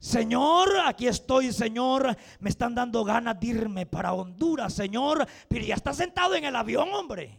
Señor, 0.00 0.70
aquí 0.86 1.06
estoy, 1.06 1.52
Señor. 1.52 2.16
Me 2.40 2.48
están 2.48 2.74
dando 2.74 3.04
ganas 3.04 3.38
de 3.38 3.48
irme 3.48 3.84
para 3.84 4.14
Honduras, 4.14 4.72
Señor. 4.72 5.26
Pero 5.46 5.64
ya 5.64 5.74
está 5.74 5.92
sentado 5.92 6.34
en 6.34 6.44
el 6.46 6.56
avión, 6.56 6.88
hombre. 6.94 7.38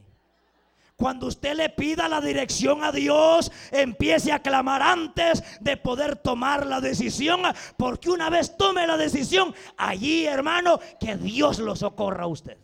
Cuando 0.95 1.25
usted 1.25 1.55
le 1.55 1.69
pida 1.69 2.07
la 2.07 2.21
dirección 2.21 2.83
a 2.83 2.91
Dios, 2.91 3.51
empiece 3.71 4.31
a 4.31 4.43
clamar 4.43 4.83
antes 4.83 5.43
de 5.59 5.75
poder 5.75 6.17
tomar 6.17 6.67
la 6.67 6.79
decisión. 6.79 7.41
Porque 7.77 8.11
una 8.11 8.29
vez 8.29 8.55
tome 8.55 8.85
la 8.85 8.95
decisión, 8.95 9.55
allí, 9.75 10.27
hermano, 10.27 10.79
que 10.99 11.15
Dios 11.15 11.57
lo 11.57 11.75
socorra 11.75 12.25
a 12.25 12.27
usted. 12.27 12.59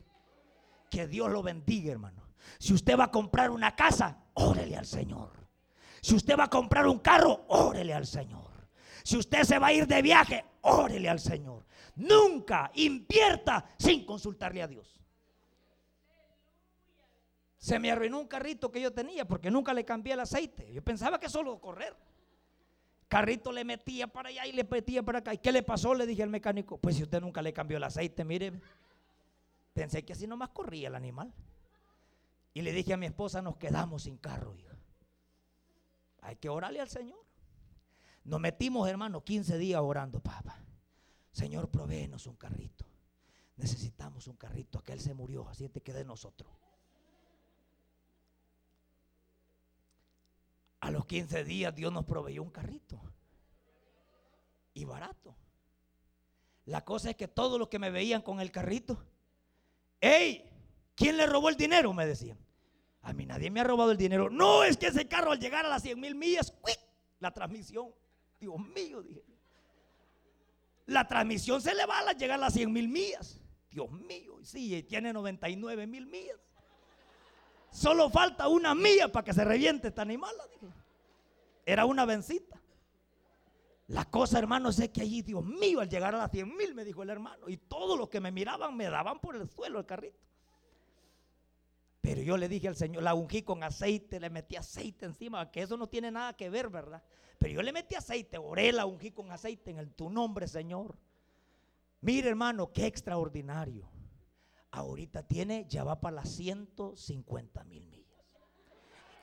Que 0.92 1.08
Dios 1.08 1.32
lo 1.32 1.42
bendiga, 1.42 1.92
hermano. 1.92 2.22
Si 2.60 2.76
usted 2.76 2.96
va 2.96 3.06
a 3.06 3.12
comprar 3.12 3.50
una 3.50 3.76
casa, 3.76 4.16
órele 4.36 4.78
al 4.78 4.86
Señor. 4.86 5.32
Si 6.02 6.14
usted 6.14 6.38
va 6.38 6.44
a 6.44 6.50
comprar 6.50 6.86
un 6.86 7.00
carro, 7.00 7.46
órele 7.48 7.96
al 7.96 8.06
Señor. 8.06 8.47
Si 9.08 9.16
usted 9.16 9.44
se 9.44 9.58
va 9.58 9.68
a 9.68 9.72
ir 9.74 9.88
de 9.88 10.02
viaje, 10.02 10.44
órele 10.64 11.08
al 11.08 11.22
Señor. 11.22 11.64
Nunca 11.96 12.70
invierta 12.74 13.66
sin 13.80 14.06
consultarle 14.06 14.62
a 14.62 14.68
Dios. 14.68 15.00
Se 17.58 17.80
me 17.80 17.90
arruinó 17.90 18.20
un 18.20 18.28
carrito 18.28 18.70
que 18.70 18.82
yo 18.82 18.92
tenía 18.92 19.26
porque 19.26 19.50
nunca 19.50 19.74
le 19.74 19.86
cambié 19.86 20.12
el 20.12 20.20
aceite. 20.20 20.74
Yo 20.74 20.84
pensaba 20.84 21.22
que 21.22 21.30
solo 21.30 21.58
correr. 21.62 21.96
Carrito 23.08 23.54
le 23.54 23.64
metía 23.64 24.08
para 24.08 24.28
allá 24.28 24.46
y 24.46 24.52
le 24.52 24.66
metía 24.66 25.02
para 25.02 25.20
acá. 25.20 25.34
¿Y 25.34 25.38
qué 25.38 25.54
le 25.54 25.64
pasó? 25.64 25.96
Le 25.96 26.06
dije 26.06 26.24
al 26.24 26.30
mecánico. 26.30 26.78
Pues 26.78 26.98
si 26.98 27.04
usted 27.04 27.22
nunca 27.22 27.42
le 27.42 27.54
cambió 27.54 27.78
el 27.78 27.86
aceite, 27.86 28.26
mire. 28.26 28.60
Pensé 29.74 30.04
que 30.04 30.12
así 30.12 30.28
nomás 30.28 30.50
corría 30.50 30.90
el 30.90 30.96
animal. 30.96 31.34
Y 32.54 32.62
le 32.62 32.74
dije 32.74 32.92
a 32.92 32.98
mi 32.98 33.06
esposa, 33.06 33.42
nos 33.42 33.56
quedamos 33.56 34.04
sin 34.04 34.18
carro, 34.18 34.54
hija. 34.54 34.76
Hay 36.24 36.36
que 36.36 36.50
orarle 36.50 36.82
al 36.82 36.90
Señor. 36.90 37.27
Nos 38.28 38.42
metimos, 38.42 38.90
hermano, 38.90 39.24
15 39.24 39.58
días 39.58 39.80
orando, 39.82 40.20
papá. 40.20 40.60
Señor, 41.32 41.70
provéenos 41.70 42.28
un 42.28 42.36
carrito. 42.36 42.86
Necesitamos 43.56 44.28
un 44.28 44.36
carrito. 44.36 44.80
Aquel 44.80 45.00
se 45.00 45.14
murió, 45.14 45.48
así 45.48 45.70
te 45.70 45.80
quede 45.80 46.04
nosotros. 46.04 46.52
A 50.82 50.92
los 50.92 51.06
15 51.06 51.46
días 51.46 51.74
Dios 51.74 51.94
nos 51.94 52.04
proveyó 52.04 52.44
un 52.44 52.50
carrito. 52.52 53.00
Y 54.74 54.84
barato. 54.84 55.34
La 56.66 56.84
cosa 56.84 57.12
es 57.12 57.16
que 57.16 57.30
todos 57.30 57.58
los 57.58 57.70
que 57.70 57.80
me 57.80 57.92
veían 57.92 58.22
con 58.22 58.42
el 58.42 58.52
carrito, 58.52 59.02
¡Ey! 60.02 60.52
¿Quién 60.96 61.16
le 61.16 61.28
robó 61.28 61.48
el 61.48 61.56
dinero? 61.56 61.94
Me 61.94 62.06
decían. 62.06 62.38
A 63.04 63.14
mí 63.14 63.26
nadie 63.26 63.50
me 63.50 63.62
ha 63.62 63.64
robado 63.64 63.92
el 63.92 63.98
dinero. 63.98 64.30
No, 64.30 64.66
es 64.66 64.76
que 64.76 64.88
ese 64.88 65.08
carro 65.08 65.32
al 65.32 65.40
llegar 65.40 65.66
a 65.66 65.70
las 65.70 65.82
100 65.82 65.98
mil 65.98 66.14
millas, 66.14 66.54
la 67.20 67.34
transmisión 67.34 67.94
Dios 68.40 68.60
mío, 68.60 69.02
dije. 69.02 69.24
La 70.86 71.08
transmisión 71.08 71.62
se 71.62 71.76
le 71.76 71.86
va 71.86 72.00
a 72.00 72.14
llegar 72.14 72.38
a 72.38 72.42
las 72.42 72.54
100 72.54 72.72
mil 72.72 72.88
millas. 72.88 73.42
Dios 73.70 73.92
mío, 73.92 74.40
sí, 74.44 74.84
tiene 74.84 75.12
99 75.12 75.86
mil 75.86 76.08
millas. 76.08 76.40
Solo 77.70 78.10
falta 78.10 78.48
una 78.48 78.74
milla 78.74 79.12
para 79.12 79.26
que 79.26 79.34
se 79.34 79.44
reviente 79.44 79.90
esta 79.90 80.02
animal. 80.02 80.34
Era 81.66 81.86
una 81.86 82.06
vencita. 82.06 82.60
La 83.88 84.06
cosa, 84.06 84.40
hermano, 84.40 84.70
es 84.70 84.90
que 84.90 85.02
allí, 85.02 85.22
Dios 85.22 85.46
mío, 85.46 85.80
al 85.80 85.90
llegar 85.90 86.16
a 86.16 86.18
las 86.18 86.32
100 86.32 86.56
mil, 86.56 86.74
me 86.74 86.84
dijo 86.84 87.04
el 87.04 87.10
hermano, 87.10 87.48
y 87.48 87.58
todos 87.58 87.98
los 87.98 88.10
que 88.10 88.20
me 88.20 88.32
miraban 88.32 88.76
me 88.76 88.90
daban 88.90 89.20
por 89.20 89.36
el 89.36 89.50
suelo 89.50 89.80
el 89.80 89.86
carrito. 89.86 90.27
Pero 92.08 92.22
yo 92.22 92.38
le 92.38 92.48
dije 92.48 92.70
al 92.70 92.78
Señor, 92.78 93.04
la 93.04 93.14
ungí 93.14 93.42
con 93.42 93.64
aceite, 93.64 94.18
le 94.18 94.30
metí 94.30 94.56
aceite 94.56 95.06
encima, 95.06 95.52
que 95.52 95.62
eso 95.62 95.76
no 95.76 95.88
tiene 95.88 96.10
nada 96.10 96.32
que 96.38 96.50
ver, 96.50 96.70
¿verdad? 96.70 97.04
Pero 97.38 97.56
yo 97.56 97.62
le 97.62 97.74
metí 97.74 97.96
aceite, 97.96 98.38
oré, 98.38 98.72
la 98.72 98.86
ungí 98.86 99.12
con 99.12 99.30
aceite 99.30 99.72
en 99.72 99.80
el, 99.80 99.92
tu 99.92 100.10
nombre, 100.10 100.48
Señor. 100.48 100.96
Mire, 102.00 102.30
hermano, 102.30 102.72
qué 102.72 102.86
extraordinario. 102.86 103.92
Ahorita 104.72 105.24
tiene, 105.24 105.66
ya 105.68 105.84
va 105.84 106.00
para 106.00 106.16
las 106.16 106.30
150 106.30 107.66
mil 107.66 107.86
millas. 107.88 108.24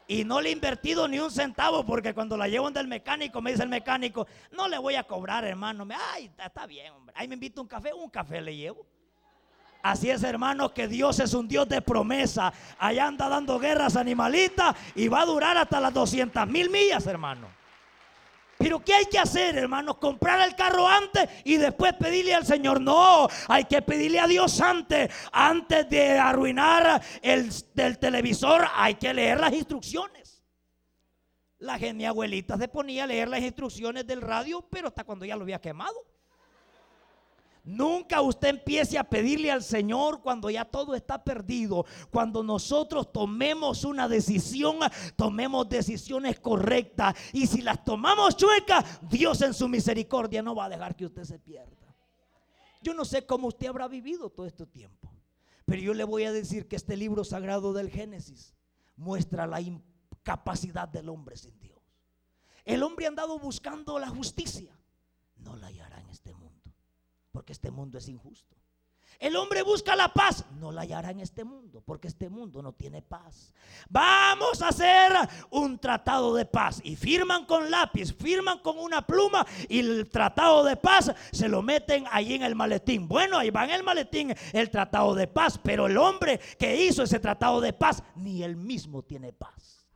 Y 0.07 0.24
no 0.24 0.43
le 0.43 0.51
he 0.51 0.53
invertido 0.53 1.09
ni 1.09 1.18
un 1.18 1.30
centavo 1.30 1.87
porque 1.87 2.12
cuando 2.12 2.37
la 2.37 2.49
llevo 2.49 2.70
del 2.70 2.87
mecánico, 2.87 3.41
me 3.41 3.53
dice 3.53 3.62
el 3.62 3.70
mecánico, 3.70 4.26
no 4.53 4.68
le 4.68 4.76
voy 4.76 4.97
a 4.97 5.05
cobrar, 5.05 5.47
hermano. 5.47 5.89
Ay, 6.12 6.30
está 6.37 6.66
bien, 6.66 6.93
hombre. 6.93 7.14
Ahí 7.16 7.28
me 7.28 7.35
invito 7.35 7.62
un 7.62 7.68
café, 7.68 7.95
un 7.95 8.11
café 8.11 8.43
le 8.43 8.55
llevo. 8.55 8.87
Así 9.85 10.09
es, 10.09 10.22
hermano, 10.22 10.72
que 10.72 10.89
Dios 10.89 11.20
es 11.20 11.35
un 11.35 11.47
Dios 11.47 11.68
de 11.68 11.82
promesa. 11.82 12.51
Allá 12.78 13.07
anda 13.07 13.28
dando 13.28 13.59
guerras 13.59 13.97
animalitas 13.97 14.74
y 14.95 15.09
va 15.09 15.20
a 15.20 15.26
durar 15.26 15.59
hasta 15.59 15.78
las 15.78 15.93
200 15.93 16.47
mil 16.49 16.70
millas, 16.70 17.07
hermano. 17.07 17.49
Pero 18.57 18.82
¿qué 18.82 18.95
hay 18.95 19.05
que 19.05 19.18
hacer, 19.18 19.59
hermano? 19.59 20.01
Comprar 20.01 20.41
el 20.49 20.57
carro 20.57 20.89
antes 20.89 21.28
y 21.45 21.59
después 21.59 21.93
pedirle 21.93 22.32
al 22.32 22.47
Señor. 22.47 22.80
No, 22.80 23.28
hay 23.47 23.66
que 23.66 23.82
pedirle 23.82 24.20
a 24.20 24.26
Dios 24.26 24.59
antes. 24.62 25.12
Antes 25.30 25.87
de 25.91 26.18
arruinar 26.18 27.03
el 27.20 27.99
televisor, 27.99 28.66
hay 28.74 28.95
que 28.95 29.12
leer 29.12 29.39
las 29.39 29.53
instrucciones. 29.53 30.43
La 31.59 31.76
mi 31.76 32.07
abuelita 32.07 32.57
se 32.57 32.68
ponía 32.68 33.05
a 33.05 33.07
leer 33.07 33.28
las 33.28 33.43
instrucciones 33.43 34.07
del 34.07 34.22
radio, 34.22 34.66
pero 34.70 34.89
hasta 34.89 35.05
cuando 35.05 35.26
ya 35.26 35.37
lo 35.37 35.43
había 35.43 35.61
quemado. 35.61 36.14
Nunca 37.65 38.21
usted 38.21 38.49
empiece 38.49 38.99
a 38.99 39.05
pedirle 39.05 39.51
al 39.51 39.62
Señor 39.62 40.21
cuando 40.21 40.51
ya 40.51 40.67
todo 40.67 40.95
está 40.95 41.25
perdido. 41.25 41.87
Cuando 42.11 42.43
nosotros 42.43 43.11
tomemos 43.11 43.85
una 43.85 44.07
decisión, 44.07 44.77
tomemos 45.17 45.67
decisiones 45.71 46.39
correctas. 46.41 47.17
Y 47.33 47.47
si 47.47 47.62
las 47.62 47.83
tomamos 47.83 48.37
chuecas, 48.37 49.01
Dios 49.09 49.41
en 49.41 49.55
su 49.55 49.67
misericordia 49.67 50.43
no 50.43 50.55
va 50.55 50.67
a 50.67 50.69
dejar 50.69 50.95
que 50.95 51.07
usted 51.07 51.25
se 51.25 51.39
pierda. 51.39 51.97
Yo 52.83 52.93
no 52.93 53.07
sé 53.07 53.25
cómo 53.25 53.49
usted 53.49 53.69
habrá 53.69 53.89
vivido 53.89 54.29
todo 54.29 54.45
este 54.45 54.67
tiempo. 54.67 55.11
Pero 55.65 55.81
yo 55.81 55.95
le 55.95 56.05
voy 56.05 56.25
a 56.25 56.33
decir 56.33 56.69
que 56.69 56.77
este 56.77 56.99
libro 56.99 57.25
sagrado 57.25 57.73
del 57.73 57.89
Génesis 57.89 58.55
muestra 58.95 59.47
la 59.47 59.62
incapacidad 59.62 60.87
del 60.87 61.09
hombre 61.09 61.39
sin 61.39 61.59
Dios. 61.61 61.81
El 62.67 62.83
hombre 62.83 63.07
ha 63.07 63.09
andado 63.09 63.39
buscando 63.39 63.99
la 63.99 64.11
justicia. 64.11 64.79
No 65.37 65.57
la 65.57 65.69
hallará 65.69 65.99
en 65.99 66.11
este 66.11 66.35
mundo 66.35 66.54
porque 67.35 67.53
este 67.53 67.72
mundo 67.72 67.99
es 67.99 68.09
injusto. 68.09 68.55
El 69.18 69.35
hombre 69.35 69.62
busca 69.62 69.97
la 69.97 70.09
paz, 70.09 70.45
no 70.61 70.70
la 70.70 70.82
hallará 70.82 71.11
en 71.11 71.18
este 71.18 71.43
mundo, 71.43 71.82
porque 71.85 72.07
este 72.07 72.28
mundo 72.28 72.62
no 72.62 72.74
tiene 72.74 73.03
paz. 73.03 73.53
Vamos 73.89 74.62
a 74.62 74.68
hacer 74.68 75.12
un 75.51 75.76
tratado 75.80 76.32
de 76.37 76.47
paz 76.47 76.80
y 76.85 76.95
firman 76.95 77.45
con 77.45 77.72
lápiz, 77.72 78.14
firman 78.14 78.61
con 78.61 78.78
una 78.78 79.05
pluma 79.05 79.45
y 79.68 79.80
el 79.80 80.09
tratado 80.09 80.62
de 80.62 80.76
paz 80.76 81.12
se 81.32 81.49
lo 81.49 81.61
meten 81.61 82.05
ahí 82.12 82.35
en 82.35 82.45
el 82.45 82.55
maletín. 82.55 83.09
Bueno, 83.09 83.39
ahí 83.39 83.51
va 83.51 83.64
en 83.64 83.70
el 83.70 83.82
maletín 83.82 84.32
el 84.53 84.70
tratado 84.70 85.12
de 85.16 85.26
paz, 85.26 85.59
pero 85.61 85.87
el 85.87 85.99
hombre 85.99 86.39
que 86.57 86.85
hizo 86.85 87.03
ese 87.03 87.18
tratado 87.18 87.61
de 87.61 87.72
paz 87.72 88.01
ni 88.14 88.45
él 88.45 88.55
mismo 88.55 89.03
tiene 89.03 89.32
paz. 89.32 89.89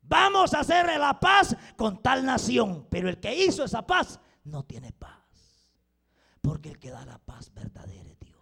Vamos 0.00 0.54
a 0.54 0.60
hacer 0.60 0.86
la 0.98 1.20
paz 1.20 1.54
con 1.76 2.02
tal 2.02 2.24
nación, 2.24 2.86
pero 2.88 3.10
el 3.10 3.20
que 3.20 3.44
hizo 3.44 3.64
esa 3.64 3.86
paz 3.86 4.18
no 4.44 4.64
tiene 4.64 4.92
paz. 4.92 5.17
Porque 6.40 6.70
el 6.70 6.78
que 6.78 6.90
da 6.90 7.04
la 7.04 7.18
paz 7.18 7.52
verdadera 7.52 8.08
es 8.08 8.18
Dios. 8.20 8.38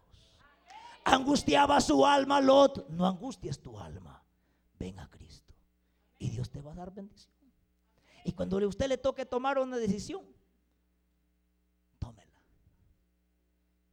Angustiaba 1.04 1.80
su 1.80 2.04
alma 2.04 2.40
Lot. 2.40 2.88
No 2.88 3.06
angusties 3.06 3.60
tu 3.60 3.78
alma. 3.78 4.22
Ven 4.78 4.98
a 4.98 5.08
Cristo. 5.08 5.54
Y 6.18 6.30
Dios 6.30 6.50
te 6.50 6.60
va 6.60 6.72
a 6.72 6.74
dar 6.74 6.92
bendición. 6.92 7.34
Y 8.24 8.32
cuando 8.32 8.58
a 8.58 8.66
usted 8.66 8.88
le 8.88 8.98
toque 8.98 9.24
tomar 9.24 9.56
una 9.58 9.76
decisión, 9.76 10.24
tómela. 12.00 12.42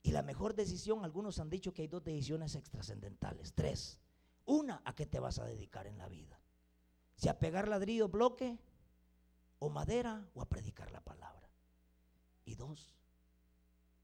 Y 0.02 0.12
la 0.12 0.24
mejor 0.24 0.56
decisión, 0.56 1.06
algunos 1.06 1.40
han 1.40 1.52
dicho 1.52 1.72
que 1.72 1.84
hay 1.84 1.88
dos 1.88 2.04
decisiones 2.04 2.56
extrascendentales, 2.56 3.54
tres. 3.54 4.00
Una, 4.46 4.82
¿a 4.86 4.96
qué 4.96 5.06
te 5.06 5.20
vas 5.20 5.38
a 5.38 5.46
dedicar 5.46 5.86
en 5.86 6.00
la 6.00 6.08
vida? 6.08 6.40
Si 7.16 7.30
a 7.30 7.38
pegar 7.38 7.68
ladrillo, 7.68 8.10
bloque, 8.10 8.58
o 9.60 9.70
madera, 9.70 10.28
o 10.34 10.42
a 10.42 10.50
predicar 10.50 10.92
la 10.92 11.02
palabra. 11.02 11.48
Y 12.44 12.56
dos, 12.56 12.96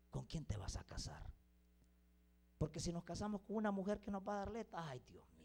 ¿con 0.10 0.26
quién 0.26 0.46
te 0.46 0.58
vas 0.58 0.76
a 0.78 0.84
casar? 0.84 1.32
Porque 2.58 2.80
si 2.80 2.92
nos 2.92 3.04
casamos 3.04 3.42
con 3.42 3.56
una 3.56 3.72
mujer 3.72 4.02
que 4.02 4.12
nos 4.12 4.22
va 4.28 4.34
a 4.34 4.40
dar 4.40 4.52
letra, 4.52 4.88
ay 4.88 5.02
Dios 5.08 5.26
mío. 5.34 5.40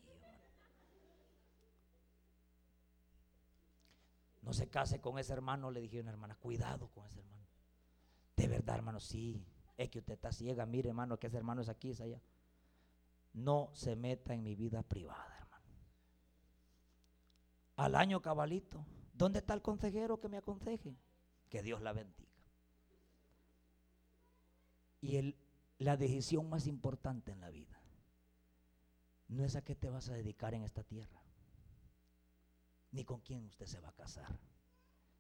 No 4.45 4.53
se 4.53 4.69
case 4.69 5.01
con 5.01 5.19
ese 5.19 5.33
hermano, 5.33 5.71
le 5.71 5.81
dije 5.81 5.99
a 5.99 6.03
una 6.03 6.11
hermana, 6.11 6.35
cuidado 6.37 6.89
con 6.89 7.07
ese 7.07 7.21
hermano. 7.21 7.47
De 8.37 8.47
verdad, 8.47 8.77
hermano, 8.77 9.01
sí. 9.01 9.47
Es 9.77 9.89
que 9.89 10.01
usted 10.01 10.15
está 10.15 10.33
ciega, 10.33 10.67
mire, 10.67 10.91
hermano, 10.91 11.19
que 11.19 11.29
ese 11.29 11.39
hermano 11.39 11.63
es 11.63 11.69
aquí, 11.69 11.91
es 11.91 12.01
allá. 12.01 12.21
No 13.33 13.71
se 13.73 13.97
meta 13.97 14.35
en 14.35 14.43
mi 14.43 14.55
vida 14.55 14.83
privada, 14.83 15.35
hermano. 15.39 15.65
Al 17.77 17.95
año 17.95 18.21
cabalito, 18.21 18.85
¿dónde 19.15 19.39
está 19.39 19.55
el 19.55 19.63
consejero 19.63 20.21
que 20.21 20.29
me 20.29 20.37
aconseje? 20.37 20.95
Que 21.49 21.63
Dios 21.63 21.81
la 21.81 21.93
bendiga. 21.93 22.24
Y 25.05 25.19
el, 25.19 25.37
la 25.77 25.99
decisión 25.99 26.49
más 26.49 26.67
importante 26.67 27.31
en 27.31 27.41
la 27.43 27.51
vida 27.51 27.79
no 29.29 29.45
es 29.45 29.55
a 29.55 29.63
qué 29.63 29.75
te 29.75 29.91
vas 29.91 30.09
a 30.09 30.15
dedicar 30.15 30.55
en 30.55 30.63
esta 30.63 30.83
tierra 30.83 31.21
ni 32.93 33.05
con 33.05 33.21
quién 33.21 33.45
usted 33.45 33.67
se 33.67 33.81
va 33.81 33.91
a 33.91 33.95
casar, 33.95 34.39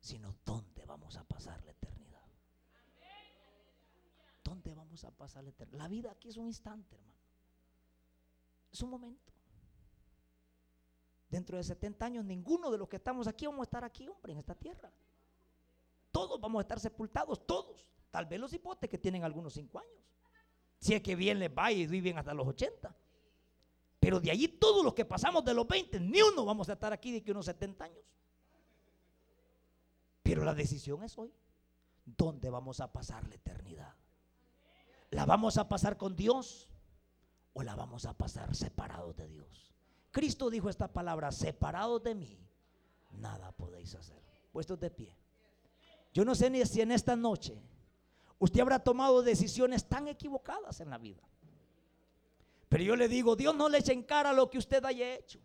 sino 0.00 0.34
dónde 0.42 0.86
vamos 0.86 1.16
a 1.18 1.24
pasar 1.24 1.62
la 1.66 1.72
eternidad. 1.72 2.24
¿Dónde 4.42 4.72
vamos 4.72 5.04
a 5.04 5.10
pasar 5.10 5.44
la 5.44 5.50
eternidad? 5.50 5.78
La 5.78 5.88
vida 5.88 6.12
aquí 6.12 6.30
es 6.30 6.38
un 6.38 6.46
instante, 6.46 6.94
hermano. 6.94 7.18
Es 8.72 8.80
un 8.80 8.88
momento. 8.88 9.34
Dentro 11.28 11.58
de 11.58 11.64
70 11.64 12.06
años, 12.06 12.24
ninguno 12.24 12.70
de 12.70 12.78
los 12.78 12.88
que 12.88 12.96
estamos 12.96 13.26
aquí 13.26 13.44
vamos 13.44 13.60
a 13.60 13.64
estar 13.64 13.84
aquí, 13.84 14.08
hombre, 14.08 14.32
en 14.32 14.38
esta 14.38 14.54
tierra. 14.54 14.90
Todos 16.10 16.40
vamos 16.40 16.60
a 16.60 16.62
estar 16.62 16.80
sepultados, 16.80 17.46
todos. 17.46 17.93
Tal 18.14 18.26
vez 18.26 18.38
los 18.38 18.52
hipotes 18.52 18.88
que 18.88 18.96
tienen 18.96 19.24
algunos 19.24 19.54
5 19.54 19.76
años. 19.76 20.06
Si 20.78 20.94
es 20.94 21.02
que 21.02 21.16
bien 21.16 21.40
les 21.40 21.50
va 21.50 21.72
y 21.72 21.84
viven 21.84 22.16
hasta 22.16 22.32
los 22.32 22.46
80. 22.46 22.94
Pero 23.98 24.20
de 24.20 24.30
allí 24.30 24.46
todos 24.46 24.84
los 24.84 24.94
que 24.94 25.04
pasamos 25.04 25.44
de 25.44 25.52
los 25.52 25.66
20, 25.66 25.98
ni 25.98 26.22
uno 26.22 26.44
vamos 26.44 26.68
a 26.68 26.74
estar 26.74 26.92
aquí 26.92 27.10
de 27.10 27.24
que 27.24 27.32
unos 27.32 27.46
70 27.46 27.84
años. 27.84 28.04
Pero 30.22 30.44
la 30.44 30.54
decisión 30.54 31.02
es 31.02 31.18
hoy. 31.18 31.34
¿Dónde 32.04 32.50
vamos 32.50 32.78
a 32.78 32.92
pasar 32.92 33.26
la 33.26 33.34
eternidad? 33.34 33.96
¿La 35.10 35.26
vamos 35.26 35.58
a 35.58 35.68
pasar 35.68 35.96
con 35.96 36.14
Dios 36.14 36.70
o 37.52 37.64
la 37.64 37.74
vamos 37.74 38.06
a 38.06 38.16
pasar 38.16 38.54
separados 38.54 39.16
de 39.16 39.26
Dios? 39.26 39.74
Cristo 40.12 40.50
dijo 40.50 40.68
esta 40.68 40.86
palabra, 40.86 41.32
separados 41.32 42.00
de 42.04 42.14
mí, 42.14 42.38
nada 43.10 43.50
podéis 43.50 43.96
hacer. 43.96 44.22
Puestos 44.52 44.78
de 44.78 44.92
pie. 44.92 45.16
Yo 46.12 46.24
no 46.24 46.36
sé 46.36 46.48
ni 46.48 46.64
si 46.64 46.80
en 46.80 46.92
esta 46.92 47.16
noche 47.16 47.60
usted 48.38 48.60
habrá 48.60 48.78
tomado 48.78 49.22
decisiones 49.22 49.88
tan 49.88 50.08
equivocadas 50.08 50.80
en 50.80 50.90
la 50.90 50.98
vida. 50.98 51.22
Pero 52.68 52.82
yo 52.84 52.96
le 52.96 53.08
digo, 53.08 53.36
Dios 53.36 53.54
no 53.54 53.68
le 53.68 53.78
eche 53.78 53.92
en 53.92 54.02
cara 54.02 54.32
lo 54.32 54.50
que 54.50 54.58
usted 54.58 54.84
haya 54.84 55.14
hecho. 55.14 55.38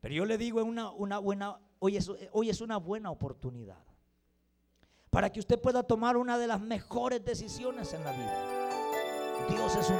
Pero 0.00 0.14
yo 0.14 0.24
le 0.24 0.38
digo, 0.38 0.62
una, 0.62 0.90
una 0.90 1.18
buena, 1.18 1.58
hoy, 1.78 1.96
es, 1.96 2.10
hoy 2.32 2.50
es 2.50 2.60
una 2.60 2.76
buena 2.76 3.10
oportunidad 3.10 3.78
para 5.10 5.30
que 5.32 5.40
usted 5.40 5.60
pueda 5.60 5.82
tomar 5.82 6.16
una 6.16 6.38
de 6.38 6.46
las 6.46 6.60
mejores 6.60 7.24
decisiones 7.24 7.92
en 7.92 8.04
la 8.04 8.12
vida. 8.12 9.48
Dios 9.48 9.76
es 9.76 9.88
un... 9.88 9.96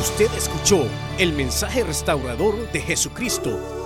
Usted 0.00 0.30
escuchó 0.36 0.84
el 1.18 1.32
mensaje 1.32 1.84
restaurador 1.84 2.70
de 2.72 2.80
Jesucristo 2.80 3.85